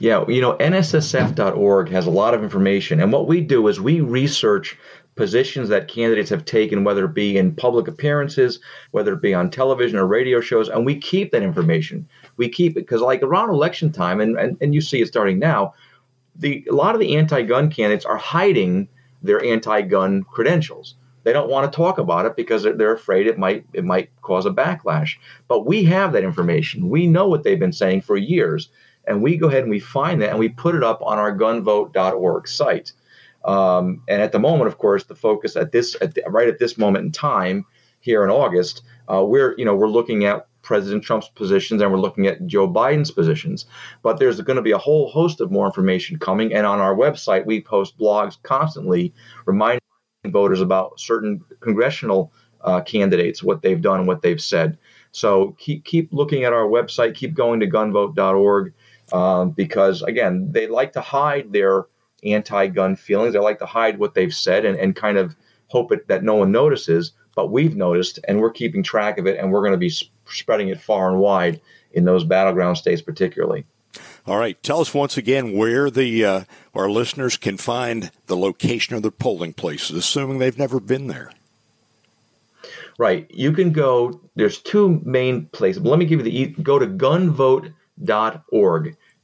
Yeah, 0.00 0.24
you 0.28 0.40
know, 0.40 0.56
NSSF.org 0.56 1.88
has 1.90 2.06
a 2.06 2.10
lot 2.10 2.34
of 2.34 2.42
information. 2.42 3.00
And 3.00 3.12
what 3.12 3.28
we 3.28 3.40
do 3.40 3.68
is 3.68 3.80
we 3.80 4.00
research 4.00 4.76
positions 5.16 5.68
that 5.68 5.88
candidates 5.88 6.30
have 6.30 6.44
taken, 6.44 6.82
whether 6.82 7.04
it 7.04 7.14
be 7.14 7.36
in 7.36 7.54
public 7.54 7.86
appearances, 7.88 8.58
whether 8.92 9.12
it 9.12 9.22
be 9.22 9.34
on 9.34 9.50
television 9.50 9.98
or 9.98 10.06
radio 10.06 10.40
shows, 10.40 10.68
and 10.68 10.86
we 10.86 10.98
keep 10.98 11.30
that 11.32 11.42
information. 11.42 12.08
We 12.36 12.48
keep 12.48 12.72
it 12.72 12.86
because, 12.86 13.00
like 13.00 13.22
around 13.22 13.50
election 13.50 13.92
time, 13.92 14.20
and, 14.20 14.38
and, 14.38 14.56
and 14.60 14.74
you 14.74 14.80
see 14.80 15.00
it 15.02 15.08
starting 15.08 15.38
now, 15.38 15.74
the 16.36 16.66
a 16.70 16.74
lot 16.74 16.94
of 16.94 17.00
the 17.00 17.16
anti 17.16 17.42
gun 17.42 17.70
candidates 17.70 18.04
are 18.04 18.16
hiding 18.16 18.88
their 19.22 19.44
anti 19.44 19.82
gun 19.82 20.22
credentials 20.24 20.94
they 21.22 21.32
don't 21.32 21.50
want 21.50 21.70
to 21.70 21.76
talk 21.76 21.98
about 21.98 22.26
it 22.26 22.36
because 22.36 22.62
they're 22.62 22.94
afraid 22.94 23.26
it 23.26 23.38
might 23.38 23.66
it 23.72 23.84
might 23.84 24.10
cause 24.22 24.46
a 24.46 24.50
backlash. 24.50 25.16
But 25.48 25.66
we 25.66 25.84
have 25.84 26.12
that 26.12 26.24
information. 26.24 26.88
We 26.88 27.06
know 27.06 27.28
what 27.28 27.42
they've 27.42 27.58
been 27.58 27.72
saying 27.72 28.02
for 28.02 28.16
years, 28.16 28.70
and 29.06 29.22
we 29.22 29.36
go 29.36 29.48
ahead 29.48 29.62
and 29.62 29.70
we 29.70 29.80
find 29.80 30.22
that 30.22 30.30
and 30.30 30.38
we 30.38 30.48
put 30.48 30.74
it 30.74 30.82
up 30.82 31.02
on 31.02 31.18
our 31.18 31.36
gunvote.org 31.36 32.48
site. 32.48 32.92
Um, 33.44 34.02
and 34.08 34.20
at 34.20 34.32
the 34.32 34.38
moment, 34.38 34.68
of 34.68 34.78
course, 34.78 35.04
the 35.04 35.14
focus 35.14 35.56
at 35.56 35.72
this 35.72 35.96
at 36.00 36.14
the, 36.14 36.22
right 36.28 36.48
at 36.48 36.58
this 36.58 36.78
moment 36.78 37.04
in 37.06 37.12
time 37.12 37.64
here 38.00 38.24
in 38.24 38.30
August, 38.30 38.82
uh, 39.12 39.24
we're 39.24 39.54
you 39.58 39.64
know 39.64 39.74
we're 39.74 39.88
looking 39.88 40.24
at 40.24 40.46
President 40.62 41.02
Trump's 41.02 41.28
positions 41.28 41.80
and 41.80 41.90
we're 41.90 41.98
looking 41.98 42.26
at 42.26 42.46
Joe 42.46 42.68
Biden's 42.68 43.10
positions. 43.10 43.66
But 44.02 44.18
there's 44.18 44.40
going 44.40 44.56
to 44.56 44.62
be 44.62 44.72
a 44.72 44.78
whole 44.78 45.10
host 45.10 45.40
of 45.40 45.50
more 45.50 45.66
information 45.66 46.18
coming, 46.18 46.52
and 46.52 46.66
on 46.66 46.80
our 46.80 46.94
website 46.94 47.46
we 47.46 47.60
post 47.60 47.98
blogs 47.98 48.36
constantly 48.42 49.14
reminding 49.46 49.80
voters 50.28 50.60
about 50.60 51.00
certain 51.00 51.42
congressional 51.60 52.32
uh, 52.62 52.80
candidates, 52.82 53.42
what 53.42 53.62
they've 53.62 53.80
done, 53.80 54.06
what 54.06 54.22
they've 54.22 54.40
said. 54.40 54.76
So 55.12 55.56
keep 55.58 55.84
keep 55.84 56.12
looking 56.12 56.44
at 56.44 56.52
our 56.52 56.66
website, 56.66 57.14
keep 57.14 57.34
going 57.34 57.60
to 57.60 57.66
gunvote.org, 57.66 58.74
um, 59.12 59.50
because 59.50 60.02
again, 60.02 60.52
they 60.52 60.66
like 60.66 60.92
to 60.92 61.00
hide 61.00 61.52
their 61.52 61.86
anti-gun 62.22 62.96
feelings. 62.96 63.32
They 63.32 63.38
like 63.38 63.58
to 63.60 63.66
hide 63.66 63.98
what 63.98 64.14
they've 64.14 64.34
said 64.34 64.64
and, 64.64 64.78
and 64.78 64.94
kind 64.94 65.16
of 65.16 65.34
hope 65.68 65.90
it, 65.90 66.06
that 66.08 66.22
no 66.22 66.34
one 66.34 66.52
notices. 66.52 67.12
But 67.34 67.50
we've 67.50 67.76
noticed, 67.76 68.18
and 68.28 68.40
we're 68.40 68.50
keeping 68.50 68.82
track 68.82 69.16
of 69.16 69.26
it, 69.26 69.38
and 69.38 69.50
we're 69.50 69.62
going 69.62 69.72
to 69.72 69.78
be 69.78 69.88
sp- 69.88 70.12
spreading 70.26 70.68
it 70.68 70.80
far 70.80 71.08
and 71.08 71.18
wide 71.18 71.60
in 71.92 72.04
those 72.04 72.24
battleground 72.24 72.76
states, 72.76 73.00
particularly. 73.00 73.64
All 74.30 74.38
right. 74.38 74.62
Tell 74.62 74.80
us 74.80 74.94
once 74.94 75.16
again 75.16 75.54
where 75.56 75.90
the 75.90 76.24
uh, 76.24 76.44
our 76.72 76.88
listeners 76.88 77.36
can 77.36 77.56
find 77.56 78.12
the 78.26 78.36
location 78.36 78.94
of 78.94 79.02
their 79.02 79.10
polling 79.10 79.52
places, 79.54 79.96
assuming 79.96 80.38
they've 80.38 80.56
never 80.56 80.78
been 80.78 81.08
there. 81.08 81.32
Right. 82.96 83.28
You 83.34 83.50
can 83.50 83.72
go. 83.72 84.20
There's 84.36 84.58
two 84.58 85.02
main 85.04 85.46
places. 85.46 85.82
But 85.82 85.90
let 85.90 85.98
me 85.98 86.04
give 86.04 86.24
you 86.24 86.30
the 86.30 86.62
go 86.62 86.78
to 86.78 86.86
gunvote.org. 86.86 87.74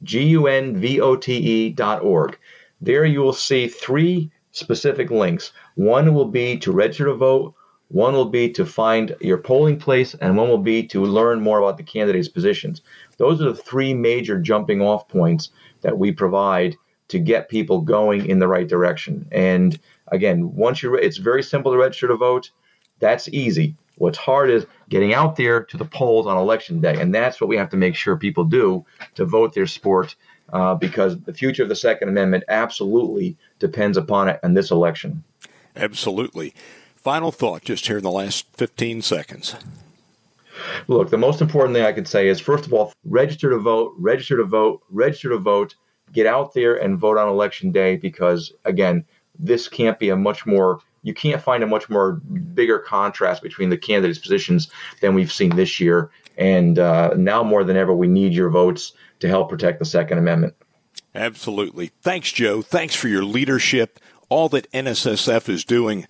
G 0.03 0.23
U 0.23 0.47
N 0.47 0.77
V 0.77 0.99
O 0.99 1.15
T 1.15 1.37
E 1.37 1.69
dot 1.69 2.01
org. 2.01 2.37
There 2.81 3.05
you 3.05 3.21
will 3.21 3.31
see 3.31 3.69
three 3.69 4.29
specific 4.51 5.09
links. 5.09 5.53
One 5.75 6.13
will 6.13 6.25
be 6.25 6.57
to 6.57 6.73
register 6.73 7.05
to 7.05 7.13
vote. 7.13 7.53
One 7.89 8.13
will 8.13 8.25
be 8.25 8.49
to 8.51 8.65
find 8.65 9.15
your 9.21 9.37
polling 9.37 9.79
place, 9.79 10.13
and 10.15 10.35
one 10.35 10.49
will 10.49 10.57
be 10.57 10.83
to 10.87 11.05
learn 11.05 11.39
more 11.41 11.59
about 11.59 11.77
the 11.77 11.83
candidates' 11.83 12.27
positions. 12.27 12.81
Those 13.17 13.41
are 13.41 13.51
the 13.51 13.55
three 13.55 13.93
major 13.93 14.39
jumping 14.39 14.81
off 14.81 15.07
points 15.07 15.51
that 15.81 15.97
we 15.97 16.11
provide 16.11 16.75
to 17.07 17.19
get 17.19 17.47
people 17.49 17.79
going 17.81 18.25
in 18.25 18.39
the 18.39 18.47
right 18.47 18.67
direction. 18.67 19.27
And 19.31 19.79
again, 20.07 20.53
once 20.53 20.83
you, 20.83 20.95
it's 20.95 21.17
very 21.17 21.41
simple 21.41 21.71
to 21.71 21.77
register 21.77 22.09
to 22.09 22.17
vote. 22.17 22.51
That's 22.99 23.29
easy. 23.29 23.75
What's 23.95 24.17
hard 24.17 24.49
is 24.49 24.65
getting 24.89 25.13
out 25.13 25.37
there 25.37 25.63
to 25.63 25.77
the 25.77 25.85
polls 25.85 26.27
on 26.27 26.37
election 26.37 26.81
day, 26.81 26.99
and 26.99 27.15
that's 27.15 27.39
what 27.39 27.47
we 27.47 27.57
have 27.57 27.69
to 27.69 27.77
make 27.77 27.95
sure 27.95 28.17
people 28.17 28.43
do 28.43 28.85
to 29.15 29.25
vote 29.25 29.53
their 29.53 29.65
sport, 29.65 30.15
uh, 30.51 30.75
because 30.75 31.19
the 31.21 31.33
future 31.33 31.63
of 31.63 31.69
the 31.69 31.75
Second 31.75 32.09
Amendment 32.09 32.43
absolutely 32.49 33.37
depends 33.59 33.97
upon 33.97 34.27
it 34.29 34.39
in 34.43 34.53
this 34.53 34.71
election. 34.71 35.23
Absolutely. 35.75 36.53
Final 37.07 37.31
thought, 37.31 37.63
just 37.63 37.87
here 37.87 37.99
in 37.99 38.03
the 38.03 38.11
last 38.11 38.47
15 38.57 39.01
seconds. 39.01 39.55
Look, 40.89 41.09
the 41.09 41.17
most 41.17 41.39
important 41.39 41.73
thing 41.73 41.85
I 41.85 41.93
could 41.93 42.05
say 42.05 42.27
is 42.27 42.41
first 42.41 42.65
of 42.65 42.73
all, 42.73 42.91
register 43.05 43.49
to 43.51 43.59
vote, 43.59 43.93
register 43.97 44.35
to 44.35 44.43
vote, 44.43 44.81
register 44.89 45.29
to 45.29 45.37
vote, 45.37 45.75
get 46.11 46.25
out 46.25 46.53
there 46.53 46.75
and 46.75 46.99
vote 46.99 47.17
on 47.17 47.29
election 47.29 47.71
day 47.71 47.95
because, 47.95 48.51
again, 48.65 49.05
this 49.39 49.69
can't 49.69 49.97
be 49.99 50.09
a 50.09 50.17
much 50.17 50.45
more 50.45 50.81
you 51.01 51.13
can't 51.13 51.41
find 51.41 51.63
a 51.63 51.67
much 51.67 51.89
more 51.89 52.15
bigger 52.53 52.77
contrast 52.77 53.41
between 53.41 53.69
the 53.69 53.77
candidates' 53.77 54.19
positions 54.19 54.69
than 54.99 55.15
we've 55.15 55.31
seen 55.31 55.55
this 55.55 55.79
year. 55.79 56.11
And 56.37 56.77
uh, 56.77 57.13
now 57.15 57.41
more 57.41 57.63
than 57.63 57.77
ever, 57.77 57.93
we 57.93 58.09
need 58.09 58.33
your 58.33 58.49
votes 58.49 58.91
to 59.21 59.29
help 59.29 59.47
protect 59.49 59.79
the 59.79 59.85
Second 59.85 60.17
Amendment. 60.17 60.55
Absolutely. 61.15 61.91
Thanks, 62.01 62.33
Joe. 62.33 62.61
Thanks 62.61 62.95
for 62.95 63.07
your 63.07 63.23
leadership, 63.23 63.97
all 64.27 64.49
that 64.49 64.69
NSSF 64.73 65.47
is 65.47 65.63
doing 65.63 66.05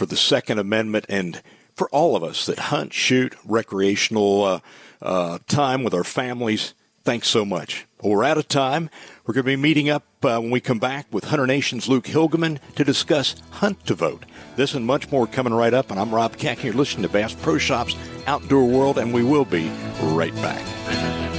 for 0.00 0.06
the 0.06 0.16
Second 0.16 0.58
Amendment, 0.58 1.04
and 1.10 1.42
for 1.76 1.86
all 1.90 2.16
of 2.16 2.24
us 2.24 2.46
that 2.46 2.58
hunt, 2.58 2.94
shoot, 2.94 3.34
recreational 3.44 4.42
uh, 4.42 4.60
uh, 5.02 5.38
time 5.46 5.84
with 5.84 5.92
our 5.92 6.04
families. 6.04 6.72
Thanks 7.04 7.28
so 7.28 7.44
much. 7.44 7.86
Well, 8.00 8.12
we're 8.12 8.24
out 8.24 8.38
of 8.38 8.48
time. 8.48 8.88
We're 9.26 9.34
going 9.34 9.44
to 9.44 9.50
be 9.50 9.56
meeting 9.56 9.90
up 9.90 10.04
uh, 10.22 10.40
when 10.40 10.50
we 10.50 10.58
come 10.58 10.78
back 10.78 11.06
with 11.10 11.24
Hunter 11.24 11.46
Nation's 11.46 11.86
Luke 11.86 12.06
Hilgemann 12.06 12.60
to 12.76 12.82
discuss 12.82 13.34
Hunt 13.50 13.84
to 13.84 13.94
Vote. 13.94 14.24
This 14.56 14.72
and 14.72 14.86
much 14.86 15.12
more 15.12 15.26
coming 15.26 15.52
right 15.52 15.74
up. 15.74 15.90
And 15.90 16.00
I'm 16.00 16.14
Rob 16.14 16.38
Keck. 16.38 16.64
You're 16.64 16.72
listening 16.72 17.02
to 17.02 17.10
Bass 17.10 17.34
Pro 17.34 17.58
Shops 17.58 17.94
Outdoor 18.26 18.64
World, 18.64 18.96
and 18.96 19.12
we 19.12 19.22
will 19.22 19.44
be 19.44 19.68
right 20.00 20.34
back. 20.36 21.29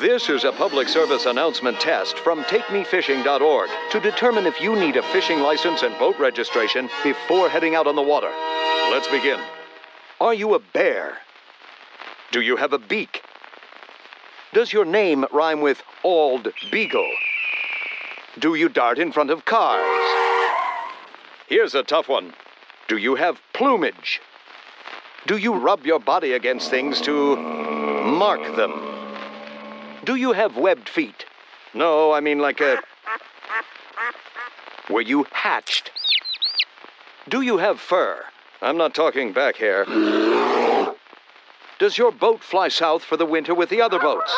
This 0.00 0.28
is 0.28 0.44
a 0.44 0.52
public 0.52 0.88
service 0.88 1.26
announcement 1.26 1.80
test 1.80 2.20
from 2.20 2.44
TakeMeFishing.org 2.44 3.68
to 3.90 3.98
determine 3.98 4.46
if 4.46 4.60
you 4.60 4.76
need 4.76 4.96
a 4.96 5.02
fishing 5.02 5.40
license 5.40 5.82
and 5.82 5.98
boat 5.98 6.16
registration 6.20 6.88
before 7.02 7.48
heading 7.48 7.74
out 7.74 7.88
on 7.88 7.96
the 7.96 8.02
water. 8.02 8.30
Let's 8.92 9.08
begin. 9.08 9.40
Are 10.20 10.34
you 10.34 10.54
a 10.54 10.60
bear? 10.60 11.18
Do 12.30 12.42
you 12.42 12.54
have 12.54 12.72
a 12.72 12.78
beak? 12.78 13.24
Does 14.52 14.72
your 14.72 14.84
name 14.84 15.26
rhyme 15.32 15.62
with 15.62 15.82
Ald 16.04 16.46
Beagle? 16.70 17.10
Do 18.38 18.54
you 18.54 18.68
dart 18.68 19.00
in 19.00 19.10
front 19.10 19.30
of 19.30 19.46
cars? 19.46 19.84
Here's 21.48 21.74
a 21.74 21.82
tough 21.82 22.08
one. 22.08 22.34
Do 22.86 22.98
you 22.98 23.16
have 23.16 23.40
plumage? 23.52 24.20
Do 25.26 25.38
you 25.38 25.54
rub 25.54 25.84
your 25.84 25.98
body 25.98 26.34
against 26.34 26.70
things 26.70 27.00
to 27.00 27.34
mark 27.36 28.54
them? 28.54 28.97
Do 30.08 30.14
you 30.14 30.32
have 30.32 30.56
webbed 30.56 30.88
feet? 30.88 31.26
No, 31.74 32.12
I 32.12 32.20
mean 32.20 32.38
like 32.38 32.62
a. 32.62 32.78
Were 34.88 35.02
you 35.02 35.26
hatched? 35.30 35.90
Do 37.28 37.42
you 37.42 37.58
have 37.58 37.78
fur? 37.78 38.24
I'm 38.62 38.78
not 38.78 38.94
talking 38.94 39.34
back 39.34 39.56
hair. 39.56 39.84
Does 41.78 41.98
your 41.98 42.10
boat 42.10 42.42
fly 42.42 42.68
south 42.68 43.04
for 43.04 43.18
the 43.18 43.26
winter 43.26 43.54
with 43.54 43.68
the 43.68 43.82
other 43.82 43.98
boats? 43.98 44.34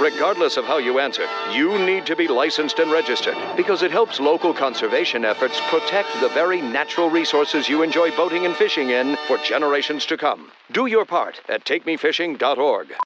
Regardless 0.00 0.56
of 0.56 0.64
how 0.64 0.78
you 0.78 0.98
answer, 0.98 1.28
you 1.52 1.78
need 1.78 2.04
to 2.06 2.16
be 2.16 2.26
licensed 2.26 2.80
and 2.80 2.90
registered 2.90 3.36
because 3.56 3.84
it 3.84 3.92
helps 3.92 4.18
local 4.18 4.52
conservation 4.52 5.24
efforts 5.24 5.60
protect 5.68 6.08
the 6.20 6.30
very 6.30 6.60
natural 6.60 7.10
resources 7.10 7.68
you 7.68 7.82
enjoy 7.82 8.10
boating 8.16 8.44
and 8.44 8.56
fishing 8.56 8.90
in 8.90 9.16
for 9.28 9.38
generations 9.38 10.04
to 10.06 10.16
come. 10.16 10.50
Do 10.72 10.86
your 10.86 11.04
part 11.04 11.40
at 11.48 11.64
takemefishing.org. 11.64 12.96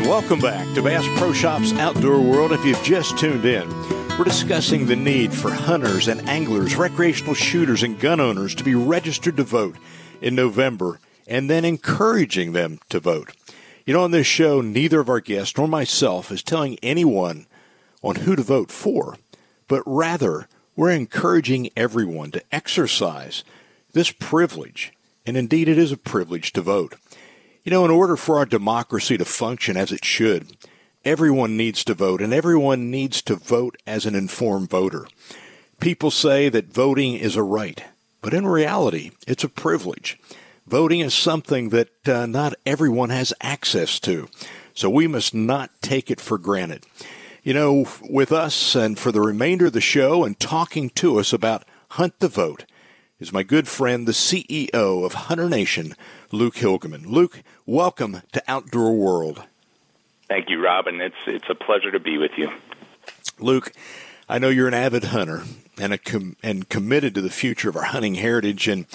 And 0.00 0.08
welcome 0.08 0.40
back 0.40 0.74
to 0.74 0.82
Bass 0.82 1.04
Pro 1.18 1.30
Shops 1.30 1.74
Outdoor 1.74 2.22
World. 2.22 2.52
If 2.52 2.64
you've 2.64 2.82
just 2.82 3.18
tuned 3.18 3.44
in, 3.44 3.68
we're 4.16 4.24
discussing 4.24 4.86
the 4.86 4.96
need 4.96 5.30
for 5.30 5.50
hunters 5.50 6.08
and 6.08 6.26
anglers, 6.26 6.74
recreational 6.74 7.34
shooters, 7.34 7.82
and 7.82 8.00
gun 8.00 8.18
owners 8.18 8.54
to 8.54 8.64
be 8.64 8.74
registered 8.74 9.36
to 9.36 9.42
vote 9.42 9.76
in 10.22 10.34
November 10.34 11.00
and 11.26 11.50
then 11.50 11.66
encouraging 11.66 12.52
them 12.52 12.80
to 12.88 12.98
vote. 12.98 13.36
You 13.84 13.92
know, 13.92 14.02
on 14.02 14.10
this 14.10 14.26
show, 14.26 14.62
neither 14.62 15.00
of 15.00 15.10
our 15.10 15.20
guests 15.20 15.58
nor 15.58 15.68
myself 15.68 16.32
is 16.32 16.42
telling 16.42 16.78
anyone 16.82 17.46
on 18.02 18.16
who 18.16 18.34
to 18.36 18.42
vote 18.42 18.70
for, 18.70 19.18
but 19.68 19.82
rather 19.84 20.48
we're 20.76 20.92
encouraging 20.92 21.68
everyone 21.76 22.30
to 22.30 22.42
exercise 22.50 23.44
this 23.92 24.10
privilege. 24.12 24.94
And 25.26 25.36
indeed, 25.36 25.68
it 25.68 25.76
is 25.76 25.92
a 25.92 25.98
privilege 25.98 26.54
to 26.54 26.62
vote. 26.62 26.94
You 27.70 27.76
know, 27.76 27.84
in 27.84 27.92
order 27.92 28.16
for 28.16 28.38
our 28.38 28.46
democracy 28.46 29.16
to 29.16 29.24
function 29.24 29.76
as 29.76 29.92
it 29.92 30.04
should, 30.04 30.56
everyone 31.04 31.56
needs 31.56 31.84
to 31.84 31.94
vote, 31.94 32.20
and 32.20 32.34
everyone 32.34 32.90
needs 32.90 33.22
to 33.22 33.36
vote 33.36 33.76
as 33.86 34.06
an 34.06 34.16
informed 34.16 34.68
voter. 34.68 35.06
People 35.78 36.10
say 36.10 36.48
that 36.48 36.74
voting 36.74 37.14
is 37.14 37.36
a 37.36 37.44
right, 37.44 37.84
but 38.22 38.34
in 38.34 38.44
reality, 38.44 39.12
it's 39.24 39.44
a 39.44 39.48
privilege. 39.48 40.18
Voting 40.66 40.98
is 40.98 41.14
something 41.14 41.68
that 41.68 42.08
uh, 42.08 42.26
not 42.26 42.54
everyone 42.66 43.10
has 43.10 43.32
access 43.40 44.00
to, 44.00 44.26
so 44.74 44.90
we 44.90 45.06
must 45.06 45.32
not 45.32 45.70
take 45.80 46.10
it 46.10 46.20
for 46.20 46.38
granted. 46.38 46.84
You 47.44 47.54
know, 47.54 47.86
with 48.02 48.32
us 48.32 48.74
and 48.74 48.98
for 48.98 49.12
the 49.12 49.20
remainder 49.20 49.66
of 49.66 49.74
the 49.74 49.80
show 49.80 50.24
and 50.24 50.40
talking 50.40 50.90
to 50.96 51.20
us 51.20 51.32
about 51.32 51.64
Hunt 51.90 52.18
the 52.18 52.26
Vote 52.26 52.64
is 53.20 53.32
my 53.34 53.42
good 53.42 53.68
friend, 53.68 54.08
the 54.08 54.12
CEO 54.12 55.04
of 55.04 55.12
Hunter 55.12 55.48
Nation, 55.48 55.94
Luke 56.32 56.54
Hilgemann. 56.54 57.06
Luke, 57.06 57.42
welcome 57.70 58.20
to 58.32 58.42
Outdoor 58.48 58.96
World. 58.96 59.44
Thank 60.26 60.50
you, 60.50 60.60
Robin. 60.62 61.00
It's 61.00 61.14
it's 61.26 61.48
a 61.48 61.54
pleasure 61.54 61.92
to 61.92 62.00
be 62.00 62.18
with 62.18 62.32
you. 62.36 62.50
Luke, 63.38 63.72
I 64.28 64.38
know 64.38 64.48
you're 64.48 64.68
an 64.68 64.74
avid 64.74 65.04
hunter 65.04 65.44
and 65.78 65.92
a 65.92 65.98
com- 65.98 66.36
and 66.42 66.68
committed 66.68 67.14
to 67.14 67.20
the 67.20 67.30
future 67.30 67.68
of 67.68 67.76
our 67.76 67.84
hunting 67.84 68.16
heritage. 68.16 68.66
And 68.66 68.86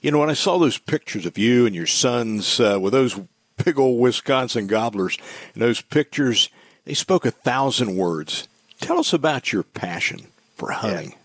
you 0.00 0.12
know, 0.12 0.20
when 0.20 0.30
I 0.30 0.34
saw 0.34 0.58
those 0.58 0.78
pictures 0.78 1.26
of 1.26 1.38
you 1.38 1.66
and 1.66 1.74
your 1.74 1.86
sons 1.86 2.60
uh, 2.60 2.78
with 2.80 2.92
those 2.92 3.18
big 3.64 3.78
old 3.78 4.00
Wisconsin 4.00 4.68
gobblers, 4.68 5.18
and 5.54 5.62
those 5.62 5.80
pictures, 5.80 6.50
they 6.84 6.94
spoke 6.94 7.26
a 7.26 7.32
thousand 7.32 7.96
words. 7.96 8.46
Tell 8.80 8.98
us 8.98 9.12
about 9.12 9.52
your 9.52 9.64
passion 9.64 10.28
for 10.56 10.70
hunting. 10.70 11.10
Yeah. 11.10 11.16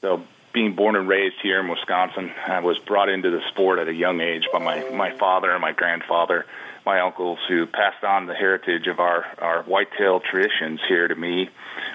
So, 0.00 0.22
being 0.58 0.74
born 0.74 0.96
and 0.96 1.08
raised 1.08 1.36
here 1.40 1.60
in 1.60 1.68
Wisconsin, 1.68 2.32
I 2.44 2.58
was 2.58 2.80
brought 2.80 3.08
into 3.08 3.30
the 3.30 3.40
sport 3.46 3.78
at 3.78 3.86
a 3.86 3.94
young 3.94 4.20
age 4.20 4.48
by 4.52 4.58
my 4.58 4.90
my 4.90 5.16
father 5.16 5.52
and 5.52 5.60
my 5.60 5.70
grandfather, 5.70 6.46
my 6.84 6.98
uncles, 6.98 7.38
who 7.48 7.64
passed 7.66 8.02
on 8.02 8.26
the 8.26 8.34
heritage 8.34 8.88
of 8.88 8.98
our 8.98 9.24
our 9.38 9.62
whitetail 9.62 10.18
traditions 10.18 10.80
here 10.88 11.06
to 11.06 11.14
me 11.14 11.48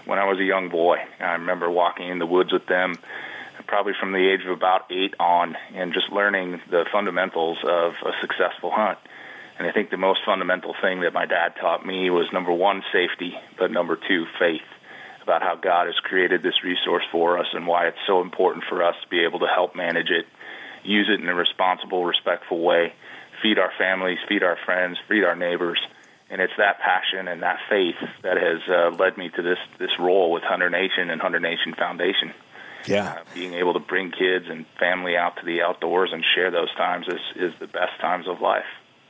when 0.06 0.18
I 0.18 0.24
was 0.30 0.40
a 0.40 0.46
young 0.46 0.70
boy. 0.70 0.96
I 1.20 1.34
remember 1.34 1.70
walking 1.70 2.08
in 2.08 2.20
the 2.20 2.26
woods 2.26 2.54
with 2.54 2.66
them, 2.66 2.96
probably 3.68 3.96
from 4.00 4.14
the 4.14 4.32
age 4.32 4.46
of 4.46 4.52
about 4.52 4.90
eight 4.90 5.14
on, 5.20 5.58
and 5.74 5.94
just 5.94 6.10
learning 6.10 6.62
the 6.70 6.86
fundamentals 6.90 7.58
of 7.66 7.96
a 8.06 8.14
successful 8.22 8.72
hunt. 8.72 8.98
And 9.60 9.68
I 9.68 9.74
think 9.74 9.90
the 9.90 9.98
most 9.98 10.22
fundamental 10.26 10.74
thing 10.82 11.02
that 11.02 11.12
my 11.12 11.26
dad 11.26 11.58
taught 11.60 11.86
me 11.86 12.10
was 12.10 12.32
number 12.32 12.54
one, 12.54 12.82
safety, 12.94 13.38
but 13.58 13.72
number 13.72 13.98
two, 13.98 14.26
faith 14.40 14.62
about 15.24 15.42
how 15.42 15.56
God 15.56 15.88
has 15.88 15.96
created 16.04 16.44
this 16.44 16.64
resource 16.64 17.04
for 17.12 17.40
us 17.40 17.48
and 17.54 17.66
why 17.66 17.88
it's 17.88 17.98
so 18.06 18.22
important 18.22 18.66
for 18.70 18.84
us 18.84 18.96
to 19.02 19.10
be 19.10 19.24
able 19.24 19.40
to 19.40 19.48
help 19.48 19.76
manage 19.76 20.10
it, 20.10 20.26
use 20.84 21.10
it 21.12 21.22
in 21.22 21.28
a 21.28 21.34
responsible, 21.34 22.06
respectful 22.06 22.62
way, 22.62 22.94
feed 23.42 23.58
our 23.58 23.72
families, 23.78 24.20
feed 24.28 24.44
our 24.44 24.58
friends, 24.66 24.98
feed 25.08 25.24
our 25.24 25.36
neighbors. 25.36 25.80
And 26.30 26.42
it's 26.42 26.54
that 26.58 26.80
passion 26.80 27.28
and 27.28 27.44
that 27.44 27.60
faith 27.70 27.96
that 28.24 28.38
has 28.38 28.62
uh, 28.68 28.96
led 28.98 29.18
me 29.18 29.30
to 29.36 29.42
this 29.42 29.60
this 29.78 29.92
role 30.00 30.32
with 30.32 30.42
Hunter 30.42 30.70
Nation 30.70 31.10
and 31.10 31.22
Hunter 31.22 31.40
Nation 31.40 31.76
Foundation. 31.78 32.34
Yeah, 32.88 33.12
uh, 33.12 33.24
being 33.36 33.54
able 33.54 33.74
to 33.74 33.80
bring 33.80 34.12
kids 34.12 34.46
and 34.50 34.66
family 34.80 35.16
out 35.16 35.38
to 35.38 35.46
the 35.46 35.62
outdoors 35.62 36.10
and 36.12 36.24
share 36.34 36.50
those 36.50 36.74
times 36.76 37.08
is 37.08 37.22
is 37.36 37.60
the 37.60 37.68
best 37.68 38.00
times 38.02 38.28
of 38.28 38.42
life. 38.42 38.66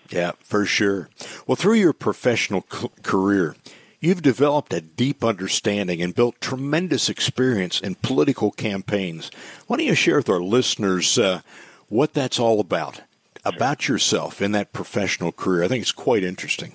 Yeah, 0.10 0.32
for 0.41 0.65
sure. 0.65 1.10
Well, 1.47 1.56
through 1.56 1.76
your 1.76 1.93
professional 1.93 2.65
c- 2.69 2.89
career, 3.04 3.56
You've 4.04 4.22
developed 4.22 4.74
a 4.74 4.82
deep 4.82 5.24
understanding 5.24 6.02
and 6.02 6.13
built 6.13 6.42
tremendous 6.42 7.08
experience 7.08 7.80
in 7.80 7.96
political 7.96 8.52
campaigns. 8.52 9.32
Why 9.68 9.78
don't 9.78 9.86
you 9.86 9.96
share 9.96 10.18
with 10.18 10.28
our 10.28 10.42
listeners 10.42 11.18
uh, 11.18 11.39
what 11.88 12.13
that's 12.13 12.38
all 12.38 12.60
about, 12.60 13.00
about 13.46 13.88
yourself 13.88 14.42
in 14.42 14.52
that 14.52 14.74
professional 14.74 15.32
career? 15.32 15.63
I 15.63 15.70
think 15.70 15.84
it's 15.84 15.94
quite 15.94 16.22
interesting. 16.22 16.74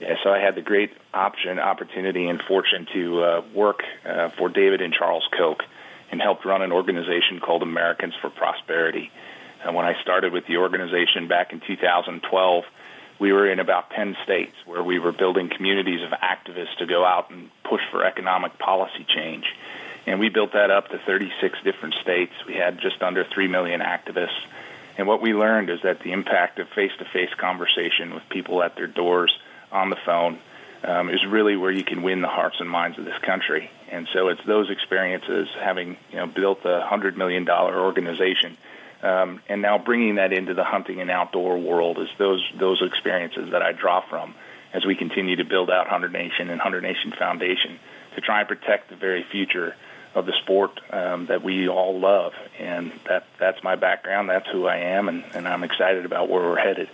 Yeah, 0.00 0.14
so 0.24 0.30
I 0.30 0.38
had 0.38 0.54
the 0.54 0.62
great 0.62 0.92
option, 1.12 1.58
opportunity, 1.58 2.26
and 2.26 2.40
fortune 2.40 2.86
to 2.94 3.22
uh, 3.22 3.42
work 3.54 3.82
uh, 4.06 4.30
for 4.30 4.48
David 4.48 4.80
and 4.80 4.94
Charles 4.94 5.28
Koch 5.36 5.62
and 6.10 6.22
helped 6.22 6.46
run 6.46 6.62
an 6.62 6.72
organization 6.72 7.38
called 7.38 7.62
Americans 7.62 8.14
for 8.18 8.30
Prosperity. 8.30 9.10
And 9.62 9.74
when 9.74 9.84
I 9.84 10.00
started 10.00 10.32
with 10.32 10.46
the 10.46 10.56
organization 10.56 11.28
back 11.28 11.52
in 11.52 11.60
2012, 11.60 12.64
we 13.18 13.32
were 13.32 13.50
in 13.50 13.60
about 13.60 13.90
10 13.90 14.16
states 14.24 14.54
where 14.66 14.82
we 14.82 14.98
were 14.98 15.12
building 15.12 15.48
communities 15.48 16.00
of 16.02 16.10
activists 16.10 16.76
to 16.78 16.86
go 16.86 17.04
out 17.04 17.30
and 17.30 17.50
push 17.64 17.82
for 17.90 18.04
economic 18.04 18.58
policy 18.58 19.06
change. 19.08 19.44
And 20.06 20.18
we 20.18 20.28
built 20.28 20.52
that 20.52 20.70
up 20.70 20.88
to 20.88 20.98
36 20.98 21.58
different 21.62 21.94
states. 22.02 22.32
We 22.46 22.54
had 22.54 22.80
just 22.80 23.02
under 23.02 23.24
3 23.24 23.48
million 23.48 23.80
activists. 23.80 24.40
And 24.98 25.06
what 25.06 25.22
we 25.22 25.32
learned 25.32 25.70
is 25.70 25.80
that 25.82 26.00
the 26.00 26.12
impact 26.12 26.58
of 26.58 26.68
face 26.70 26.92
to 26.98 27.04
face 27.04 27.32
conversation 27.38 28.14
with 28.14 28.28
people 28.28 28.62
at 28.62 28.76
their 28.76 28.88
doors 28.88 29.36
on 29.70 29.90
the 29.90 29.96
phone 30.04 30.38
um, 30.84 31.08
is 31.08 31.24
really 31.24 31.56
where 31.56 31.70
you 31.70 31.84
can 31.84 32.02
win 32.02 32.20
the 32.20 32.28
hearts 32.28 32.56
and 32.60 32.68
minds 32.68 32.98
of 32.98 33.04
this 33.04 33.18
country. 33.18 33.70
And 33.90 34.08
so 34.12 34.28
it's 34.28 34.44
those 34.44 34.70
experiences, 34.70 35.48
having 35.60 35.96
you 36.10 36.16
know 36.16 36.26
built 36.26 36.64
a 36.64 36.80
hundred 36.80 37.16
million 37.16 37.44
dollar 37.44 37.78
organization, 37.78 38.56
um, 39.02 39.40
and 39.48 39.62
now 39.62 39.78
bringing 39.78 40.16
that 40.16 40.32
into 40.32 40.54
the 40.54 40.64
hunting 40.64 41.00
and 41.00 41.10
outdoor 41.10 41.58
world 41.58 41.98
is 41.98 42.08
those 42.18 42.42
those 42.58 42.82
experiences 42.82 43.50
that 43.52 43.62
I 43.62 43.72
draw 43.72 44.00
from 44.08 44.34
as 44.72 44.84
we 44.84 44.94
continue 44.94 45.36
to 45.36 45.44
build 45.44 45.70
out 45.70 45.88
Hunter 45.88 46.08
Nation 46.08 46.50
and 46.50 46.60
Hunter 46.60 46.80
Nation 46.80 47.12
Foundation 47.18 47.78
to 48.14 48.20
try 48.20 48.40
and 48.40 48.48
protect 48.48 48.90
the 48.90 48.96
very 48.96 49.24
future 49.30 49.74
of 50.14 50.26
the 50.26 50.32
sport 50.42 50.78
um, 50.90 51.26
that 51.26 51.42
we 51.42 51.68
all 51.68 51.98
love. 51.98 52.32
And 52.58 52.92
that 53.08 53.26
that's 53.38 53.62
my 53.62 53.76
background. 53.76 54.28
That's 54.28 54.48
who 54.50 54.66
I 54.66 54.76
am, 54.76 55.08
and, 55.08 55.24
and 55.34 55.48
I'm 55.48 55.64
excited 55.64 56.04
about 56.04 56.28
where 56.28 56.42
we're 56.42 56.58
headed. 56.58 56.88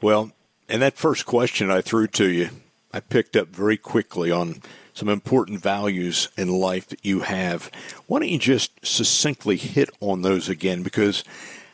Well, 0.00 0.32
And 0.68 0.82
that 0.82 0.96
first 0.96 1.26
question 1.26 1.70
I 1.70 1.80
threw 1.80 2.06
to 2.08 2.28
you, 2.28 2.50
I 2.92 3.00
picked 3.00 3.36
up 3.36 3.48
very 3.48 3.76
quickly 3.76 4.30
on 4.30 4.62
some 4.98 5.08
important 5.08 5.62
values 5.62 6.28
in 6.36 6.48
life 6.48 6.88
that 6.88 7.04
you 7.04 7.20
have. 7.20 7.70
Why 8.08 8.18
don't 8.18 8.28
you 8.28 8.38
just 8.38 8.72
succinctly 8.84 9.56
hit 9.56 9.90
on 10.00 10.22
those 10.22 10.48
again? 10.48 10.82
Because 10.82 11.22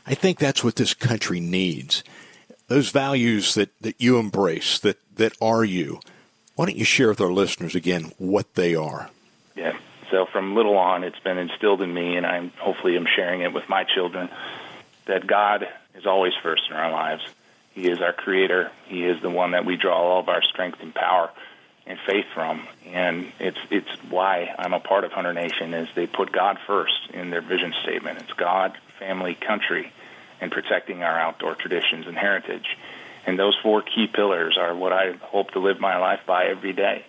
I 0.06 0.14
think 0.14 0.38
that's 0.38 0.62
what 0.62 0.76
this 0.76 0.92
country 0.92 1.40
needs. 1.40 2.04
Those 2.68 2.90
values 2.90 3.54
that, 3.54 3.70
that 3.80 3.98
you 3.98 4.18
embrace, 4.18 4.78
that, 4.80 4.98
that 5.16 5.32
are 5.40 5.64
you. 5.64 6.00
Why 6.54 6.66
don't 6.66 6.76
you 6.76 6.84
share 6.84 7.08
with 7.08 7.20
our 7.22 7.32
listeners 7.32 7.74
again 7.74 8.12
what 8.18 8.56
they 8.56 8.74
are? 8.74 9.08
Yeah. 9.56 9.78
So 10.10 10.26
from 10.26 10.54
little 10.54 10.76
on, 10.76 11.02
it's 11.02 11.18
been 11.20 11.38
instilled 11.38 11.80
in 11.80 11.92
me, 11.92 12.18
and 12.18 12.26
I'm 12.26 12.50
hopefully 12.58 12.94
I'm 12.94 13.06
sharing 13.16 13.40
it 13.40 13.54
with 13.54 13.70
my 13.70 13.84
children 13.84 14.28
that 15.06 15.26
God 15.26 15.66
is 15.94 16.04
always 16.04 16.34
first 16.42 16.64
in 16.68 16.76
our 16.76 16.92
lives. 16.92 17.22
He 17.72 17.88
is 17.88 18.02
our 18.02 18.12
creator. 18.12 18.70
He 18.86 19.02
is 19.02 19.20
the 19.22 19.30
one 19.30 19.52
that 19.52 19.64
we 19.64 19.76
draw 19.76 19.96
all 19.96 20.20
of 20.20 20.28
our 20.28 20.42
strength 20.42 20.78
and 20.82 20.94
power 20.94 21.30
and 21.86 21.98
faith 22.06 22.26
from. 22.34 22.66
And 22.86 23.30
it's 23.38 23.58
it's 23.70 23.90
why 24.08 24.54
I'm 24.58 24.72
a 24.72 24.80
part 24.80 25.04
of 25.04 25.12
Hunter 25.12 25.32
Nation 25.32 25.74
is 25.74 25.88
they 25.94 26.06
put 26.06 26.32
God 26.32 26.58
first 26.66 27.10
in 27.12 27.30
their 27.30 27.42
vision 27.42 27.74
statement. 27.82 28.18
It's 28.20 28.32
God, 28.32 28.76
family, 28.98 29.34
country, 29.34 29.92
and 30.40 30.50
protecting 30.50 31.02
our 31.02 31.18
outdoor 31.18 31.54
traditions 31.54 32.06
and 32.06 32.16
heritage. 32.16 32.76
And 33.26 33.38
those 33.38 33.56
four 33.62 33.82
key 33.82 34.06
pillars 34.06 34.56
are 34.58 34.74
what 34.74 34.92
I 34.92 35.12
hope 35.12 35.52
to 35.52 35.58
live 35.58 35.80
my 35.80 35.98
life 35.98 36.20
by 36.26 36.46
every 36.46 36.72
day. 36.72 37.04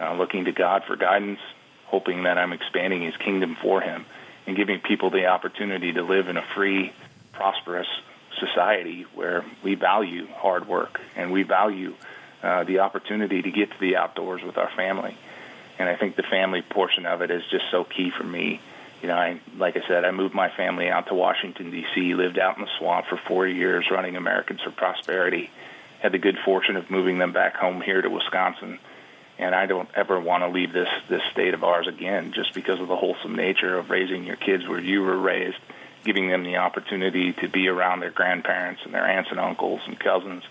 Uh, 0.00 0.14
looking 0.14 0.46
to 0.46 0.52
God 0.52 0.82
for 0.86 0.96
guidance, 0.96 1.38
hoping 1.86 2.24
that 2.24 2.36
I'm 2.36 2.52
expanding 2.52 3.02
His 3.02 3.16
kingdom 3.16 3.56
for 3.62 3.80
Him, 3.80 4.04
and 4.46 4.56
giving 4.56 4.80
people 4.80 5.10
the 5.10 5.26
opportunity 5.26 5.92
to 5.92 6.02
live 6.02 6.28
in 6.28 6.36
a 6.36 6.44
free, 6.54 6.92
prosperous 7.32 7.86
society 8.38 9.06
where 9.14 9.44
we 9.62 9.74
value 9.74 10.26
hard 10.26 10.66
work 10.66 11.00
and 11.16 11.32
we 11.32 11.44
value 11.44 11.94
uh, 12.44 12.62
the 12.64 12.80
opportunity 12.80 13.40
to 13.40 13.50
get 13.50 13.70
to 13.70 13.80
the 13.80 13.96
outdoors 13.96 14.42
with 14.42 14.58
our 14.58 14.70
family. 14.76 15.16
And 15.78 15.88
I 15.88 15.96
think 15.96 16.14
the 16.14 16.22
family 16.22 16.60
portion 16.62 17.06
of 17.06 17.22
it 17.22 17.30
is 17.30 17.42
just 17.50 17.64
so 17.70 17.84
key 17.84 18.10
for 18.10 18.22
me. 18.22 18.60
You 19.02 19.08
know, 19.08 19.16
I 19.16 19.40
like 19.56 19.76
I 19.76 19.86
said, 19.88 20.04
I 20.04 20.10
moved 20.10 20.34
my 20.34 20.50
family 20.50 20.88
out 20.88 21.08
to 21.08 21.14
Washington 21.14 21.70
D.C., 21.70 22.14
lived 22.14 22.38
out 22.38 22.56
in 22.56 22.64
the 22.64 22.70
swamp 22.78 23.06
for 23.06 23.16
four 23.16 23.46
years, 23.46 23.90
running 23.90 24.16
Americans 24.16 24.60
for 24.60 24.70
Prosperity. 24.70 25.50
Had 26.00 26.12
the 26.12 26.18
good 26.18 26.38
fortune 26.44 26.76
of 26.76 26.90
moving 26.90 27.18
them 27.18 27.32
back 27.32 27.56
home 27.56 27.80
here 27.80 28.02
to 28.02 28.10
Wisconsin, 28.10 28.78
and 29.38 29.54
I 29.54 29.64
don't 29.64 29.88
ever 29.94 30.20
want 30.20 30.42
to 30.42 30.48
leave 30.48 30.72
this 30.72 30.88
this 31.08 31.22
state 31.32 31.54
of 31.54 31.64
ours 31.64 31.88
again, 31.88 32.32
just 32.32 32.54
because 32.54 32.78
of 32.78 32.88
the 32.88 32.96
wholesome 32.96 33.34
nature 33.34 33.78
of 33.78 33.90
raising 33.90 34.24
your 34.24 34.36
kids 34.36 34.68
where 34.68 34.80
you 34.80 35.02
were 35.02 35.18
raised, 35.18 35.58
giving 36.04 36.28
them 36.28 36.44
the 36.44 36.58
opportunity 36.58 37.32
to 37.32 37.48
be 37.48 37.68
around 37.68 38.00
their 38.00 38.10
grandparents 38.10 38.82
and 38.84 38.94
their 38.94 39.06
aunts 39.06 39.30
and 39.30 39.40
uncles 39.40 39.80
and 39.86 39.98
cousins 39.98 40.44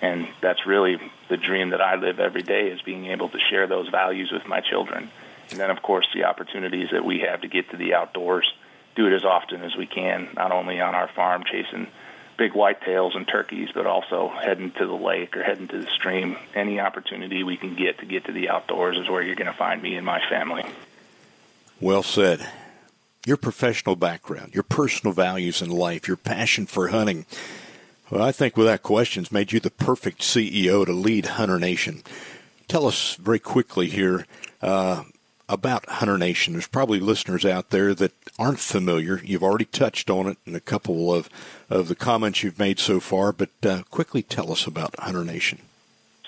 and 0.00 0.28
that's 0.40 0.66
really 0.66 0.98
the 1.28 1.36
dream 1.36 1.70
that 1.70 1.80
I 1.80 1.96
live 1.96 2.20
every 2.20 2.42
day 2.42 2.68
is 2.68 2.80
being 2.82 3.06
able 3.06 3.28
to 3.28 3.38
share 3.50 3.66
those 3.66 3.88
values 3.88 4.30
with 4.32 4.46
my 4.46 4.60
children. 4.60 5.10
And 5.50 5.58
then, 5.58 5.70
of 5.70 5.82
course, 5.82 6.06
the 6.14 6.24
opportunities 6.24 6.88
that 6.92 7.04
we 7.04 7.20
have 7.20 7.40
to 7.42 7.48
get 7.48 7.70
to 7.70 7.76
the 7.76 7.94
outdoors, 7.94 8.52
do 8.96 9.06
it 9.06 9.14
as 9.14 9.24
often 9.24 9.62
as 9.62 9.76
we 9.76 9.86
can, 9.86 10.28
not 10.34 10.52
only 10.52 10.80
on 10.80 10.94
our 10.94 11.08
farm 11.08 11.44
chasing 11.44 11.86
big 12.36 12.52
whitetails 12.52 13.16
and 13.16 13.26
turkeys, 13.26 13.68
but 13.74 13.86
also 13.86 14.28
heading 14.28 14.70
to 14.72 14.86
the 14.86 14.92
lake 14.92 15.36
or 15.36 15.42
heading 15.42 15.68
to 15.68 15.78
the 15.78 15.90
stream. 15.90 16.36
Any 16.54 16.80
opportunity 16.80 17.42
we 17.42 17.56
can 17.56 17.74
get 17.74 17.98
to 17.98 18.06
get 18.06 18.26
to 18.26 18.32
the 18.32 18.48
outdoors 18.48 18.96
is 18.96 19.08
where 19.08 19.22
you're 19.22 19.34
going 19.34 19.50
to 19.50 19.52
find 19.52 19.82
me 19.82 19.96
and 19.96 20.06
my 20.06 20.20
family. 20.28 20.64
Well 21.80 22.02
said. 22.02 22.48
Your 23.26 23.36
professional 23.36 23.96
background, 23.96 24.54
your 24.54 24.62
personal 24.62 25.12
values 25.12 25.60
in 25.60 25.70
life, 25.70 26.08
your 26.08 26.16
passion 26.16 26.66
for 26.66 26.88
hunting, 26.88 27.26
well, 28.10 28.22
I 28.22 28.32
think 28.32 28.56
without 28.56 28.82
questions 28.82 29.32
made 29.32 29.52
you 29.52 29.60
the 29.60 29.70
perfect 29.70 30.22
CEO 30.22 30.84
to 30.86 30.92
lead 30.92 31.26
Hunter 31.26 31.58
Nation. 31.58 32.02
Tell 32.66 32.86
us 32.86 33.16
very 33.16 33.38
quickly 33.38 33.88
here 33.88 34.26
uh, 34.62 35.04
about 35.48 35.88
Hunter 35.88 36.18
Nation. 36.18 36.52
There's 36.52 36.66
probably 36.66 37.00
listeners 37.00 37.44
out 37.44 37.70
there 37.70 37.94
that 37.94 38.12
aren't 38.38 38.60
familiar. 38.60 39.20
You've 39.24 39.42
already 39.42 39.64
touched 39.64 40.10
on 40.10 40.26
it 40.26 40.38
in 40.46 40.54
a 40.54 40.60
couple 40.60 41.12
of, 41.12 41.28
of 41.70 41.88
the 41.88 41.94
comments 41.94 42.42
you've 42.42 42.58
made 42.58 42.78
so 42.78 43.00
far, 43.00 43.32
but 43.32 43.50
uh, 43.62 43.82
quickly 43.90 44.22
tell 44.22 44.52
us 44.52 44.66
about 44.66 44.98
Hunter 44.98 45.24
Nation. 45.24 45.60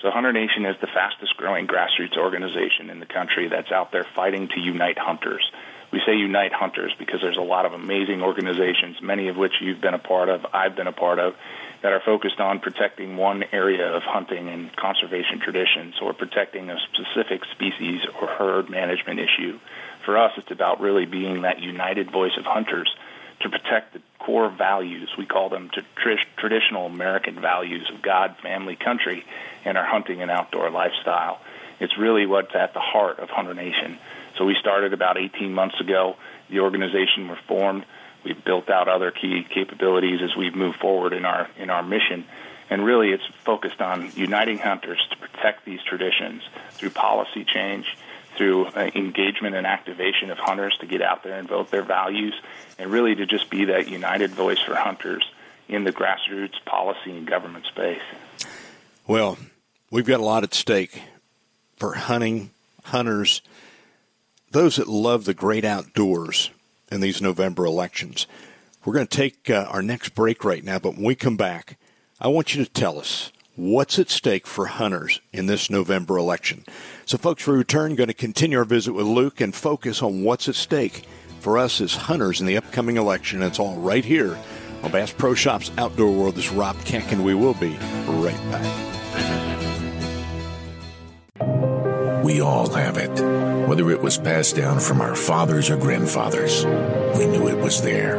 So, 0.01 0.09
Hunter 0.09 0.33
Nation 0.33 0.65
is 0.65 0.75
the 0.81 0.87
fastest 0.87 1.37
growing 1.37 1.67
grassroots 1.67 2.17
organization 2.17 2.89
in 2.89 2.99
the 2.99 3.05
country 3.05 3.47
that's 3.47 3.71
out 3.71 3.91
there 3.91 4.05
fighting 4.15 4.47
to 4.47 4.59
unite 4.59 4.97
hunters. 4.97 5.51
We 5.91 6.01
say 6.05 6.15
unite 6.15 6.53
hunters 6.53 6.93
because 6.97 7.21
there's 7.21 7.37
a 7.37 7.41
lot 7.41 7.65
of 7.67 7.73
amazing 7.73 8.23
organizations, 8.23 8.97
many 9.01 9.27
of 9.27 9.37
which 9.37 9.51
you've 9.61 9.81
been 9.81 9.93
a 9.93 9.99
part 9.99 10.29
of, 10.29 10.45
I've 10.53 10.75
been 10.75 10.87
a 10.87 10.93
part 10.93 11.19
of, 11.19 11.35
that 11.81 11.91
are 11.91 12.01
focused 12.01 12.39
on 12.39 12.59
protecting 12.59 13.17
one 13.17 13.43
area 13.51 13.91
of 13.95 14.03
hunting 14.03 14.47
and 14.47 14.75
conservation 14.75 15.39
traditions 15.39 15.95
or 16.01 16.13
protecting 16.13 16.69
a 16.69 16.77
specific 16.93 17.41
species 17.51 18.01
or 18.19 18.27
herd 18.27 18.69
management 18.69 19.19
issue. 19.19 19.59
For 20.05 20.17
us, 20.17 20.31
it's 20.37 20.51
about 20.51 20.79
really 20.79 21.05
being 21.05 21.41
that 21.41 21.59
united 21.59 22.11
voice 22.11 22.37
of 22.37 22.45
hunters 22.45 22.93
to 23.41 23.49
protect 23.49 23.93
the 23.93 24.01
core 24.19 24.49
values. 24.49 25.09
We 25.17 25.25
call 25.25 25.49
them 25.49 25.71
traditional 26.37 26.85
American 26.85 27.41
values 27.41 27.89
of 27.93 28.01
God, 28.01 28.37
family, 28.43 28.75
country, 28.75 29.25
and 29.65 29.77
our 29.77 29.85
hunting 29.85 30.21
and 30.21 30.29
outdoor 30.29 30.69
lifestyle. 30.69 31.39
It's 31.79 31.97
really 31.97 32.27
what's 32.27 32.53
at 32.53 32.73
the 32.73 32.79
heart 32.79 33.19
of 33.19 33.29
Hunter 33.29 33.55
Nation. 33.55 33.97
So 34.37 34.45
we 34.45 34.55
started 34.59 34.93
about 34.93 35.17
18 35.17 35.51
months 35.51 35.79
ago. 35.79 36.15
The 36.49 36.59
organization 36.59 37.27
was 37.27 37.39
formed 37.47 37.85
We've 38.23 38.43
built 38.43 38.69
out 38.69 38.87
other 38.87 39.11
key 39.11 39.45
capabilities 39.49 40.21
as 40.21 40.35
we've 40.35 40.55
moved 40.55 40.79
forward 40.79 41.13
in 41.13 41.25
our 41.25 41.49
in 41.57 41.69
our 41.69 41.83
mission. 41.83 42.25
And 42.69 42.85
really, 42.85 43.11
it's 43.11 43.23
focused 43.43 43.81
on 43.81 44.11
uniting 44.15 44.57
hunters 44.57 45.05
to 45.09 45.17
protect 45.17 45.65
these 45.65 45.81
traditions 45.83 46.41
through 46.71 46.91
policy 46.91 47.43
change, 47.43 47.97
through 48.37 48.67
uh, 48.67 48.89
engagement 48.95 49.55
and 49.55 49.67
activation 49.67 50.31
of 50.31 50.37
hunters 50.37 50.77
to 50.79 50.85
get 50.85 51.01
out 51.01 51.23
there 51.23 51.37
and 51.37 51.49
vote 51.49 51.69
their 51.69 51.83
values, 51.83 52.33
and 52.77 52.89
really 52.89 53.15
to 53.15 53.25
just 53.25 53.49
be 53.49 53.65
that 53.65 53.89
united 53.89 54.31
voice 54.31 54.59
for 54.59 54.75
hunters 54.75 55.29
in 55.67 55.83
the 55.83 55.91
grassroots 55.91 56.63
policy 56.65 57.11
and 57.11 57.27
government 57.27 57.65
space. 57.65 58.01
Well, 59.05 59.37
we've 59.89 60.05
got 60.05 60.19
a 60.19 60.23
lot 60.23 60.43
at 60.43 60.53
stake 60.53 61.01
for 61.75 61.93
hunting, 61.95 62.51
hunters, 62.85 63.41
those 64.51 64.77
that 64.77 64.87
love 64.87 65.25
the 65.25 65.33
great 65.33 65.65
outdoors 65.65 66.51
in 66.91 67.01
these 67.01 67.21
November 67.21 67.65
elections. 67.65 68.27
We're 68.83 68.93
going 68.93 69.07
to 69.07 69.17
take 69.17 69.49
uh, 69.49 69.67
our 69.69 69.81
next 69.81 70.15
break 70.15 70.43
right 70.43 70.63
now, 70.63 70.79
but 70.79 70.95
when 70.95 71.03
we 71.03 71.15
come 71.15 71.37
back, 71.37 71.77
I 72.19 72.27
want 72.27 72.53
you 72.53 72.63
to 72.63 72.69
tell 72.69 72.99
us 72.99 73.31
what's 73.55 73.99
at 73.99 74.09
stake 74.09 74.47
for 74.47 74.65
hunters 74.67 75.21
in 75.31 75.45
this 75.45 75.69
November 75.69 76.17
election. 76.17 76.65
So, 77.05 77.17
folks, 77.17 77.45
we 77.45 77.55
return, 77.55 77.95
going 77.95 78.07
to 78.07 78.13
continue 78.13 78.57
our 78.57 78.65
visit 78.65 78.93
with 78.93 79.05
Luke 79.05 79.41
and 79.41 79.53
focus 79.53 80.01
on 80.01 80.23
what's 80.23 80.49
at 80.49 80.55
stake 80.55 81.05
for 81.39 81.57
us 81.57 81.81
as 81.81 81.95
hunters 81.95 82.39
in 82.39 82.47
the 82.47 82.57
upcoming 82.57 82.97
election. 82.97 83.41
It's 83.41 83.59
all 83.59 83.77
right 83.77 84.05
here 84.05 84.37
on 84.83 84.91
Bass 84.91 85.11
Pro 85.11 85.33
Shops 85.33 85.71
Outdoor 85.77 86.11
World. 86.11 86.35
This 86.35 86.45
is 86.45 86.51
Rob 86.51 86.77
Keck, 86.85 87.11
and 87.11 87.23
we 87.23 87.35
will 87.35 87.55
be 87.55 87.77
right 88.07 88.51
back. 88.51 88.91
We 92.23 92.39
all 92.39 92.69
have 92.69 92.97
it. 92.97 93.19
Whether 93.67 93.89
it 93.89 94.01
was 94.01 94.19
passed 94.19 94.55
down 94.55 94.79
from 94.79 95.01
our 95.01 95.15
fathers 95.15 95.71
or 95.71 95.77
grandfathers, 95.77 96.63
we 97.17 97.25
knew 97.25 97.47
it 97.47 97.57
was 97.57 97.81
there, 97.81 98.17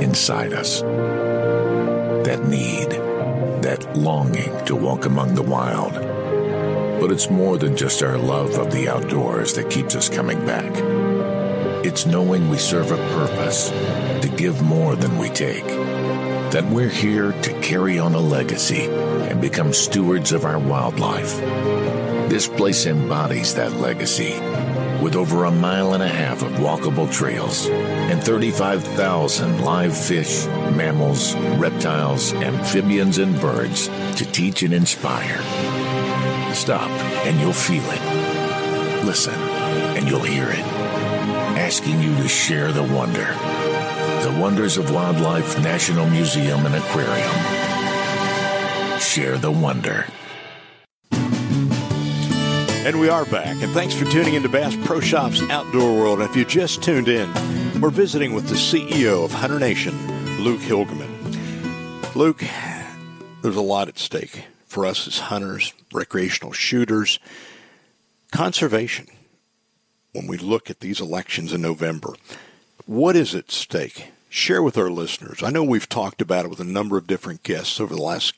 inside 0.00 0.52
us. 0.52 0.82
That 0.82 2.46
need, 2.46 2.90
that 3.62 3.96
longing 3.96 4.64
to 4.66 4.76
walk 4.76 5.04
among 5.04 5.34
the 5.34 5.42
wild. 5.42 5.94
But 7.00 7.10
it's 7.10 7.28
more 7.28 7.58
than 7.58 7.76
just 7.76 8.04
our 8.04 8.18
love 8.18 8.56
of 8.56 8.72
the 8.72 8.88
outdoors 8.88 9.54
that 9.54 9.68
keeps 9.68 9.96
us 9.96 10.08
coming 10.08 10.46
back. 10.46 10.72
It's 11.84 12.06
knowing 12.06 12.48
we 12.48 12.58
serve 12.58 12.92
a 12.92 12.96
purpose 12.96 13.70
to 13.70 14.32
give 14.36 14.62
more 14.62 14.94
than 14.94 15.18
we 15.18 15.28
take. 15.30 15.66
That 16.52 16.70
we're 16.70 16.88
here 16.88 17.32
to 17.32 17.60
carry 17.60 17.98
on 17.98 18.14
a 18.14 18.20
legacy 18.20 18.84
and 18.84 19.40
become 19.40 19.72
stewards 19.72 20.30
of 20.30 20.44
our 20.44 20.60
wildlife 20.60 21.83
this 22.28 22.48
place 22.48 22.86
embodies 22.86 23.54
that 23.54 23.72
legacy 23.72 24.32
with 25.02 25.16
over 25.16 25.44
a 25.44 25.50
mile 25.50 25.92
and 25.92 26.02
a 26.02 26.08
half 26.08 26.42
of 26.42 26.50
walkable 26.52 27.12
trails 27.12 27.66
and 27.66 28.22
35,000 28.22 29.60
live 29.62 29.96
fish, 29.96 30.46
mammals, 30.46 31.34
reptiles, 31.58 32.32
amphibians, 32.32 33.18
and 33.18 33.38
birds 33.40 33.88
to 34.16 34.24
teach 34.32 34.62
and 34.62 34.72
inspire. 34.72 35.38
Stop 36.54 36.88
and 37.26 37.38
you'll 37.38 37.52
feel 37.52 37.84
it. 37.84 39.04
Listen 39.04 39.34
and 39.34 40.08
you'll 40.08 40.20
hear 40.20 40.48
it. 40.48 40.64
Asking 41.58 42.00
you 42.00 42.14
to 42.16 42.28
share 42.28 42.72
the 42.72 42.82
wonder. 42.82 43.26
The 44.24 44.36
Wonders 44.40 44.78
of 44.78 44.90
Wildlife 44.90 45.60
National 45.62 46.08
Museum 46.08 46.64
and 46.64 46.74
Aquarium. 46.74 47.30
Share 48.98 49.36
the 49.36 49.50
wonder. 49.50 50.06
And 52.84 53.00
we 53.00 53.08
are 53.08 53.24
back. 53.24 53.62
And 53.62 53.72
thanks 53.72 53.94
for 53.94 54.04
tuning 54.04 54.34
into 54.34 54.50
Bass 54.50 54.76
Pro 54.84 55.00
Shops 55.00 55.40
Outdoor 55.48 55.98
World. 55.98 56.20
And 56.20 56.28
if 56.28 56.36
you 56.36 56.44
just 56.44 56.82
tuned 56.82 57.08
in, 57.08 57.32
we're 57.80 57.88
visiting 57.88 58.34
with 58.34 58.48
the 58.48 58.56
CEO 58.56 59.24
of 59.24 59.32
Hunter 59.32 59.58
Nation, 59.58 59.94
Luke 60.44 60.60
Hilgemann. 60.60 62.14
Luke, 62.14 62.44
there's 63.40 63.56
a 63.56 63.62
lot 63.62 63.88
at 63.88 63.98
stake 63.98 64.44
for 64.66 64.84
us 64.84 65.06
as 65.06 65.18
hunters, 65.18 65.72
recreational 65.94 66.52
shooters. 66.52 67.18
Conservation. 68.32 69.06
When 70.12 70.26
we 70.26 70.36
look 70.36 70.68
at 70.68 70.80
these 70.80 71.00
elections 71.00 71.54
in 71.54 71.62
November, 71.62 72.12
what 72.84 73.16
is 73.16 73.34
at 73.34 73.50
stake? 73.50 74.12
Share 74.28 74.62
with 74.62 74.76
our 74.76 74.90
listeners. 74.90 75.42
I 75.42 75.48
know 75.48 75.64
we've 75.64 75.88
talked 75.88 76.20
about 76.20 76.44
it 76.44 76.50
with 76.50 76.60
a 76.60 76.64
number 76.64 76.98
of 76.98 77.06
different 77.06 77.44
guests 77.44 77.80
over 77.80 77.94
the 77.94 78.02
last 78.02 78.34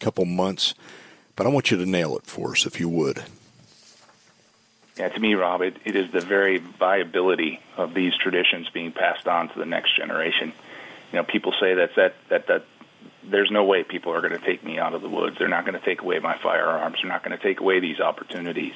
couple 0.00 0.24
months, 0.24 0.74
but 1.36 1.46
I 1.46 1.50
want 1.50 1.70
you 1.70 1.76
to 1.76 1.86
nail 1.86 2.16
it 2.16 2.26
for 2.26 2.50
us 2.50 2.66
if 2.66 2.80
you 2.80 2.88
would. 2.88 3.22
Yeah, 4.96 5.08
to 5.08 5.20
me, 5.20 5.34
Rob, 5.34 5.60
it, 5.60 5.76
it 5.84 5.96
is 5.96 6.12
the 6.12 6.20
very 6.20 6.58
viability 6.58 7.60
of 7.76 7.94
these 7.94 8.14
traditions 8.16 8.68
being 8.70 8.92
passed 8.92 9.26
on 9.26 9.48
to 9.48 9.58
the 9.58 9.66
next 9.66 9.96
generation. 9.96 10.52
You 11.12 11.18
know, 11.18 11.24
people 11.24 11.52
say 11.60 11.74
that 11.74 11.96
that 11.96 12.14
that, 12.28 12.46
that 12.46 12.64
there's 13.24 13.50
no 13.50 13.64
way 13.64 13.82
people 13.82 14.12
are 14.12 14.20
going 14.20 14.38
to 14.38 14.44
take 14.44 14.62
me 14.62 14.78
out 14.78 14.94
of 14.94 15.02
the 15.02 15.08
woods. 15.08 15.36
They're 15.38 15.48
not 15.48 15.64
going 15.66 15.78
to 15.78 15.84
take 15.84 16.02
away 16.02 16.20
my 16.20 16.38
firearms. 16.38 16.98
They're 17.02 17.10
not 17.10 17.24
going 17.24 17.36
to 17.36 17.42
take 17.42 17.60
away 17.60 17.80
these 17.80 17.98
opportunities. 17.98 18.74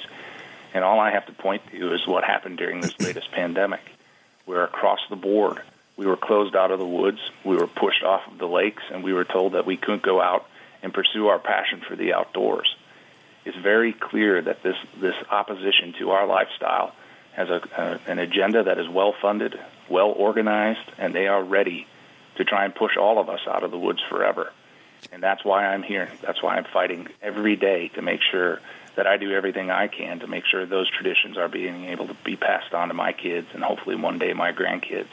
And 0.74 0.84
all 0.84 0.98
I 0.98 1.12
have 1.12 1.26
to 1.26 1.32
point 1.32 1.62
to 1.70 1.94
is 1.94 2.06
what 2.06 2.24
happened 2.24 2.58
during 2.58 2.80
this 2.80 2.98
latest 2.98 3.30
pandemic, 3.30 3.80
where 4.44 4.64
across 4.64 5.00
the 5.08 5.16
board 5.16 5.62
we 5.96 6.06
were 6.06 6.16
closed 6.16 6.56
out 6.56 6.70
of 6.72 6.78
the 6.78 6.86
woods, 6.86 7.20
we 7.44 7.56
were 7.56 7.66
pushed 7.66 8.02
off 8.02 8.26
of 8.30 8.38
the 8.38 8.46
lakes, 8.48 8.82
and 8.90 9.04
we 9.04 9.12
were 9.12 9.24
told 9.24 9.52
that 9.52 9.66
we 9.66 9.76
couldn't 9.76 10.02
go 10.02 10.20
out 10.20 10.48
and 10.82 10.92
pursue 10.92 11.28
our 11.28 11.38
passion 11.38 11.80
for 11.80 11.94
the 11.96 12.12
outdoors 12.12 12.74
it's 13.44 13.56
very 13.56 13.92
clear 13.92 14.42
that 14.42 14.62
this, 14.62 14.76
this 15.00 15.14
opposition 15.30 15.94
to 15.98 16.10
our 16.10 16.26
lifestyle 16.26 16.94
has 17.32 17.48
a, 17.48 18.00
an 18.06 18.18
agenda 18.18 18.64
that 18.64 18.78
is 18.78 18.88
well 18.88 19.14
funded, 19.22 19.58
well 19.88 20.10
organized, 20.10 20.90
and 20.98 21.14
they 21.14 21.28
are 21.28 21.42
ready 21.42 21.86
to 22.36 22.44
try 22.44 22.64
and 22.64 22.74
push 22.74 22.96
all 22.96 23.18
of 23.18 23.28
us 23.28 23.40
out 23.46 23.62
of 23.62 23.70
the 23.70 23.78
woods 23.78 24.00
forever. 24.08 24.52
And 25.12 25.22
that's 25.22 25.44
why 25.44 25.66
I'm 25.66 25.82
here. 25.82 26.10
That's 26.22 26.42
why 26.42 26.56
I'm 26.56 26.64
fighting 26.64 27.08
every 27.22 27.56
day 27.56 27.88
to 27.94 28.02
make 28.02 28.20
sure 28.22 28.60
that 28.96 29.06
I 29.06 29.16
do 29.16 29.32
everything 29.32 29.70
I 29.70 29.86
can 29.86 30.18
to 30.20 30.26
make 30.26 30.44
sure 30.44 30.66
those 30.66 30.90
traditions 30.90 31.38
are 31.38 31.48
being 31.48 31.84
able 31.84 32.08
to 32.08 32.14
be 32.24 32.34
passed 32.34 32.74
on 32.74 32.88
to 32.88 32.94
my 32.94 33.12
kids 33.12 33.46
and 33.54 33.62
hopefully 33.62 33.94
one 33.94 34.18
day 34.18 34.32
my 34.32 34.52
grandkids, 34.52 35.08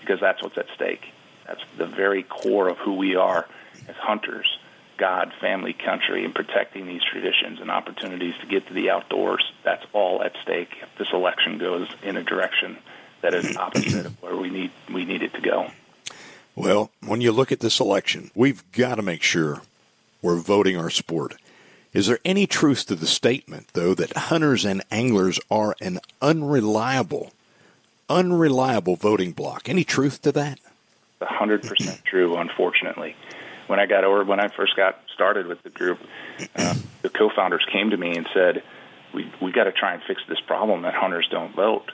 because 0.00 0.20
that's 0.20 0.42
what's 0.42 0.58
at 0.58 0.66
stake. 0.74 1.06
That's 1.46 1.62
the 1.78 1.86
very 1.86 2.22
core 2.22 2.68
of 2.68 2.76
who 2.76 2.94
we 2.94 3.16
are 3.16 3.46
as 3.88 3.96
hunters 3.96 4.58
God, 5.00 5.32
family, 5.40 5.72
country, 5.72 6.26
and 6.26 6.34
protecting 6.34 6.86
these 6.86 7.00
traditions 7.02 7.58
and 7.58 7.70
opportunities 7.70 8.34
to 8.42 8.46
get 8.46 8.66
to 8.66 8.74
the 8.74 8.90
outdoors. 8.90 9.50
That's 9.64 9.84
all 9.94 10.22
at 10.22 10.34
stake 10.42 10.68
if 10.82 10.98
this 10.98 11.08
election 11.14 11.56
goes 11.56 11.88
in 12.02 12.18
a 12.18 12.22
direction 12.22 12.76
that 13.22 13.32
is 13.32 13.56
opposite 13.56 14.06
of 14.06 14.22
where 14.22 14.36
we 14.36 14.50
need 14.50 14.70
we 14.92 15.06
need 15.06 15.22
it 15.22 15.32
to 15.34 15.40
go. 15.40 15.70
Well, 16.54 16.90
when 17.02 17.22
you 17.22 17.32
look 17.32 17.50
at 17.50 17.60
this 17.60 17.80
election, 17.80 18.30
we've 18.34 18.62
got 18.72 18.96
to 18.96 19.02
make 19.02 19.22
sure 19.22 19.62
we're 20.20 20.36
voting 20.36 20.76
our 20.76 20.90
sport. 20.90 21.34
Is 21.94 22.06
there 22.06 22.18
any 22.22 22.46
truth 22.46 22.84
to 22.86 22.94
the 22.94 23.06
statement, 23.06 23.68
though, 23.72 23.94
that 23.94 24.14
hunters 24.14 24.66
and 24.66 24.82
anglers 24.90 25.40
are 25.50 25.76
an 25.80 26.00
unreliable, 26.20 27.32
unreliable 28.10 28.96
voting 28.96 29.32
bloc? 29.32 29.68
Any 29.68 29.82
truth 29.82 30.20
to 30.22 30.32
that? 30.32 30.60
100% 31.22 32.04
true, 32.04 32.36
unfortunately 32.36 33.16
when 33.70 33.78
I 33.78 33.86
got 33.86 34.02
over 34.02 34.24
when 34.24 34.40
I 34.40 34.48
first 34.48 34.74
got 34.74 34.98
started 35.14 35.46
with 35.46 35.62
the 35.62 35.70
group, 35.70 36.00
uh, 36.56 36.74
the 37.02 37.08
co-founders 37.08 37.64
came 37.72 37.90
to 37.90 37.96
me 37.96 38.16
and 38.16 38.26
said, 38.34 38.64
"We 39.14 39.30
we 39.40 39.52
got 39.52 39.64
to 39.64 39.72
try 39.72 39.94
and 39.94 40.02
fix 40.08 40.20
this 40.28 40.40
problem 40.40 40.82
that 40.82 40.94
hunters 40.94 41.28
don't 41.30 41.54
vote." 41.54 41.92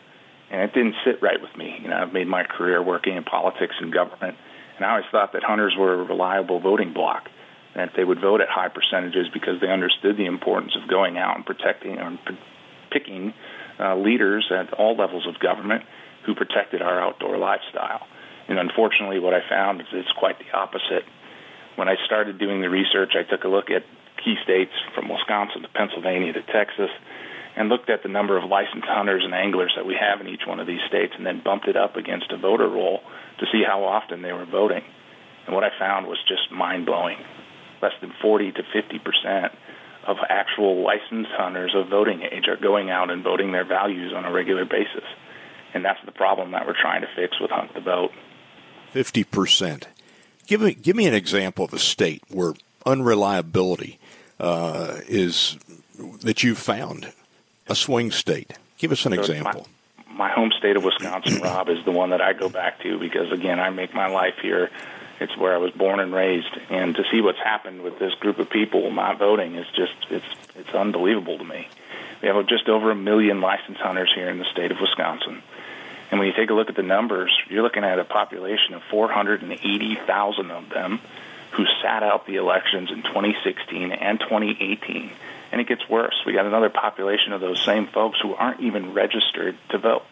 And 0.50 0.62
it 0.62 0.72
didn't 0.72 0.94
sit 1.04 1.20
right 1.20 1.40
with 1.40 1.54
me. 1.54 1.78
You 1.82 1.88
know, 1.88 1.96
I've 1.96 2.14
made 2.14 2.28
my 2.28 2.44
career 2.44 2.82
working 2.82 3.16
in 3.16 3.24
politics 3.24 3.74
and 3.78 3.92
government, 3.92 4.38
and 4.76 4.86
I 4.86 4.90
always 4.90 5.04
thought 5.12 5.34
that 5.34 5.42
hunters 5.42 5.74
were 5.76 6.00
a 6.00 6.04
reliable 6.04 6.60
voting 6.60 6.94
bloc, 6.94 7.28
that 7.74 7.92
they 7.94 8.04
would 8.04 8.20
vote 8.20 8.40
at 8.40 8.48
high 8.48 8.68
percentages 8.68 9.26
because 9.34 9.60
they 9.60 9.68
understood 9.68 10.16
the 10.16 10.24
importance 10.24 10.74
of 10.80 10.88
going 10.88 11.18
out 11.18 11.36
and 11.36 11.44
protecting 11.44 11.98
and 11.98 12.18
p- 12.24 12.38
picking 12.90 13.34
uh, 13.78 13.96
leaders 13.96 14.50
at 14.50 14.72
all 14.72 14.96
levels 14.96 15.26
of 15.26 15.38
government 15.40 15.84
who 16.24 16.34
protected 16.34 16.80
our 16.80 16.98
outdoor 17.00 17.36
lifestyle. 17.36 18.06
And 18.48 18.58
unfortunately, 18.58 19.18
what 19.18 19.34
I 19.34 19.40
found 19.46 19.80
is 19.80 19.88
it's 19.92 20.12
quite 20.12 20.38
the 20.38 20.56
opposite 20.56 21.04
when 21.76 21.88
I 21.88 21.94
started 22.04 22.38
doing 22.38 22.60
the 22.60 22.70
research, 22.70 23.12
I 23.14 23.22
took 23.22 23.44
a 23.44 23.48
look 23.48 23.70
at 23.70 23.84
key 24.24 24.36
states 24.42 24.72
from 24.94 25.08
Wisconsin 25.08 25.62
to 25.62 25.68
Pennsylvania 25.68 26.32
to 26.32 26.42
Texas 26.42 26.90
and 27.56 27.68
looked 27.68 27.88
at 27.88 28.02
the 28.02 28.08
number 28.08 28.36
of 28.36 28.44
licensed 28.48 28.88
hunters 28.88 29.22
and 29.24 29.34
anglers 29.34 29.72
that 29.76 29.86
we 29.86 29.96
have 29.98 30.20
in 30.20 30.28
each 30.28 30.44
one 30.46 30.60
of 30.60 30.66
these 30.66 30.80
states 30.88 31.14
and 31.16 31.24
then 31.24 31.40
bumped 31.42 31.68
it 31.68 31.76
up 31.76 31.96
against 31.96 32.32
a 32.32 32.36
voter 32.36 32.68
roll 32.68 33.00
to 33.38 33.46
see 33.52 33.62
how 33.66 33.84
often 33.84 34.22
they 34.22 34.32
were 34.32 34.44
voting. 34.44 34.82
And 35.46 35.54
what 35.54 35.64
I 35.64 35.70
found 35.78 36.06
was 36.06 36.18
just 36.28 36.50
mind 36.50 36.86
blowing. 36.86 37.16
Less 37.80 37.92
than 38.00 38.12
40 38.20 38.52
to 38.52 38.62
50 38.72 38.98
percent 38.98 39.52
of 40.06 40.16
actual 40.28 40.84
licensed 40.84 41.30
hunters 41.32 41.74
of 41.74 41.88
voting 41.88 42.22
age 42.22 42.48
are 42.48 42.56
going 42.56 42.90
out 42.90 43.10
and 43.10 43.24
voting 43.24 43.52
their 43.52 43.66
values 43.66 44.12
on 44.14 44.24
a 44.24 44.32
regular 44.32 44.64
basis. 44.64 45.04
And 45.74 45.84
that's 45.84 45.98
the 46.06 46.12
problem 46.12 46.52
that 46.52 46.66
we're 46.66 46.80
trying 46.80 47.02
to 47.02 47.08
fix 47.16 47.40
with 47.40 47.50
Hunt 47.50 47.74
the 47.74 47.80
Vote. 47.80 48.12
50 48.92 49.24
percent. 49.24 49.88
Give 50.46 50.60
me 50.60 50.74
give 50.74 50.96
me 50.96 51.06
an 51.06 51.14
example 51.14 51.64
of 51.64 51.72
a 51.72 51.78
state 51.78 52.22
where 52.28 52.54
unreliability 52.84 53.98
uh, 54.38 55.00
is 55.08 55.58
that 56.20 56.42
you've 56.42 56.58
found 56.58 57.12
a 57.68 57.74
swing 57.74 58.10
state. 58.10 58.52
Give 58.78 58.92
us 58.92 59.04
an 59.06 59.14
so 59.14 59.20
example. 59.20 59.66
My, 60.08 60.28
my 60.28 60.30
home 60.30 60.52
state 60.56 60.76
of 60.76 60.84
Wisconsin, 60.84 61.40
Rob, 61.42 61.68
is 61.68 61.84
the 61.84 61.90
one 61.90 62.10
that 62.10 62.20
I 62.20 62.32
go 62.32 62.48
back 62.48 62.80
to 62.82 62.98
because 62.98 63.32
again, 63.32 63.58
I 63.58 63.70
make 63.70 63.92
my 63.94 64.08
life 64.08 64.34
here. 64.40 64.70
It's 65.18 65.36
where 65.36 65.54
I 65.54 65.56
was 65.56 65.72
born 65.72 65.98
and 65.98 66.12
raised, 66.12 66.54
and 66.68 66.94
to 66.94 67.02
see 67.10 67.22
what's 67.22 67.38
happened 67.38 67.82
with 67.82 67.98
this 67.98 68.12
group 68.14 68.38
of 68.38 68.50
people 68.50 68.90
not 68.90 69.18
voting 69.18 69.54
is 69.54 69.66
just 69.74 69.94
it's 70.10 70.26
it's 70.54 70.74
unbelievable 70.74 71.38
to 71.38 71.44
me. 71.44 71.68
We 72.22 72.28
have 72.28 72.46
just 72.46 72.68
over 72.68 72.90
a 72.90 72.94
million 72.94 73.40
licensed 73.40 73.80
hunters 73.80 74.12
here 74.14 74.28
in 74.28 74.38
the 74.38 74.44
state 74.44 74.70
of 74.70 74.78
Wisconsin. 74.80 75.42
And 76.10 76.20
when 76.20 76.28
you 76.28 76.34
take 76.34 76.50
a 76.50 76.54
look 76.54 76.68
at 76.68 76.76
the 76.76 76.82
numbers, 76.82 77.36
you're 77.48 77.62
looking 77.62 77.84
at 77.84 77.98
a 77.98 78.04
population 78.04 78.74
of 78.74 78.82
480,000 78.90 80.50
of 80.50 80.68
them 80.68 81.00
who 81.52 81.64
sat 81.82 82.02
out 82.02 82.26
the 82.26 82.36
elections 82.36 82.90
in 82.90 83.02
2016 83.02 83.92
and 83.92 84.20
2018. 84.20 85.10
And 85.52 85.60
it 85.60 85.66
gets 85.66 85.88
worse. 85.88 86.14
We 86.26 86.32
got 86.32 86.46
another 86.46 86.70
population 86.70 87.32
of 87.32 87.40
those 87.40 87.62
same 87.64 87.86
folks 87.86 88.18
who 88.20 88.34
aren't 88.34 88.60
even 88.60 88.94
registered 88.94 89.56
to 89.70 89.78
vote. 89.78 90.02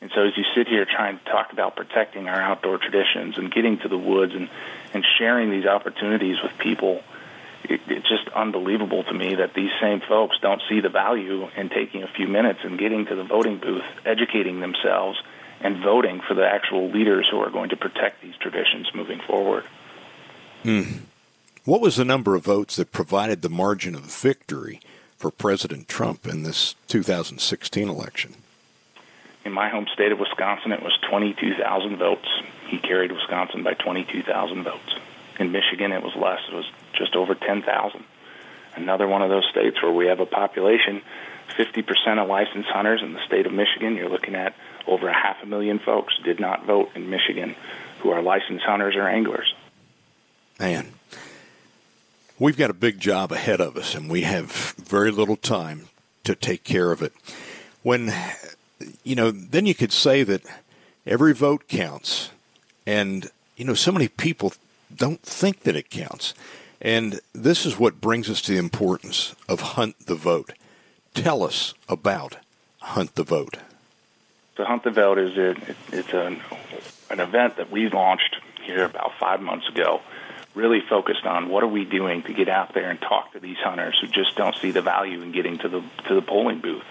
And 0.00 0.10
so 0.14 0.26
as 0.26 0.36
you 0.36 0.44
sit 0.54 0.68
here 0.68 0.84
trying 0.84 1.18
to 1.18 1.24
talk 1.24 1.52
about 1.52 1.76
protecting 1.76 2.28
our 2.28 2.40
outdoor 2.40 2.78
traditions 2.78 3.36
and 3.36 3.52
getting 3.52 3.78
to 3.78 3.88
the 3.88 3.98
woods 3.98 4.34
and, 4.34 4.48
and 4.94 5.04
sharing 5.18 5.50
these 5.50 5.66
opportunities 5.66 6.36
with 6.42 6.52
people– 6.58 7.02
it, 7.64 7.80
it's 7.88 8.08
just 8.08 8.28
unbelievable 8.34 9.04
to 9.04 9.14
me 9.14 9.34
that 9.36 9.54
these 9.54 9.70
same 9.80 10.00
folks 10.00 10.36
don't 10.40 10.62
see 10.68 10.80
the 10.80 10.88
value 10.88 11.48
in 11.56 11.68
taking 11.68 12.02
a 12.02 12.08
few 12.08 12.28
minutes 12.28 12.60
and 12.62 12.78
getting 12.78 13.06
to 13.06 13.14
the 13.14 13.24
voting 13.24 13.58
booth, 13.58 13.84
educating 14.04 14.60
themselves, 14.60 15.20
and 15.60 15.82
voting 15.82 16.20
for 16.26 16.34
the 16.34 16.46
actual 16.46 16.88
leaders 16.90 17.26
who 17.30 17.38
are 17.38 17.50
going 17.50 17.70
to 17.70 17.76
protect 17.76 18.22
these 18.22 18.36
traditions 18.36 18.88
moving 18.94 19.20
forward. 19.26 19.64
Hmm. 20.62 20.82
What 21.64 21.80
was 21.80 21.96
the 21.96 22.04
number 22.04 22.34
of 22.34 22.44
votes 22.44 22.76
that 22.76 22.92
provided 22.92 23.42
the 23.42 23.50
margin 23.50 23.94
of 23.94 24.02
victory 24.02 24.80
for 25.16 25.30
President 25.30 25.88
Trump 25.88 26.26
in 26.26 26.42
this 26.42 26.76
2016 26.86 27.88
election? 27.88 28.34
In 29.44 29.52
my 29.52 29.68
home 29.68 29.86
state 29.92 30.12
of 30.12 30.18
Wisconsin, 30.18 30.72
it 30.72 30.82
was 30.82 30.96
22,000 31.10 31.96
votes. 31.96 32.28
He 32.66 32.78
carried 32.78 33.12
Wisconsin 33.12 33.62
by 33.62 33.74
22,000 33.74 34.62
votes. 34.62 34.96
In 35.38 35.52
Michigan, 35.52 35.92
it 35.92 36.02
was 36.02 36.14
less. 36.16 36.40
It 36.50 36.54
was 36.54 36.70
just 36.98 37.16
over 37.16 37.34
10,000. 37.34 38.04
Another 38.74 39.08
one 39.08 39.22
of 39.22 39.30
those 39.30 39.46
states 39.50 39.82
where 39.82 39.92
we 39.92 40.06
have 40.06 40.20
a 40.20 40.26
population, 40.26 41.02
50% 41.56 42.22
of 42.22 42.28
licensed 42.28 42.68
hunters 42.68 43.00
in 43.02 43.12
the 43.12 43.24
state 43.26 43.46
of 43.46 43.52
Michigan. 43.52 43.96
You're 43.96 44.10
looking 44.10 44.34
at 44.34 44.54
over 44.86 45.08
a 45.08 45.14
half 45.14 45.42
a 45.42 45.46
million 45.46 45.78
folks 45.78 46.14
did 46.24 46.40
not 46.40 46.64
vote 46.64 46.90
in 46.94 47.10
Michigan 47.10 47.54
who 48.00 48.10
are 48.10 48.22
licensed 48.22 48.64
hunters 48.64 48.94
or 48.96 49.08
anglers. 49.08 49.52
Man, 50.58 50.92
we've 52.38 52.56
got 52.56 52.70
a 52.70 52.74
big 52.74 53.00
job 53.00 53.32
ahead 53.32 53.60
of 53.60 53.76
us, 53.76 53.94
and 53.94 54.10
we 54.10 54.22
have 54.22 54.74
very 54.76 55.10
little 55.10 55.36
time 55.36 55.88
to 56.24 56.34
take 56.34 56.64
care 56.64 56.92
of 56.92 57.02
it. 57.02 57.12
When, 57.82 58.12
you 59.02 59.14
know, 59.14 59.30
then 59.30 59.66
you 59.66 59.74
could 59.74 59.92
say 59.92 60.22
that 60.24 60.42
every 61.06 61.34
vote 61.34 61.68
counts. 61.68 62.30
And, 62.86 63.30
you 63.56 63.64
know, 63.64 63.74
so 63.74 63.92
many 63.92 64.08
people 64.08 64.52
don't 64.94 65.22
think 65.22 65.60
that 65.60 65.76
it 65.76 65.90
counts. 65.90 66.34
And 66.80 67.20
this 67.32 67.66
is 67.66 67.78
what 67.78 68.00
brings 68.00 68.30
us 68.30 68.40
to 68.42 68.52
the 68.52 68.58
importance 68.58 69.34
of 69.48 69.60
Hunt 69.60 70.06
the 70.06 70.14
Vote. 70.14 70.52
Tell 71.14 71.42
us 71.42 71.74
about 71.88 72.36
Hunt 72.80 73.16
the 73.16 73.24
Vote. 73.24 73.56
So 74.56 74.64
Hunt 74.64 74.84
the 74.84 74.90
Vote 74.90 75.18
is 75.18 75.36
a, 75.36 75.56
it's 75.92 76.12
an, 76.12 76.40
an 77.10 77.20
event 77.20 77.56
that 77.56 77.70
we 77.70 77.88
launched 77.88 78.36
here 78.62 78.84
about 78.84 79.12
five 79.18 79.40
months 79.40 79.68
ago, 79.68 80.00
really 80.54 80.80
focused 80.80 81.24
on 81.24 81.48
what 81.48 81.64
are 81.64 81.68
we 81.68 81.84
doing 81.84 82.22
to 82.24 82.32
get 82.32 82.48
out 82.48 82.74
there 82.74 82.90
and 82.90 83.00
talk 83.00 83.32
to 83.32 83.40
these 83.40 83.56
hunters 83.56 83.98
who 84.00 84.06
just 84.06 84.36
don't 84.36 84.54
see 84.56 84.70
the 84.70 84.82
value 84.82 85.22
in 85.22 85.32
getting 85.32 85.58
to 85.58 85.68
the 85.68 85.82
to 86.06 86.14
the 86.14 86.22
polling 86.22 86.60
booth, 86.60 86.84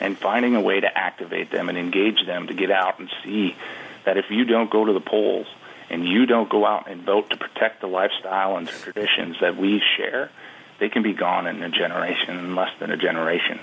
and 0.00 0.18
finding 0.18 0.56
a 0.56 0.60
way 0.60 0.80
to 0.80 0.98
activate 0.98 1.50
them 1.50 1.68
and 1.68 1.76
engage 1.76 2.24
them 2.26 2.46
to 2.46 2.54
get 2.54 2.70
out 2.70 2.98
and 2.98 3.10
see 3.24 3.56
that 4.04 4.16
if 4.16 4.30
you 4.30 4.44
don't 4.44 4.70
go 4.70 4.84
to 4.84 4.92
the 4.92 5.00
polls 5.00 5.46
and 5.90 6.06
you 6.06 6.24
don't 6.26 6.48
go 6.48 6.64
out 6.64 6.90
and 6.90 7.02
vote 7.02 7.30
to 7.30 7.36
protect 7.36 7.80
the 7.80 7.86
lifestyle 7.86 8.56
and 8.56 8.66
the 8.66 8.72
traditions 8.72 9.36
that 9.40 9.56
we 9.56 9.82
share, 9.96 10.30
they 10.78 10.88
can 10.88 11.02
be 11.02 11.12
gone 11.12 11.46
in 11.46 11.62
a 11.62 11.68
generation, 11.68 12.38
in 12.38 12.54
less 12.54 12.70
than 12.78 12.90
a 12.90 12.96
generation. 12.96 13.60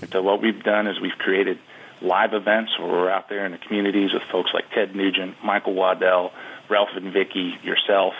And 0.00 0.10
so 0.10 0.22
what 0.22 0.42
we've 0.42 0.62
done 0.62 0.86
is 0.86 1.00
we've 1.00 1.18
created 1.18 1.58
live 2.02 2.34
events 2.34 2.78
where 2.78 2.88
we're 2.88 3.10
out 3.10 3.28
there 3.28 3.46
in 3.46 3.52
the 3.52 3.58
communities 3.58 4.12
with 4.12 4.22
folks 4.30 4.50
like 4.52 4.70
Ted 4.74 4.94
Nugent, 4.94 5.36
Michael 5.42 5.74
Waddell, 5.74 6.32
Ralph 6.68 6.90
and 6.94 7.12
Vicky, 7.12 7.54
yourself, 7.62 8.14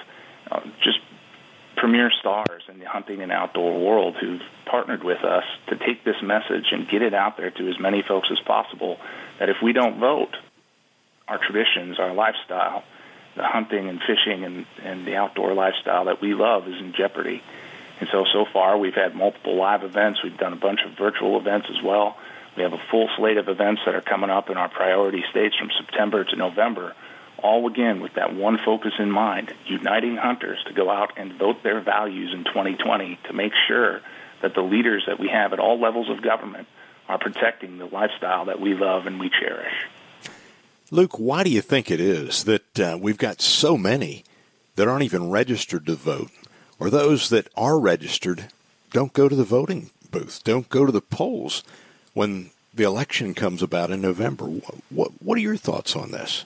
uh, 0.50 0.60
just 0.82 0.98
premier 1.76 2.10
stars 2.20 2.62
in 2.68 2.78
the 2.78 2.86
hunting 2.86 3.22
and 3.22 3.32
outdoor 3.32 3.80
world 3.80 4.16
who've 4.20 4.42
partnered 4.66 5.02
with 5.02 5.24
us 5.24 5.44
to 5.68 5.76
take 5.76 6.04
this 6.04 6.16
message 6.22 6.66
and 6.70 6.88
get 6.88 7.02
it 7.02 7.14
out 7.14 7.36
there 7.36 7.50
to 7.50 7.68
as 7.68 7.78
many 7.80 8.02
folks 8.06 8.28
as 8.30 8.38
possible 8.46 8.98
that 9.38 9.48
if 9.48 9.56
we 9.62 9.72
don't 9.72 9.98
vote, 9.98 10.36
our 11.28 11.38
traditions, 11.38 11.98
our 11.98 12.14
lifestyle, 12.14 12.84
the 13.36 13.44
hunting 13.44 13.88
and 13.88 14.00
fishing 14.00 14.44
and, 14.44 14.66
and 14.82 15.06
the 15.06 15.16
outdoor 15.16 15.54
lifestyle 15.54 16.06
that 16.06 16.20
we 16.20 16.34
love 16.34 16.68
is 16.68 16.78
in 16.78 16.92
jeopardy. 16.92 17.42
And 18.00 18.08
so, 18.10 18.24
so 18.32 18.44
far, 18.52 18.76
we've 18.78 18.94
had 18.94 19.14
multiple 19.14 19.56
live 19.56 19.84
events. 19.84 20.22
We've 20.22 20.36
done 20.36 20.52
a 20.52 20.56
bunch 20.56 20.80
of 20.84 20.96
virtual 20.98 21.38
events 21.38 21.68
as 21.70 21.82
well. 21.82 22.16
We 22.56 22.62
have 22.64 22.72
a 22.72 22.82
full 22.90 23.08
slate 23.16 23.38
of 23.38 23.48
events 23.48 23.82
that 23.86 23.94
are 23.94 24.02
coming 24.02 24.28
up 24.28 24.50
in 24.50 24.56
our 24.56 24.68
priority 24.68 25.24
states 25.30 25.56
from 25.56 25.70
September 25.78 26.24
to 26.24 26.36
November, 26.36 26.94
all 27.38 27.66
again 27.66 28.00
with 28.00 28.14
that 28.14 28.34
one 28.34 28.58
focus 28.58 28.92
in 28.98 29.10
mind 29.10 29.54
uniting 29.66 30.16
hunters 30.16 30.58
to 30.66 30.72
go 30.72 30.90
out 30.90 31.12
and 31.16 31.32
vote 31.34 31.62
their 31.62 31.80
values 31.80 32.32
in 32.34 32.44
2020 32.44 33.18
to 33.24 33.32
make 33.32 33.52
sure 33.66 34.00
that 34.42 34.54
the 34.54 34.60
leaders 34.60 35.04
that 35.06 35.18
we 35.18 35.28
have 35.28 35.52
at 35.52 35.58
all 35.58 35.80
levels 35.80 36.10
of 36.10 36.22
government 36.22 36.68
are 37.08 37.18
protecting 37.18 37.78
the 37.78 37.86
lifestyle 37.86 38.46
that 38.46 38.60
we 38.60 38.74
love 38.74 39.06
and 39.06 39.18
we 39.18 39.30
cherish. 39.30 39.72
Luke, 40.92 41.18
why 41.18 41.42
do 41.42 41.48
you 41.48 41.62
think 41.62 41.90
it 41.90 42.02
is 42.02 42.44
that 42.44 42.78
uh, 42.78 42.98
we've 43.00 43.16
got 43.16 43.40
so 43.40 43.78
many 43.78 44.24
that 44.76 44.86
aren't 44.86 45.04
even 45.04 45.30
registered 45.30 45.86
to 45.86 45.94
vote, 45.94 46.30
or 46.78 46.90
those 46.90 47.30
that 47.30 47.48
are 47.56 47.80
registered 47.80 48.48
don't 48.90 49.14
go 49.14 49.26
to 49.26 49.34
the 49.34 49.42
voting 49.42 49.88
booth, 50.10 50.44
don't 50.44 50.68
go 50.68 50.84
to 50.84 50.92
the 50.92 51.00
polls 51.00 51.64
when 52.12 52.50
the 52.74 52.82
election 52.82 53.32
comes 53.32 53.62
about 53.62 53.90
in 53.90 54.02
November? 54.02 54.44
What, 54.44 54.74
what, 54.90 55.10
what 55.22 55.38
are 55.38 55.40
your 55.40 55.56
thoughts 55.56 55.96
on 55.96 56.10
this? 56.10 56.44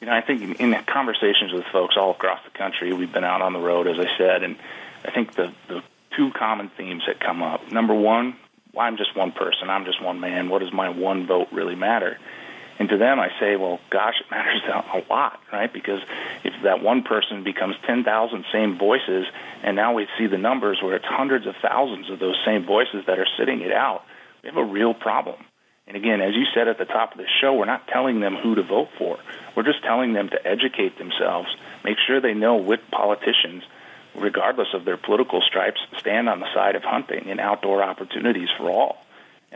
You 0.00 0.08
know, 0.08 0.14
I 0.14 0.20
think 0.20 0.58
in 0.58 0.74
conversations 0.92 1.52
with 1.52 1.64
folks 1.66 1.94
all 1.96 2.10
across 2.10 2.40
the 2.42 2.58
country, 2.58 2.92
we've 2.92 3.12
been 3.12 3.22
out 3.22 3.40
on 3.40 3.52
the 3.52 3.60
road, 3.60 3.86
as 3.86 4.00
I 4.00 4.18
said, 4.18 4.42
and 4.42 4.56
I 5.04 5.12
think 5.12 5.36
the, 5.36 5.52
the 5.68 5.80
two 6.16 6.32
common 6.32 6.70
themes 6.70 7.04
that 7.06 7.20
come 7.20 7.40
up. 7.40 7.70
Number 7.70 7.94
one, 7.94 8.36
I'm 8.76 8.96
just 8.96 9.16
one 9.16 9.30
person. 9.30 9.70
I'm 9.70 9.84
just 9.84 10.02
one 10.02 10.18
man. 10.18 10.48
What 10.48 10.58
does 10.58 10.72
my 10.72 10.88
one 10.88 11.28
vote 11.28 11.48
really 11.52 11.76
matter? 11.76 12.18
And 12.78 12.88
to 12.90 12.98
them, 12.98 13.18
I 13.18 13.30
say, 13.40 13.56
well, 13.56 13.80
gosh, 13.90 14.14
it 14.20 14.30
matters 14.30 14.62
a 14.68 15.02
lot, 15.08 15.40
right? 15.52 15.72
Because 15.72 16.00
if 16.44 16.52
that 16.62 16.82
one 16.82 17.02
person 17.02 17.42
becomes 17.42 17.76
10,000 17.86 18.44
same 18.52 18.78
voices, 18.78 19.26
and 19.62 19.76
now 19.76 19.94
we 19.94 20.06
see 20.18 20.26
the 20.26 20.38
numbers 20.38 20.80
where 20.82 20.94
it's 20.96 21.06
hundreds 21.06 21.46
of 21.46 21.54
thousands 21.62 22.10
of 22.10 22.18
those 22.18 22.36
same 22.44 22.64
voices 22.64 23.04
that 23.06 23.18
are 23.18 23.26
sitting 23.38 23.62
it 23.62 23.72
out, 23.72 24.04
we 24.42 24.48
have 24.48 24.58
a 24.58 24.64
real 24.64 24.94
problem. 24.94 25.36
And 25.86 25.96
again, 25.96 26.20
as 26.20 26.34
you 26.34 26.44
said 26.52 26.68
at 26.68 26.78
the 26.78 26.84
top 26.84 27.12
of 27.12 27.18
the 27.18 27.26
show, 27.40 27.54
we're 27.54 27.64
not 27.64 27.86
telling 27.86 28.20
them 28.20 28.34
who 28.34 28.56
to 28.56 28.62
vote 28.62 28.88
for. 28.98 29.18
We're 29.54 29.62
just 29.62 29.84
telling 29.84 30.12
them 30.12 30.28
to 30.30 30.46
educate 30.46 30.98
themselves, 30.98 31.48
make 31.84 31.96
sure 32.06 32.20
they 32.20 32.34
know 32.34 32.56
which 32.56 32.80
politicians, 32.90 33.62
regardless 34.14 34.68
of 34.74 34.84
their 34.84 34.96
political 34.96 35.40
stripes, 35.40 35.80
stand 35.98 36.28
on 36.28 36.40
the 36.40 36.52
side 36.52 36.74
of 36.74 36.82
hunting 36.82 37.30
and 37.30 37.38
outdoor 37.38 37.84
opportunities 37.84 38.48
for 38.58 38.68
all 38.68 39.05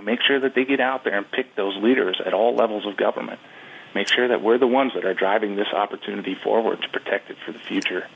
and 0.00 0.06
make 0.06 0.22
sure 0.22 0.40
that 0.40 0.54
they 0.54 0.64
get 0.64 0.80
out 0.80 1.04
there 1.04 1.18
and 1.18 1.30
pick 1.30 1.54
those 1.54 1.76
leaders 1.76 2.22
at 2.24 2.32
all 2.32 2.54
levels 2.54 2.86
of 2.86 2.96
government. 2.96 3.38
Make 3.94 4.08
sure 4.08 4.28
that 4.28 4.40
we're 4.40 4.56
the 4.56 4.66
ones 4.66 4.92
that 4.94 5.04
are 5.04 5.12
driving 5.12 5.56
this 5.56 5.68
opportunity 5.74 6.34
forward 6.34 6.80
to 6.80 6.88
protect 6.88 7.28
it 7.30 7.36
for 7.44 7.52
the 7.52 7.58
future. 7.58 8.06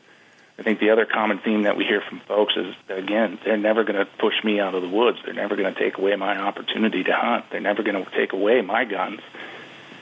I 0.59 0.63
think 0.63 0.81
the 0.81 0.91
other 0.91 1.05
common 1.05 1.41
theme 1.41 1.65
that 1.65 1.77
we 1.77 1.85
hear 1.85 2.01
from 2.01 2.21
folks 2.21 2.55
is, 2.57 2.75
again, 2.89 3.39
they're 3.45 3.59
never 3.59 3.85
going 3.85 3.99
to 3.99 4.07
push 4.07 4.33
me 4.43 4.61
out 4.61 4.75
of 4.75 4.81
the 4.81 4.89
woods. 4.89 5.19
They're 5.27 5.35
never 5.35 5.57
going 5.57 5.75
to 5.75 5.79
take 5.79 5.99
away 5.99 6.17
my 6.17 6.39
opportunity 6.39 7.05
to 7.05 7.13
hunt. 7.13 7.51
They're 7.51 7.61
never 7.61 7.83
going 7.83 8.03
to 8.03 8.11
take 8.13 8.33
away 8.33 8.63
my 8.63 8.87
guns. 8.87 9.21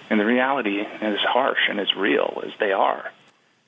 And 0.09 0.21
the 0.21 0.27
reality 0.27 0.83
is 0.83 1.19
harsh 1.19 1.69
and 1.69 1.81
it's 1.81 1.97
real, 1.97 2.45
as 2.47 2.53
they 2.61 2.71
are. 2.71 3.11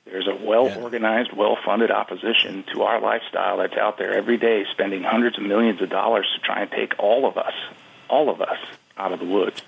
There's 0.05 0.27
a 0.27 0.35
well 0.35 0.71
organized, 0.81 1.33
well 1.33 1.57
funded 1.65 1.91
opposition 1.91 2.63
to 2.71 2.83
our 2.83 3.01
lifestyle 3.01 3.57
that's 3.57 3.75
out 3.75 3.97
there 3.97 4.13
every 4.13 4.37
day 4.37 4.63
spending 4.71 5.03
hundreds 5.03 5.37
of 5.37 5.43
millions 5.43 5.81
of 5.81 5.89
dollars 5.89 6.31
to 6.33 6.41
try 6.41 6.61
and 6.61 6.71
take 6.71 6.93
all 6.97 7.25
of 7.27 7.37
us 7.37 7.53
all 8.09 8.29
of 8.29 8.41
us 8.41 8.57
out 8.97 9.11
of 9.11 9.19
the 9.19 9.25
woods. 9.25 9.61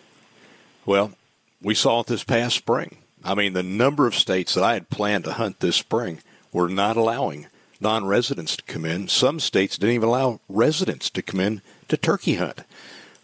Well, 0.86 1.14
we 1.62 1.74
saw 1.74 2.02
it 2.02 2.08
this 2.08 2.24
past 2.24 2.56
spring. 2.56 2.98
I 3.24 3.36
mean, 3.36 3.54
the 3.54 3.64
number 3.64 4.08
of 4.08 4.16
states 4.16 4.54
that 4.54 4.64
I 4.64 4.74
had 4.74 4.90
planned 4.90 5.26
to 5.26 5.34
hunt 5.34 5.60
this 5.60 5.76
spring 5.76 6.20
were 6.54 6.70
not 6.70 6.98
allowing 6.98 7.48
non 7.82 8.06
residents 8.06 8.56
to 8.56 8.64
come 8.64 8.86
in. 8.86 9.08
Some 9.08 9.40
states 9.40 9.78
didn't 9.78 9.96
even 9.96 10.10
allow 10.10 10.40
residents 10.48 11.10
to 11.12 11.22
come 11.22 11.40
in 11.40 11.62
to 11.90 11.98
turkey 11.98 12.36
hunt. 12.36 12.62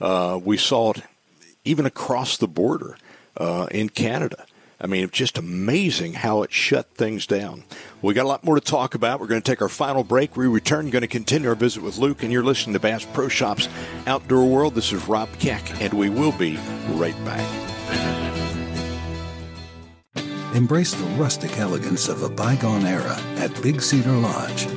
Uh, 0.01 0.39
we 0.43 0.57
saw 0.57 0.91
it 0.91 1.03
even 1.64 1.86
across 1.86 2.38
the 2.38 2.47
border 2.47 2.97
uh, 3.38 3.68
in 3.72 3.89
Canada. 3.89 4.45
I 4.84 4.88
mean, 4.88 5.05
it's 5.05 5.17
just 5.17 5.38
amazing 5.38 6.11
how 6.11 6.43
it 6.43 6.51
shut 6.51 6.89
things 6.95 7.25
down. 7.25 7.63
We 8.01 8.13
got 8.13 8.25
a 8.25 8.27
lot 8.27 8.43
more 8.43 8.55
to 8.55 8.61
talk 8.61 8.95
about. 8.95 9.21
We're 9.21 9.27
going 9.27 9.41
to 9.41 9.49
take 9.49 9.61
our 9.61 9.69
final 9.69 10.03
break. 10.03 10.36
We 10.36 10.45
return, 10.45 10.89
going 10.89 11.03
to 11.03 11.07
continue 11.07 11.47
our 11.47 11.55
visit 11.55 11.81
with 11.81 11.97
Luke, 11.97 12.21
and 12.21 12.34
you're 12.34 12.43
listening 12.43 12.73
to 12.73 12.81
Bass 12.81 13.05
Pro 13.13 13.29
Shops 13.29 13.69
Outdoor 14.07 14.45
World. 14.45 14.75
This 14.75 14.91
is 14.91 15.07
Rob 15.07 15.29
Keck, 15.39 15.81
and 15.81 15.93
we 15.93 16.09
will 16.09 16.34
be 16.34 16.57
right 16.89 17.15
back. 17.23 17.49
Embrace 20.53 20.93
the 20.93 21.05
rustic 21.15 21.57
elegance 21.57 22.09
of 22.09 22.21
a 22.21 22.29
bygone 22.29 22.86
era 22.86 23.17
at 23.38 23.59
Big 23.61 23.81
Cedar 23.81 24.11
Lodge. 24.11 24.67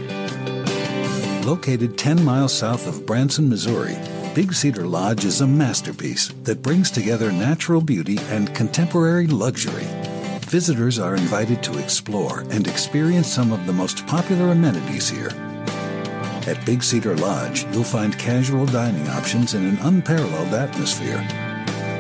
Located 1.45 1.99
10 1.99 2.25
miles 2.25 2.57
south 2.57 2.87
of 2.87 3.05
Branson, 3.07 3.49
Missouri, 3.49 3.97
Big 4.37 4.53
Cedar 4.53 4.87
Lodge 4.87 5.25
is 5.25 5.41
a 5.41 5.47
masterpiece 5.47 6.29
that 6.43 6.61
brings 6.61 6.91
together 6.91 7.33
natural 7.33 7.81
beauty 7.81 8.19
and 8.29 8.55
contemporary 8.55 9.27
luxury. 9.27 9.87
Visitors 10.41 10.99
are 10.99 11.17
invited 11.17 11.63
to 11.63 11.79
explore 11.79 12.41
and 12.51 12.69
experience 12.69 13.29
some 13.29 13.51
of 13.51 13.65
the 13.67 13.73
most 13.73 14.07
popular 14.07 14.49
amenities 14.49 15.09
here. 15.09 15.31
At 16.47 16.63
Big 16.67 16.83
Cedar 16.83 17.17
Lodge, 17.17 17.65
you'll 17.73 17.83
find 17.83 18.19
casual 18.19 18.67
dining 18.67 19.09
options 19.09 19.55
in 19.55 19.65
an 19.65 19.79
unparalleled 19.79 20.53
atmosphere, 20.53 21.27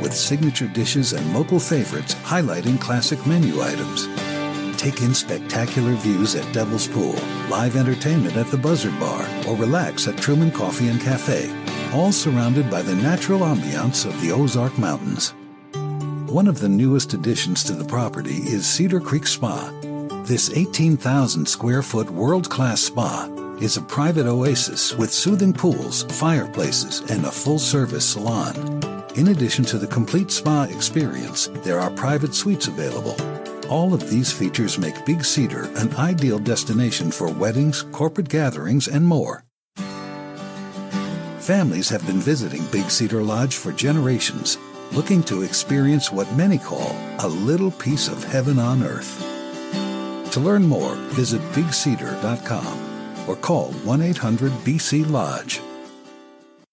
with 0.03 0.13
signature 0.13 0.69
dishes 0.69 1.15
and 1.15 1.33
local 1.33 1.59
favorites 1.59 2.17
highlighting 2.17 2.79
classic 2.79 3.27
menu 3.27 3.63
items. 3.63 4.09
Take 4.79 5.01
in 5.01 5.15
spectacular 5.15 5.95
views 5.95 6.35
at 6.35 6.53
Devil's 6.53 6.87
Pool, 6.87 7.17
live 7.49 7.77
entertainment 7.77 8.37
at 8.37 8.49
the 8.49 8.59
Buzzard 8.59 9.01
Bar, 9.01 9.27
or 9.49 9.57
relax 9.57 10.07
at 10.07 10.19
Truman 10.19 10.51
Coffee 10.51 10.89
and 10.89 11.01
Cafe 11.01 11.66
all 11.93 12.13
surrounded 12.13 12.71
by 12.71 12.83
the 12.83 12.95
natural 12.95 13.41
ambiance 13.41 14.07
of 14.07 14.21
the 14.21 14.33
Ozark 14.33 14.77
Mountains. 14.79 15.35
One 16.31 16.49
of 16.49 16.61
the 16.61 16.69
newest 16.69 17.15
additions 17.15 17.65
to 17.65 17.73
the 17.73 17.85
property 17.85 18.37
is 18.37 18.67
Cedar 18.67 19.01
Creek 19.01 19.27
Spa. 19.27 19.71
This 20.25 20.51
18,000 20.53 21.47
square 21.47 21.83
foot 21.83 22.11
world 22.11 22.51
class 22.51 22.81
spa 22.81 23.29
is 23.61 23.77
a 23.77 23.83
private 23.83 24.27
oasis 24.27 24.93
with 24.95 25.13
soothing 25.13 25.53
pools, 25.53 26.03
fireplaces, 26.19 27.01
and 27.11 27.25
a 27.25 27.31
full 27.31 27.59
service 27.59 28.05
salon. 28.05 28.55
In 29.15 29.29
addition 29.29 29.65
to 29.67 29.79
the 29.79 29.87
complete 29.87 30.31
spa 30.31 30.65
experience, 30.65 31.49
there 31.63 31.81
are 31.81 31.91
private 31.91 32.35
suites 32.35 32.67
available. 32.67 33.17
All 33.71 33.95
of 33.95 34.11
these 34.11 34.33
features 34.33 34.79
make 34.79 35.07
Big 35.07 35.25
Cedar 35.25 35.71
an 35.77 35.95
ideal 35.97 36.39
destination 36.39 37.11
for 37.11 37.33
weddings, 37.33 37.83
corporate 37.93 38.29
gatherings, 38.29 38.89
and 38.89 39.07
more. 39.07 39.46
Families 41.47 41.89
have 41.91 42.05
been 42.09 42.19
visiting 42.19 42.67
Big 42.73 42.91
Cedar 42.91 43.23
Lodge 43.23 43.55
for 43.55 43.71
generations, 43.71 44.59
looking 44.91 45.23
to 45.23 45.43
experience 45.43 46.11
what 46.11 46.27
many 46.33 46.59
call 46.59 46.91
a 47.21 47.29
little 47.29 47.71
piece 47.71 48.09
of 48.09 48.25
heaven 48.25 48.59
on 48.59 48.83
earth. 48.83 49.21
To 50.33 50.41
learn 50.41 50.67
more, 50.67 50.97
visit 51.15 51.41
bigcedar.com 51.53 53.29
or 53.29 53.37
call 53.37 53.71
1 53.71 54.03
800 54.03 54.51
BC 54.65 55.09
Lodge. 55.09 55.61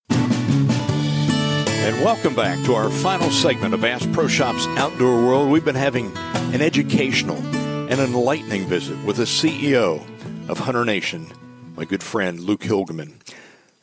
And 0.09 2.03
welcome 2.03 2.33
back 2.33 2.57
to 2.65 2.73
our 2.73 2.89
final 2.89 3.29
segment 3.29 3.75
of 3.75 3.81
Bass 3.81 4.07
Pro 4.07 4.27
Shops 4.27 4.65
Outdoor 4.69 5.23
World. 5.23 5.51
We've 5.51 5.63
been 5.63 5.75
having 5.75 6.11
an 6.51 6.63
educational 6.63 7.37
and 7.37 7.99
enlightening 7.99 8.65
visit 8.65 8.97
with 9.05 9.17
the 9.17 9.25
CEO 9.25 10.03
of 10.49 10.57
Hunter 10.57 10.83
Nation, 10.83 11.27
my 11.75 11.85
good 11.85 12.01
friend 12.01 12.39
Luke 12.39 12.61
Hilgemann. 12.61 13.19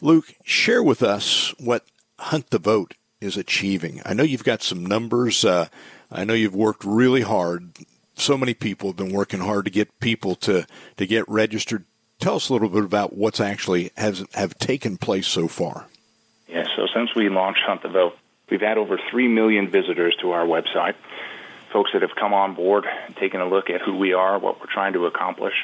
Luke, 0.03 0.35
share 0.45 0.83
with 0.83 1.03
us 1.03 1.55
what 1.59 1.85
Hunt 2.19 2.51
the 2.51 2.59
Vote 2.59 2.95
is 3.21 3.37
achieving. 3.37 4.01
I 4.05 4.15
know 4.15 4.23
you've 4.23 4.45
got 4.45 4.63
some 4.63 4.85
numbers. 4.85 5.45
Uh, 5.45 5.69
I 6.11 6.25
know 6.25 6.35
you've 6.35 6.55
worked 6.55 6.85
really 6.85 7.21
hard. 7.21 7.73
So 8.15 8.39
many 8.39 8.55
people 8.55 8.89
have 8.89 8.97
been 8.97 9.13
working 9.13 9.41
hard 9.41 9.67
to 9.67 9.71
get 9.71 10.01
people 10.01 10.35
to, 10.37 10.67
to 10.97 11.07
get 11.07 11.29
registered. 11.29 11.85
Tell 12.19 12.37
us 12.37 12.49
a 12.49 12.53
little 12.53 12.69
bit 12.69 12.85
about 12.85 13.15
what's 13.15 13.41
actually 13.41 13.91
has 13.97 14.25
have 14.35 14.59
taken 14.59 14.97
place 14.97 15.27
so 15.27 15.49
far. 15.49 15.87
Yeah, 16.49 16.67
so 16.77 16.87
since 16.95 17.15
we 17.15 17.29
launched 17.29 17.63
Hunt 17.67 17.83
the 17.83 17.89
Vote, 17.89 18.17
we've 18.51 18.61
had 18.61 18.79
over 18.79 18.99
3 19.11 19.29
million 19.29 19.71
visitors 19.71 20.17
to 20.21 20.33
our 20.33 20.45
website. 20.45 20.95
Folks 21.73 21.93
that 21.93 22.03
have 22.03 22.17
come 22.17 22.35
on 22.35 22.55
board 22.55 22.85
and 23.07 23.17
taken 23.17 23.41
a 23.41 23.49
look 23.49 23.71
at 23.71 23.81
who 23.81 23.97
we 23.97 24.13
are, 24.13 24.39
what 24.39 24.61
we're 24.61 24.67
trying 24.67 24.95
to 24.95 25.07
accomplish, 25.07 25.55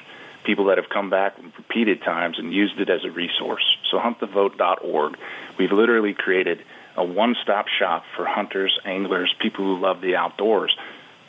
people 0.47 0.67
that 0.67 0.79
have 0.79 0.89
come 0.89 1.11
back 1.11 1.37
repeated 1.59 2.01
times 2.03 2.39
and 2.39 2.53
used 2.53 2.81
it 2.81 2.89
as 2.89 3.05
a 3.05 3.11
resource. 3.11 3.65
So 3.91 3.99
huntthevote.org, 3.99 5.19
we've 5.59 5.73
literally 5.73 6.15
created 6.15 6.65
a 6.97 7.05
one-stop 7.05 7.67
shop 7.69 8.05
for 8.17 8.25
hunters, 8.25 8.79
anglers, 8.85 9.35
people 9.41 9.65
who 9.65 9.81
love 9.81 10.01
the 10.01 10.17
outdoors 10.17 10.75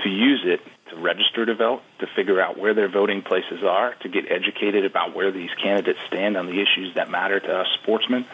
to 0.03 0.09
use 0.09 0.43
it 0.45 0.61
to 0.89 0.95
register 0.95 1.45
to 1.45 1.55
vote, 1.55 1.81
to 1.99 2.07
figure 2.15 2.39
out 2.39 2.57
where 2.57 2.73
their 2.73 2.87
voting 2.87 3.21
places 3.21 3.63
are, 3.63 3.93
to 3.95 4.09
get 4.09 4.31
educated 4.31 4.85
about 4.85 5.13
where 5.13 5.31
these 5.31 5.49
candidates 5.61 5.99
stand 6.07 6.37
on 6.37 6.45
the 6.45 6.61
issues 6.61 6.93
that 6.95 7.09
matter 7.09 7.39
to 7.39 7.53
us 7.53 7.67
sportsmen, 7.81 8.25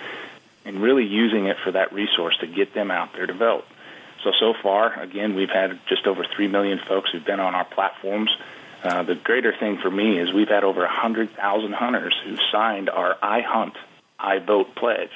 and 0.66 0.82
really 0.82 1.06
using 1.06 1.48
it 1.48 1.58
for 1.64 1.72
that 1.72 1.92
resource 1.92 2.38
to 2.42 2.48
get 2.48 2.74
them 2.74 2.92
out 2.92 3.14
there 3.14 3.26
to 3.26 3.34
vote. 3.34 3.66
So, 4.24 4.32
so 4.40 4.54
far, 4.62 4.98
again, 5.00 5.36
we've 5.36 5.50
had 5.50 5.80
just 5.88 6.08
over 6.08 6.26
3 6.36 6.48
million 6.48 6.80
folks 6.88 7.12
who've 7.12 7.26
been 7.26 7.40
on 7.40 7.56
our 7.56 7.66
platforms. 7.66 8.30
Uh, 8.84 9.04
the 9.04 9.16
greater 9.16 9.54
thing 9.58 9.78
for 9.82 9.90
me 9.90 10.20
is 10.20 10.34
we've 10.34 10.50
had 10.50 10.66
over 10.66 10.82
100,000 10.82 11.74
hunters 11.74 12.14
who've 12.26 12.40
signed 12.52 12.90
our 12.90 13.16
I 13.22 13.40
Hunt, 13.42 13.76
I 14.20 14.40
Vote 14.40 14.76
pledge. 14.76 15.12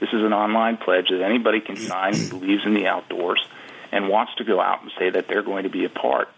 This 0.00 0.08
is 0.14 0.22
an 0.24 0.32
online 0.32 0.78
pledge 0.78 1.10
that 1.10 1.22
anybody 1.22 1.60
can 1.60 1.76
sign 1.76 2.14
who 2.14 2.40
believes 2.40 2.62
in 2.64 2.72
the 2.72 2.86
outdoors 2.86 3.44
and 3.92 4.08
wants 4.08 4.34
to 4.36 4.44
go 4.44 4.60
out 4.60 4.82
and 4.82 4.90
say 4.98 5.10
that 5.10 5.28
they're 5.28 5.42
going 5.42 5.64
to 5.64 5.70
be 5.70 5.84
a 5.84 5.90
part 5.90 6.28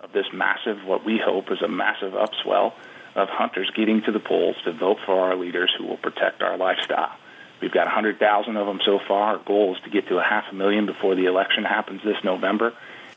of 0.00 0.12
this 0.12 0.26
massive, 0.32 0.84
what 0.84 1.04
we 1.04 1.20
hope 1.24 1.52
is 1.52 1.62
a 1.62 1.68
massive 1.68 2.12
upswell 2.12 2.72
of 3.14 3.28
hunters 3.30 3.70
getting 3.76 4.02
to 4.02 4.12
the 4.12 4.18
polls 4.18 4.56
to 4.64 4.72
vote 4.72 4.98
for 5.06 5.18
our 5.20 5.36
leaders 5.36 5.72
who 5.78 5.86
will 5.86 5.96
protect 5.96 6.42
our 6.42 6.58
lifestyle. 6.58 7.16
We've 7.62 7.72
got 7.72 7.86
100,000 7.86 8.56
of 8.56 8.66
them 8.66 8.80
so 8.84 8.98
far. 9.06 9.36
Our 9.36 9.38
goal 9.38 9.76
is 9.76 9.82
to 9.84 9.90
get 9.90 10.08
to 10.08 10.18
a 10.18 10.22
half 10.22 10.44
a 10.50 10.54
million 10.54 10.86
before 10.86 11.14
the 11.14 11.26
election 11.26 11.64
happens 11.64 12.02
this 12.04 12.16
November. 12.24 12.74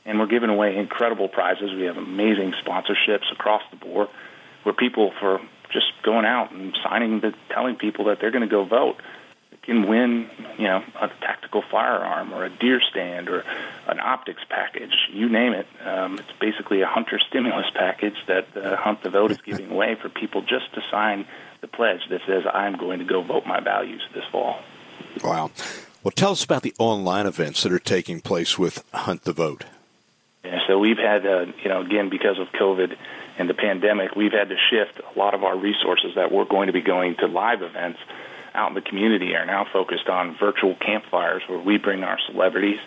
And 0.07 0.19
we're 0.19 0.27
giving 0.27 0.49
away 0.49 0.75
incredible 0.75 1.27
prizes. 1.27 1.71
We 1.73 1.83
have 1.83 1.97
amazing 1.97 2.53
sponsorships 2.53 3.31
across 3.31 3.61
the 3.69 3.77
board 3.77 4.07
where 4.63 4.73
people, 4.73 5.13
for 5.19 5.39
just 5.69 5.91
going 6.01 6.25
out 6.25 6.51
and 6.51 6.75
signing, 6.81 7.19
the, 7.19 7.33
telling 7.49 7.75
people 7.75 8.05
that 8.05 8.19
they're 8.19 8.31
going 8.31 8.41
to 8.41 8.47
go 8.47 8.63
vote, 8.63 8.95
can 9.63 9.85
win, 9.85 10.29
you 10.57 10.63
know, 10.63 10.81
a 10.99 11.09
tactical 11.19 11.61
firearm 11.61 12.33
or 12.33 12.45
a 12.45 12.49
deer 12.49 12.79
stand 12.89 13.27
or 13.27 13.43
an 13.87 13.99
optics 13.99 14.41
package. 14.49 14.93
You 15.11 15.27
name 15.27 15.51
it. 15.51 15.67
Um, 15.85 16.17
it's 16.17 16.31
basically 16.39 16.81
a 16.81 16.87
hunter 16.87 17.19
stimulus 17.19 17.67
package 17.75 18.15
that 18.27 18.55
uh, 18.55 18.77
Hunt 18.77 19.03
the 19.03 19.09
Vote 19.09 19.31
is 19.31 19.39
giving 19.41 19.69
away 19.69 19.95
for 19.95 20.07
people 20.07 20.41
just 20.41 20.73
to 20.75 20.81
sign 20.89 21.27
the 21.59 21.67
pledge 21.67 21.99
that 22.09 22.21
says, 22.25 22.43
I'm 22.51 22.77
going 22.77 22.99
to 22.99 23.05
go 23.05 23.21
vote 23.21 23.45
my 23.45 23.59
values 23.59 24.01
this 24.13 24.23
fall. 24.31 24.61
Wow. 25.21 25.51
Well, 26.01 26.11
tell 26.11 26.31
us 26.31 26.45
about 26.45 26.61
the 26.61 26.73
online 26.79 27.25
events 27.25 27.63
that 27.63 27.73
are 27.73 27.79
taking 27.79 28.21
place 28.21 28.57
with 28.57 28.85
Hunt 28.93 29.23
the 29.23 29.33
Vote. 29.33 29.65
Yeah, 30.47 30.59
so 30.65 30.79
we've 30.79 30.97
had, 30.97 31.25
uh, 31.25 31.45
you 31.61 31.67
know, 31.67 31.81
again, 31.81 32.09
because 32.09 32.39
of 32.39 32.47
COVID 32.53 32.95
and 33.37 33.49
the 33.49 33.53
pandemic, 33.53 34.15
we've 34.15 34.31
had 34.31 34.47
to 34.47 34.55
shift 34.69 35.01
a 35.13 35.19
lot 35.19 35.33
of 35.33 35.43
our 35.43 35.57
resources 35.57 36.15
that 36.15 36.31
we're 36.31 36.45
going 36.45 36.67
to 36.67 36.73
be 36.73 36.81
going 36.81 37.15
to 37.15 37.27
live 37.27 37.61
events 37.61 37.99
out 38.55 38.69
in 38.69 38.75
the 38.75 38.81
community 38.81 39.35
are 39.35 39.45
now 39.45 39.67
focused 39.71 40.07
on 40.07 40.37
virtual 40.37 40.73
campfires 40.75 41.43
where 41.47 41.59
we 41.59 41.77
bring 41.77 42.03
our 42.03 42.17
celebrities 42.31 42.79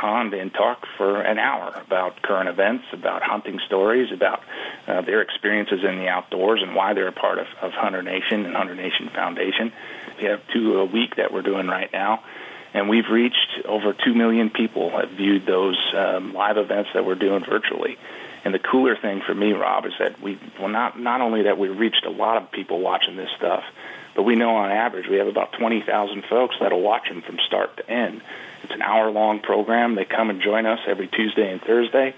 on 0.00 0.32
and 0.32 0.54
talk 0.54 0.86
for 0.96 1.20
an 1.20 1.38
hour 1.38 1.82
about 1.84 2.22
current 2.22 2.48
events, 2.48 2.84
about 2.92 3.22
hunting 3.22 3.58
stories, 3.66 4.12
about 4.12 4.40
uh, 4.86 5.00
their 5.02 5.20
experiences 5.20 5.80
in 5.82 5.98
the 5.98 6.06
outdoors 6.08 6.62
and 6.62 6.76
why 6.76 6.94
they're 6.94 7.08
a 7.08 7.12
part 7.12 7.38
of, 7.38 7.46
of 7.60 7.72
Hunter 7.72 8.02
Nation 8.02 8.46
and 8.46 8.54
Hunter 8.54 8.76
Nation 8.76 9.10
Foundation. 9.10 9.72
We 10.18 10.24
have 10.28 10.40
two 10.52 10.78
a 10.78 10.84
week 10.84 11.16
that 11.16 11.32
we're 11.32 11.42
doing 11.42 11.66
right 11.66 11.92
now. 11.92 12.22
And 12.74 12.88
we've 12.88 13.08
reached 13.08 13.62
over 13.64 13.92
2 13.92 14.14
million 14.14 14.50
people 14.50 14.90
have 14.90 15.10
viewed 15.10 15.46
those 15.46 15.78
um, 15.96 16.34
live 16.34 16.58
events 16.58 16.90
that 16.92 17.06
we're 17.06 17.14
doing 17.14 17.44
virtually. 17.44 17.96
And 18.44 18.52
the 18.52 18.58
cooler 18.58 18.96
thing 18.96 19.22
for 19.22 19.34
me, 19.34 19.52
Rob, 19.52 19.86
is 19.86 19.94
that 19.98 20.20
we 20.20 20.38
well 20.58 20.68
not 20.68 21.00
not 21.00 21.22
only 21.22 21.42
that 21.42 21.56
we 21.56 21.68
reached 21.68 22.04
a 22.04 22.10
lot 22.10 22.36
of 22.36 22.50
people 22.50 22.80
watching 22.80 23.16
this 23.16 23.30
stuff, 23.38 23.64
but 24.14 24.24
we 24.24 24.36
know 24.36 24.56
on 24.56 24.70
average 24.70 25.08
we 25.08 25.16
have 25.16 25.28
about 25.28 25.52
20,000 25.52 26.24
folks 26.24 26.56
that'll 26.60 26.82
watch 26.82 27.08
them 27.08 27.22
from 27.22 27.38
start 27.46 27.74
to 27.78 27.90
end. 27.90 28.20
It's 28.62 28.72
an 28.72 28.82
hour 28.82 29.10
long 29.10 29.40
program. 29.40 29.94
They 29.94 30.04
come 30.04 30.28
and 30.28 30.42
join 30.42 30.66
us 30.66 30.80
every 30.86 31.08
Tuesday 31.08 31.50
and 31.50 31.62
Thursday, 31.62 32.14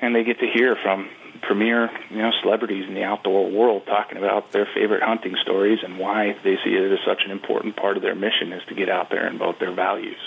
and 0.00 0.14
they 0.14 0.24
get 0.24 0.40
to 0.40 0.46
hear 0.46 0.74
from 0.74 1.08
premier 1.42 1.90
you 2.10 2.18
know 2.18 2.32
celebrities 2.42 2.86
in 2.86 2.94
the 2.94 3.04
outdoor 3.04 3.50
world 3.50 3.86
talking 3.86 4.18
about 4.18 4.52
their 4.52 4.66
favorite 4.66 5.02
hunting 5.02 5.36
stories 5.42 5.80
and 5.82 5.98
why 5.98 6.36
they 6.44 6.56
see 6.64 6.74
it 6.74 6.92
as 6.92 6.98
such 7.04 7.22
an 7.24 7.30
important 7.30 7.76
part 7.76 7.96
of 7.96 8.02
their 8.02 8.14
mission 8.14 8.52
is 8.52 8.64
to 8.66 8.74
get 8.74 8.88
out 8.88 9.10
there 9.10 9.26
and 9.26 9.38
vote 9.38 9.58
their 9.58 9.72
values. 9.72 10.18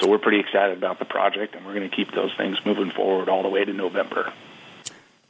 So 0.00 0.08
we're 0.08 0.18
pretty 0.18 0.40
excited 0.40 0.76
about 0.76 0.98
the 0.98 1.04
project, 1.06 1.54
and 1.54 1.64
we're 1.64 1.74
going 1.74 1.88
to 1.88 1.94
keep 1.94 2.12
those 2.12 2.34
things 2.36 2.58
moving 2.66 2.90
forward 2.90 3.28
all 3.28 3.42
the 3.42 3.48
way 3.48 3.64
to 3.64 3.72
November. 3.72 4.32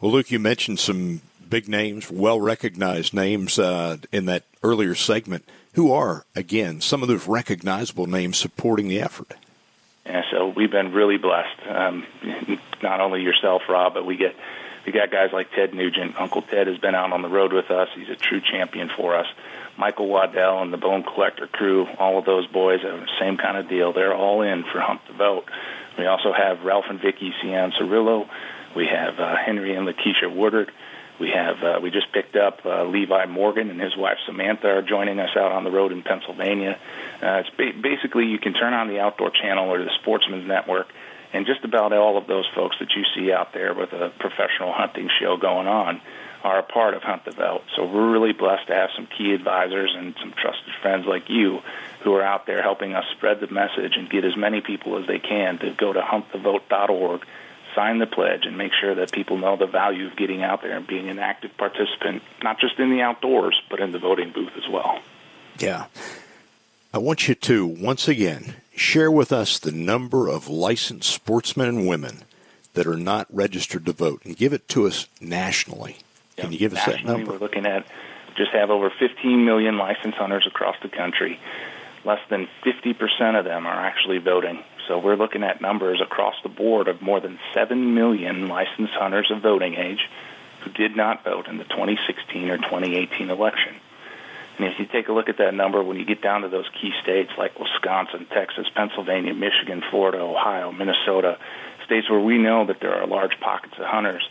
Well, 0.00 0.10
Luke, 0.10 0.30
you 0.30 0.38
mentioned 0.38 0.80
some 0.80 1.20
big 1.48 1.68
names, 1.68 2.10
well 2.10 2.40
recognized 2.40 3.14
names 3.14 3.58
uh, 3.58 3.98
in 4.12 4.26
that 4.26 4.42
earlier 4.62 4.94
segment. 4.94 5.48
Who 5.74 5.92
are, 5.92 6.24
again, 6.34 6.80
some 6.80 7.02
of 7.02 7.08
those 7.08 7.28
recognizable 7.28 8.06
names 8.06 8.38
supporting 8.38 8.88
the 8.88 9.00
effort? 9.00 9.34
Yeah, 10.04 10.22
so 10.30 10.48
we've 10.48 10.70
been 10.70 10.92
really 10.92 11.18
blessed. 11.18 11.60
Um, 11.68 12.06
not 12.82 13.00
only 13.00 13.22
yourself, 13.22 13.62
Rob, 13.68 13.94
but 13.94 14.04
we 14.04 14.16
get 14.16 14.34
we 14.86 14.92
got 14.92 15.10
guys 15.10 15.30
like 15.32 15.50
Ted 15.50 15.74
Nugent. 15.74 16.18
Uncle 16.18 16.42
Ted 16.42 16.68
has 16.68 16.78
been 16.78 16.94
out 16.94 17.12
on 17.12 17.22
the 17.22 17.28
road 17.28 17.52
with 17.52 17.70
us. 17.70 17.88
He's 17.96 18.08
a 18.08 18.14
true 18.16 18.40
champion 18.40 18.88
for 18.96 19.16
us. 19.16 19.26
Michael 19.76 20.06
Waddell 20.06 20.62
and 20.62 20.72
the 20.72 20.78
Bone 20.78 21.02
Collector 21.02 21.48
crew, 21.48 21.86
all 21.98 22.18
of 22.18 22.24
those 22.24 22.46
boys 22.46 22.80
have 22.82 23.00
the 23.00 23.08
same 23.20 23.36
kind 23.36 23.58
of 23.58 23.68
deal. 23.68 23.92
They're 23.92 24.14
all 24.14 24.42
in 24.42 24.62
for 24.64 24.80
Hunt 24.80 25.00
the 25.08 25.12
Vote. 25.12 25.50
We 25.98 26.06
also 26.06 26.32
have 26.32 26.62
Ralph 26.62 26.86
and 26.88 27.00
Vicky 27.00 27.32
Cianciarulo. 27.42 28.28
We 28.74 28.86
have 28.86 29.18
uh, 29.18 29.36
Henry 29.36 29.74
and 29.74 29.86
Lakeisha 29.86 30.34
Woodard. 30.34 30.70
We 31.18 31.30
have 31.30 31.62
uh, 31.62 31.80
we 31.82 31.90
just 31.90 32.12
picked 32.12 32.36
up 32.36 32.60
uh, 32.66 32.84
Levi 32.84 33.24
Morgan 33.26 33.70
and 33.70 33.80
his 33.80 33.96
wife 33.96 34.18
Samantha 34.26 34.68
are 34.68 34.82
joining 34.82 35.18
us 35.18 35.30
out 35.34 35.50
on 35.50 35.64
the 35.64 35.70
road 35.70 35.92
in 35.92 36.02
Pennsylvania. 36.02 36.78
Uh, 37.22 37.42
it's 37.42 37.50
ba- 37.56 37.72
basically 37.80 38.26
you 38.26 38.38
can 38.38 38.52
turn 38.52 38.74
on 38.74 38.88
the 38.88 39.00
Outdoor 39.00 39.30
Channel 39.30 39.70
or 39.70 39.82
the 39.82 39.90
Sportsman's 40.00 40.46
Network, 40.46 40.88
and 41.36 41.44
just 41.46 41.64
about 41.64 41.92
all 41.92 42.16
of 42.16 42.26
those 42.26 42.46
folks 42.54 42.76
that 42.80 42.88
you 42.96 43.04
see 43.14 43.30
out 43.30 43.52
there 43.52 43.74
with 43.74 43.92
a 43.92 44.10
professional 44.18 44.72
hunting 44.72 45.10
show 45.20 45.36
going 45.36 45.66
on 45.66 46.00
are 46.42 46.58
a 46.58 46.62
part 46.62 46.94
of 46.94 47.02
Hunt 47.02 47.24
the 47.24 47.32
Vote. 47.32 47.62
So 47.74 47.84
we're 47.84 48.10
really 48.10 48.32
blessed 48.32 48.68
to 48.68 48.74
have 48.74 48.90
some 48.96 49.06
key 49.06 49.34
advisors 49.34 49.94
and 49.94 50.14
some 50.18 50.32
trusted 50.32 50.72
friends 50.80 51.04
like 51.06 51.28
you 51.28 51.60
who 52.00 52.14
are 52.14 52.22
out 52.22 52.46
there 52.46 52.62
helping 52.62 52.94
us 52.94 53.04
spread 53.16 53.40
the 53.40 53.48
message 53.48 53.96
and 53.96 54.08
get 54.08 54.24
as 54.24 54.36
many 54.36 54.60
people 54.62 54.98
as 54.98 55.06
they 55.06 55.18
can 55.18 55.58
to 55.58 55.72
go 55.72 55.92
to 55.92 56.00
huntthevote.org 56.00 57.26
sign 57.74 57.98
the 57.98 58.06
pledge 58.06 58.46
and 58.46 58.56
make 58.56 58.72
sure 58.80 58.94
that 58.94 59.12
people 59.12 59.36
know 59.36 59.56
the 59.56 59.66
value 59.66 60.06
of 60.06 60.16
getting 60.16 60.42
out 60.42 60.62
there 60.62 60.78
and 60.78 60.86
being 60.86 61.10
an 61.10 61.18
active 61.18 61.54
participant, 61.58 62.22
not 62.42 62.58
just 62.58 62.78
in 62.78 62.90
the 62.90 63.02
outdoors, 63.02 63.60
but 63.68 63.80
in 63.80 63.92
the 63.92 63.98
voting 63.98 64.32
booth 64.32 64.52
as 64.56 64.66
well. 64.70 64.98
Yeah. 65.58 65.86
I 66.94 66.98
want 66.98 67.28
you 67.28 67.34
to, 67.34 67.66
once 67.66 68.08
again, 68.08 68.54
share 68.76 69.10
with 69.10 69.32
us 69.32 69.58
the 69.58 69.72
number 69.72 70.28
of 70.28 70.48
licensed 70.48 71.10
sportsmen 71.10 71.68
and 71.68 71.88
women 71.88 72.22
that 72.74 72.86
are 72.86 72.96
not 72.96 73.26
registered 73.30 73.86
to 73.86 73.92
vote 73.92 74.22
and 74.24 74.36
give 74.36 74.52
it 74.52 74.68
to 74.68 74.86
us 74.86 75.08
nationally. 75.20 75.96
Can 76.36 76.52
you 76.52 76.58
give 76.58 76.72
us 76.74 76.86
nationally, 76.86 77.02
that 77.04 77.18
number? 77.18 77.32
We're 77.32 77.38
looking 77.38 77.66
at 77.66 77.86
just 78.36 78.52
have 78.52 78.70
over 78.70 78.90
15 78.90 79.44
million 79.44 79.78
licensed 79.78 80.18
hunters 80.18 80.46
across 80.46 80.76
the 80.82 80.90
country. 80.90 81.40
Less 82.04 82.20
than 82.28 82.48
50% 82.64 83.38
of 83.38 83.44
them 83.44 83.66
are 83.66 83.86
actually 83.86 84.18
voting. 84.18 84.62
So 84.86 84.98
we're 84.98 85.16
looking 85.16 85.42
at 85.42 85.60
numbers 85.60 86.00
across 86.00 86.34
the 86.42 86.48
board 86.48 86.86
of 86.86 87.00
more 87.02 87.18
than 87.18 87.38
7 87.54 87.94
million 87.94 88.46
licensed 88.46 88.92
hunters 88.92 89.30
of 89.30 89.40
voting 89.40 89.74
age 89.74 90.08
who 90.60 90.70
did 90.70 90.94
not 90.94 91.24
vote 91.24 91.48
in 91.48 91.56
the 91.56 91.64
2016 91.64 92.50
or 92.50 92.58
2018 92.58 93.30
election. 93.30 93.74
And 94.58 94.66
if 94.66 94.78
you 94.78 94.86
take 94.86 95.08
a 95.08 95.12
look 95.12 95.28
at 95.28 95.36
that 95.38 95.52
number, 95.54 95.82
when 95.82 95.98
you 95.98 96.06
get 96.06 96.22
down 96.22 96.42
to 96.42 96.48
those 96.48 96.68
key 96.80 96.92
states 97.02 97.30
like 97.36 97.58
Wisconsin, 97.58 98.26
Texas, 98.32 98.66
Pennsylvania, 98.74 99.34
Michigan, 99.34 99.82
Florida, 99.90 100.18
Ohio, 100.18 100.72
Minnesota, 100.72 101.38
states 101.84 102.08
where 102.08 102.20
we 102.20 102.38
know 102.38 102.66
that 102.66 102.80
there 102.80 102.94
are 102.94 103.06
large 103.06 103.38
pockets 103.40 103.74
of 103.78 103.84
hunters 103.84 104.26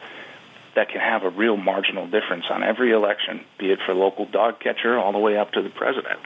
that 0.75 0.89
can 0.89 0.99
have 0.99 1.23
a 1.23 1.29
real 1.29 1.57
marginal 1.57 2.07
difference 2.07 2.45
on 2.49 2.63
every 2.63 2.91
election, 2.91 3.45
be 3.57 3.71
it 3.71 3.79
for 3.85 3.93
local 3.93 4.25
dog 4.25 4.59
catcher 4.59 4.97
all 4.97 5.11
the 5.11 5.19
way 5.19 5.37
up 5.37 5.51
to 5.53 5.61
the 5.61 5.69
president. 5.69 6.19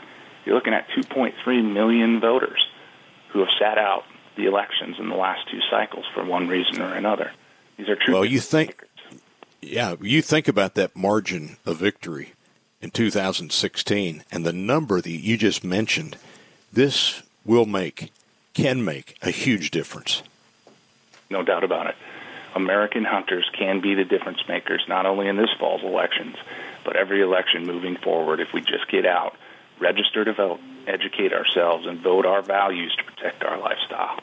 You're 0.46 0.56
looking 0.56 0.74
at 0.74 0.88
2.3 0.90 1.72
million 1.72 2.20
voters 2.20 2.66
who 3.32 3.40
have 3.40 3.50
sat 3.60 3.78
out 3.78 4.04
the 4.38 4.46
elections 4.46 4.96
in 4.98 5.10
the 5.10 5.16
last 5.16 5.42
two 5.52 5.60
cycles 5.70 6.06
for 6.14 6.26
one 6.26 6.48
reason 6.48 6.82
or 6.82 6.94
another. 6.94 7.32
These 7.78 7.90
are 7.90 7.96
true. 7.96 8.14
Well, 8.14 8.26
you 8.26 8.40
think, 8.40 8.84
yeah, 9.62 9.96
you 10.02 10.22
think 10.22 10.48
about 10.48 10.76
that 10.76 10.96
margin 10.96 11.58
of 11.66 11.78
victory 11.78 12.34
in 12.82 12.92
2016 12.92 14.24
and 14.32 14.46
the 14.46 14.54
number 14.54 15.02
that 15.02 15.10
you 15.10 15.38
just 15.38 15.64
mentioned. 15.64 16.18
This 16.72 17.24
will 17.46 17.66
make, 17.66 18.12
can 18.54 18.84
make 18.84 19.18
a 19.22 19.32
huge 19.32 19.72
difference. 19.72 20.24
No 21.30 21.44
doubt 21.44 21.64
about 21.64 21.88
it. 21.88 21.96
American 22.56 23.04
hunters 23.04 23.50
can 23.58 23.80
be 23.80 23.94
the 23.94 24.04
difference 24.04 24.40
makers, 24.48 24.84
not 24.88 25.06
only 25.06 25.28
in 25.28 25.38
this 25.38 25.50
fall's 25.60 25.84
elections, 25.84 26.36
but 26.84 26.96
every 26.96 27.22
election 27.22 27.66
moving 27.66 27.96
forward 27.98 28.40
if 28.40 28.54
we 28.54 28.62
just 28.62 28.88
get 28.90 29.06
out, 29.06 29.36
register 29.80 30.26
to 30.26 30.34
vote, 30.34 30.60
educate 30.88 31.34
ourselves, 31.34 31.86
and 31.86 32.00
vote 32.00 32.26
our 32.26 32.42
values 32.42 32.96
to 32.98 33.04
protect 33.04 33.44
our 33.44 33.60
lifestyle. 33.60 34.20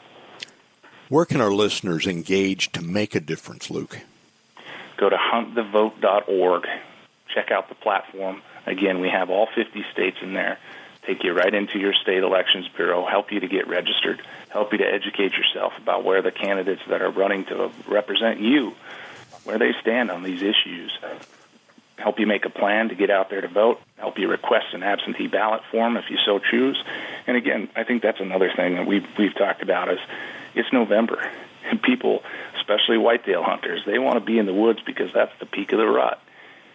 Where 1.09 1.25
can 1.25 1.39
our 1.39 1.51
listeners 1.51 2.05
engage 2.05 2.71
to 2.73 2.81
make 2.81 3.15
a 3.15 3.21
difference, 3.21 3.69
Luke? 3.69 3.99
Go 4.97 5.09
to 5.09 5.15
huntthevote.org. 5.15 6.67
check 7.33 7.51
out 7.51 7.69
the 7.69 7.75
platform. 7.75 8.41
Again, 8.65 8.99
we 8.99 9.09
have 9.09 9.29
all 9.29 9.47
50 9.55 9.85
states 9.91 10.17
in 10.21 10.33
there. 10.33 10.57
Take 11.05 11.23
you 11.23 11.33
right 11.33 11.53
into 11.53 11.79
your 11.79 11.93
state 11.93 12.23
elections 12.23 12.67
bureau, 12.75 13.05
help 13.05 13.31
you 13.31 13.39
to 13.39 13.47
get 13.47 13.67
registered, 13.67 14.21
help 14.49 14.73
you 14.73 14.79
to 14.79 14.85
educate 14.85 15.33
yourself 15.33 15.73
about 15.77 16.03
where 16.03 16.21
the 16.21 16.31
candidates 16.31 16.81
that 16.89 17.01
are 17.01 17.09
running 17.09 17.45
to 17.45 17.71
represent 17.87 18.41
you, 18.41 18.73
where 19.45 19.57
they 19.57 19.71
stand 19.81 20.11
on 20.11 20.23
these 20.23 20.41
issues, 20.41 20.91
help 21.97 22.19
you 22.19 22.27
make 22.27 22.45
a 22.45 22.49
plan 22.49 22.89
to 22.89 22.95
get 22.95 23.09
out 23.09 23.29
there 23.29 23.41
to 23.41 23.47
vote, 23.47 23.79
help 23.97 24.19
you 24.19 24.27
request 24.27 24.67
an 24.73 24.83
absentee 24.83 25.27
ballot 25.27 25.61
form 25.71 25.97
if 25.97 26.09
you 26.09 26.17
so 26.25 26.39
choose. 26.39 26.81
And 27.25 27.37
again, 27.37 27.69
I 27.75 27.83
think 27.83 28.03
that's 28.03 28.19
another 28.19 28.51
thing 28.55 28.75
that 28.75 28.85
we've 28.85 29.05
we've 29.17 29.35
talked 29.35 29.61
about 29.61 29.89
is 29.89 29.99
it's 30.55 30.71
November 30.73 31.19
and 31.69 31.81
people, 31.81 32.23
especially 32.57 32.97
whitetail 32.97 33.43
hunters, 33.43 33.81
they 33.85 33.99
want 33.99 34.15
to 34.19 34.25
be 34.25 34.37
in 34.37 34.45
the 34.45 34.53
woods 34.53 34.79
because 34.85 35.11
that's 35.13 35.37
the 35.39 35.45
peak 35.45 35.71
of 35.71 35.79
the 35.79 35.87
rut. 35.87 36.19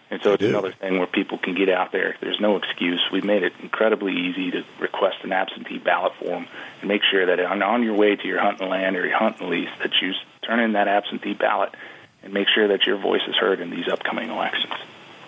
And 0.09 0.21
so 0.21 0.33
it's 0.33 0.43
another 0.43 0.71
thing 0.73 0.99
where 0.99 1.07
people 1.07 1.39
can 1.39 1.55
get 1.55 1.69
out 1.69 1.91
there. 1.91 2.15
There's 2.21 2.39
no 2.39 2.57
excuse. 2.57 3.01
We've 3.11 3.23
made 3.23 3.43
it 3.43 3.53
incredibly 3.61 4.13
easy 4.13 4.51
to 4.51 4.63
request 4.79 5.17
an 5.23 5.31
absentee 5.31 5.79
ballot 5.79 6.13
form 6.15 6.47
and 6.81 6.87
make 6.87 7.01
sure 7.09 7.25
that 7.25 7.39
on, 7.39 7.63
on 7.63 7.81
your 7.81 7.95
way 7.95 8.15
to 8.15 8.27
your 8.27 8.39
hunting 8.39 8.69
land 8.69 8.95
or 8.95 9.07
your 9.07 9.17
hunting 9.17 9.49
lease 9.49 9.69
that 9.79 9.91
you 10.01 10.13
turn 10.45 10.59
in 10.59 10.73
that 10.73 10.87
absentee 10.87 11.33
ballot 11.33 11.73
and 12.21 12.31
make 12.31 12.47
sure 12.53 12.67
that 12.67 12.85
your 12.85 12.97
voice 12.97 13.21
is 13.27 13.35
heard 13.35 13.59
in 13.59 13.71
these 13.71 13.87
upcoming 13.91 14.29
elections. 14.29 14.73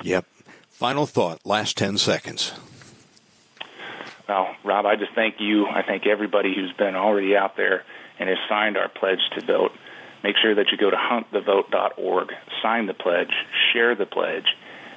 Yep. 0.03 0.25
Final 0.69 1.05
thought, 1.05 1.39
last 1.45 1.77
10 1.77 1.97
seconds. 1.97 2.53
Well, 4.27 4.55
Rob, 4.63 4.85
I 4.85 4.95
just 4.95 5.13
thank 5.13 5.35
you. 5.39 5.67
I 5.67 5.83
thank 5.83 6.05
everybody 6.05 6.53
who's 6.53 6.73
been 6.73 6.95
already 6.95 7.35
out 7.35 7.57
there 7.57 7.83
and 8.19 8.29
has 8.29 8.37
signed 8.49 8.77
our 8.77 8.89
pledge 8.89 9.19
to 9.37 9.45
vote. 9.45 9.71
Make 10.23 10.35
sure 10.41 10.55
that 10.55 10.71
you 10.71 10.77
go 10.77 10.89
to 10.89 10.97
huntthevote.org, 10.97 12.31
sign 12.61 12.87
the 12.87 12.93
pledge, 12.93 13.31
share 13.71 13.95
the 13.95 14.07
pledge, 14.07 14.45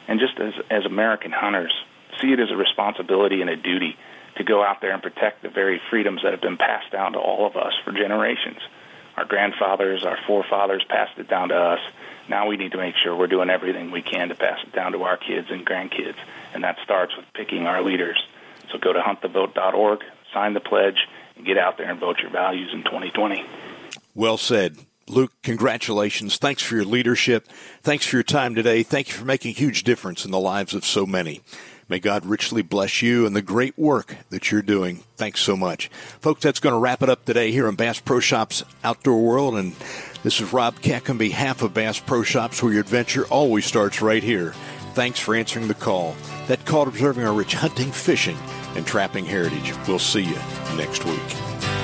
and 0.09 0.19
just 0.19 0.41
as, 0.41 0.55
as 0.71 0.85
American 0.85 1.31
hunters, 1.31 1.73
see 2.21 2.33
it 2.33 2.41
as 2.41 2.51
a 2.51 2.57
responsibility 2.57 3.41
and 3.41 3.51
a 3.51 3.57
duty 3.57 3.97
to 4.37 4.45
go 4.45 4.65
out 4.65 4.81
there 4.81 4.93
and 4.93 5.03
protect 5.03 5.43
the 5.43 5.49
very 5.49 5.81
freedoms 5.91 6.23
that 6.23 6.33
have 6.33 6.41
been 6.41 6.57
passed 6.57 6.91
down 6.91 7.13
to 7.13 7.19
all 7.19 7.47
of 7.47 7.57
us 7.57 7.75
for 7.85 7.93
generations. 7.93 8.59
Our 9.17 9.25
grandfathers, 9.25 10.05
our 10.05 10.19
forefathers 10.27 10.85
passed 10.89 11.19
it 11.19 11.29
down 11.29 11.49
to 11.49 11.57
us. 11.57 11.81
Now 12.29 12.49
we 12.49 12.57
need 12.57 12.73
to 12.73 12.79
make 12.79 12.95
sure 13.03 13.17
we're 13.17 13.27
doing 13.27 13.51
everything 13.51 13.91
we 13.91 14.03
can 14.03 14.29
to 14.29 14.35
pass 14.35 14.59
it 14.65 14.73
down 14.73 14.93
to 14.93 15.03
our 15.03 15.17
kids 15.17 15.49
and 15.51 15.67
grandkids, 15.67 16.17
and 16.55 16.65
that 16.65 16.79
starts 16.85 17.17
with 17.17 17.27
picking 17.35 17.67
our 17.67 17.83
leaders. 17.83 18.19
So 18.71 18.79
go 18.79 18.93
to 18.93 19.01
huntthevote.org, 19.01 20.01
sign 20.33 20.55
the 20.55 20.61
pledge, 20.61 21.09
and 21.37 21.45
get 21.45 21.59
out 21.59 21.79
there 21.79 21.91
and 21.91 21.99
vote 21.99 22.19
your 22.21 22.31
values 22.31 22.71
in 22.73 22.85
2020. 22.85 23.45
Well 24.15 24.37
said. 24.37 24.77
Luke, 25.09 25.33
congratulations. 25.43 26.37
Thanks 26.37 26.63
for 26.63 26.77
your 26.77 26.85
leadership. 26.85 27.49
Thanks 27.83 28.07
for 28.07 28.17
your 28.17 28.23
time 28.23 28.55
today. 28.55 28.83
Thank 28.83 29.09
you 29.09 29.15
for 29.15 29.25
making 29.25 29.51
a 29.51 29.59
huge 29.59 29.85
difference 29.85 30.25
in 30.25 30.31
the 30.31 30.41
lives 30.41 30.75
of 30.75 30.85
so 30.85 31.07
many. 31.07 31.43
May 31.89 32.01
God 32.01 32.27
richly 32.27 32.61
bless 32.61 33.01
you 33.01 33.25
and 33.25 33.35
the 33.35 33.41
great 33.41 33.79
work 33.79 34.17
that 34.29 34.51
you're 34.51 34.61
doing. 34.61 35.05
Thanks 35.17 35.41
so 35.41 35.57
much. 35.57 35.89
Folks, 36.21 36.43
that's 36.43 36.61
going 36.61 36.75
to 36.75 36.79
wrap 36.79 37.03
it 37.03 37.09
up 37.09 37.25
today 37.25 37.51
here 37.51 37.67
on 37.67 37.77
Bass 37.77 37.99
Pro 37.99 38.21
Shops 38.21 38.63
Outdoor 38.85 39.23
World. 39.23 39.55
And 39.55 39.73
this 40.23 40.41
is 40.41 40.53
Rob 40.53 40.83
Keck 40.83 41.09
on 41.09 41.17
behalf 41.17 41.63
of 41.63 41.73
Bass 41.73 41.99
Pro 41.99 42.23
Shops, 42.23 42.63
where 42.63 42.73
your 42.73 42.83
adventure 42.83 43.25
always 43.29 43.65
starts 43.65 44.03
right 44.03 44.23
here. 44.23 44.53
Thanks 44.93 45.19
for 45.19 45.35
answering 45.35 45.69
the 45.69 45.75
call. 45.75 46.15
That 46.49 46.67
call 46.67 46.89
observing 46.89 47.25
our 47.25 47.33
rich 47.33 47.55
hunting, 47.55 47.91
fishing, 47.91 48.37
and 48.75 48.87
trapping 48.87 49.25
heritage. 49.25 49.73
We'll 49.87 49.99
see 49.99 50.25
you 50.25 50.39
next 50.77 51.07
week. 51.07 51.78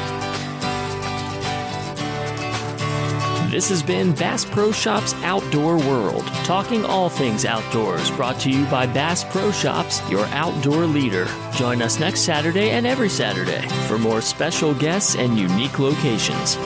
This 3.55 3.68
has 3.68 3.84
been 3.84 4.12
Bass 4.16 4.44
Pro 4.44 4.72
Shops 4.72 5.14
Outdoor 5.22 5.76
World, 5.76 6.26
talking 6.42 6.84
all 6.84 7.09
things 7.09 7.44
outdoors, 7.44 8.11
brought 8.11 8.40
to 8.40 8.50
you 8.50 8.64
by 8.64 8.84
Bass 8.84 9.22
Pro 9.22 9.52
Shops, 9.52 10.02
your 10.11 10.26
outdoor 10.32 10.86
leader. 10.86 11.28
Join 11.52 11.80
us 11.80 12.00
next 12.00 12.22
Saturday 12.22 12.70
and 12.70 12.84
every 12.84 13.09
Saturday 13.09 13.64
for 13.86 13.96
more 13.96 14.20
special 14.20 14.74
guests 14.74 15.14
and 15.14 15.38
unique 15.38 15.78
locations. 15.78 16.57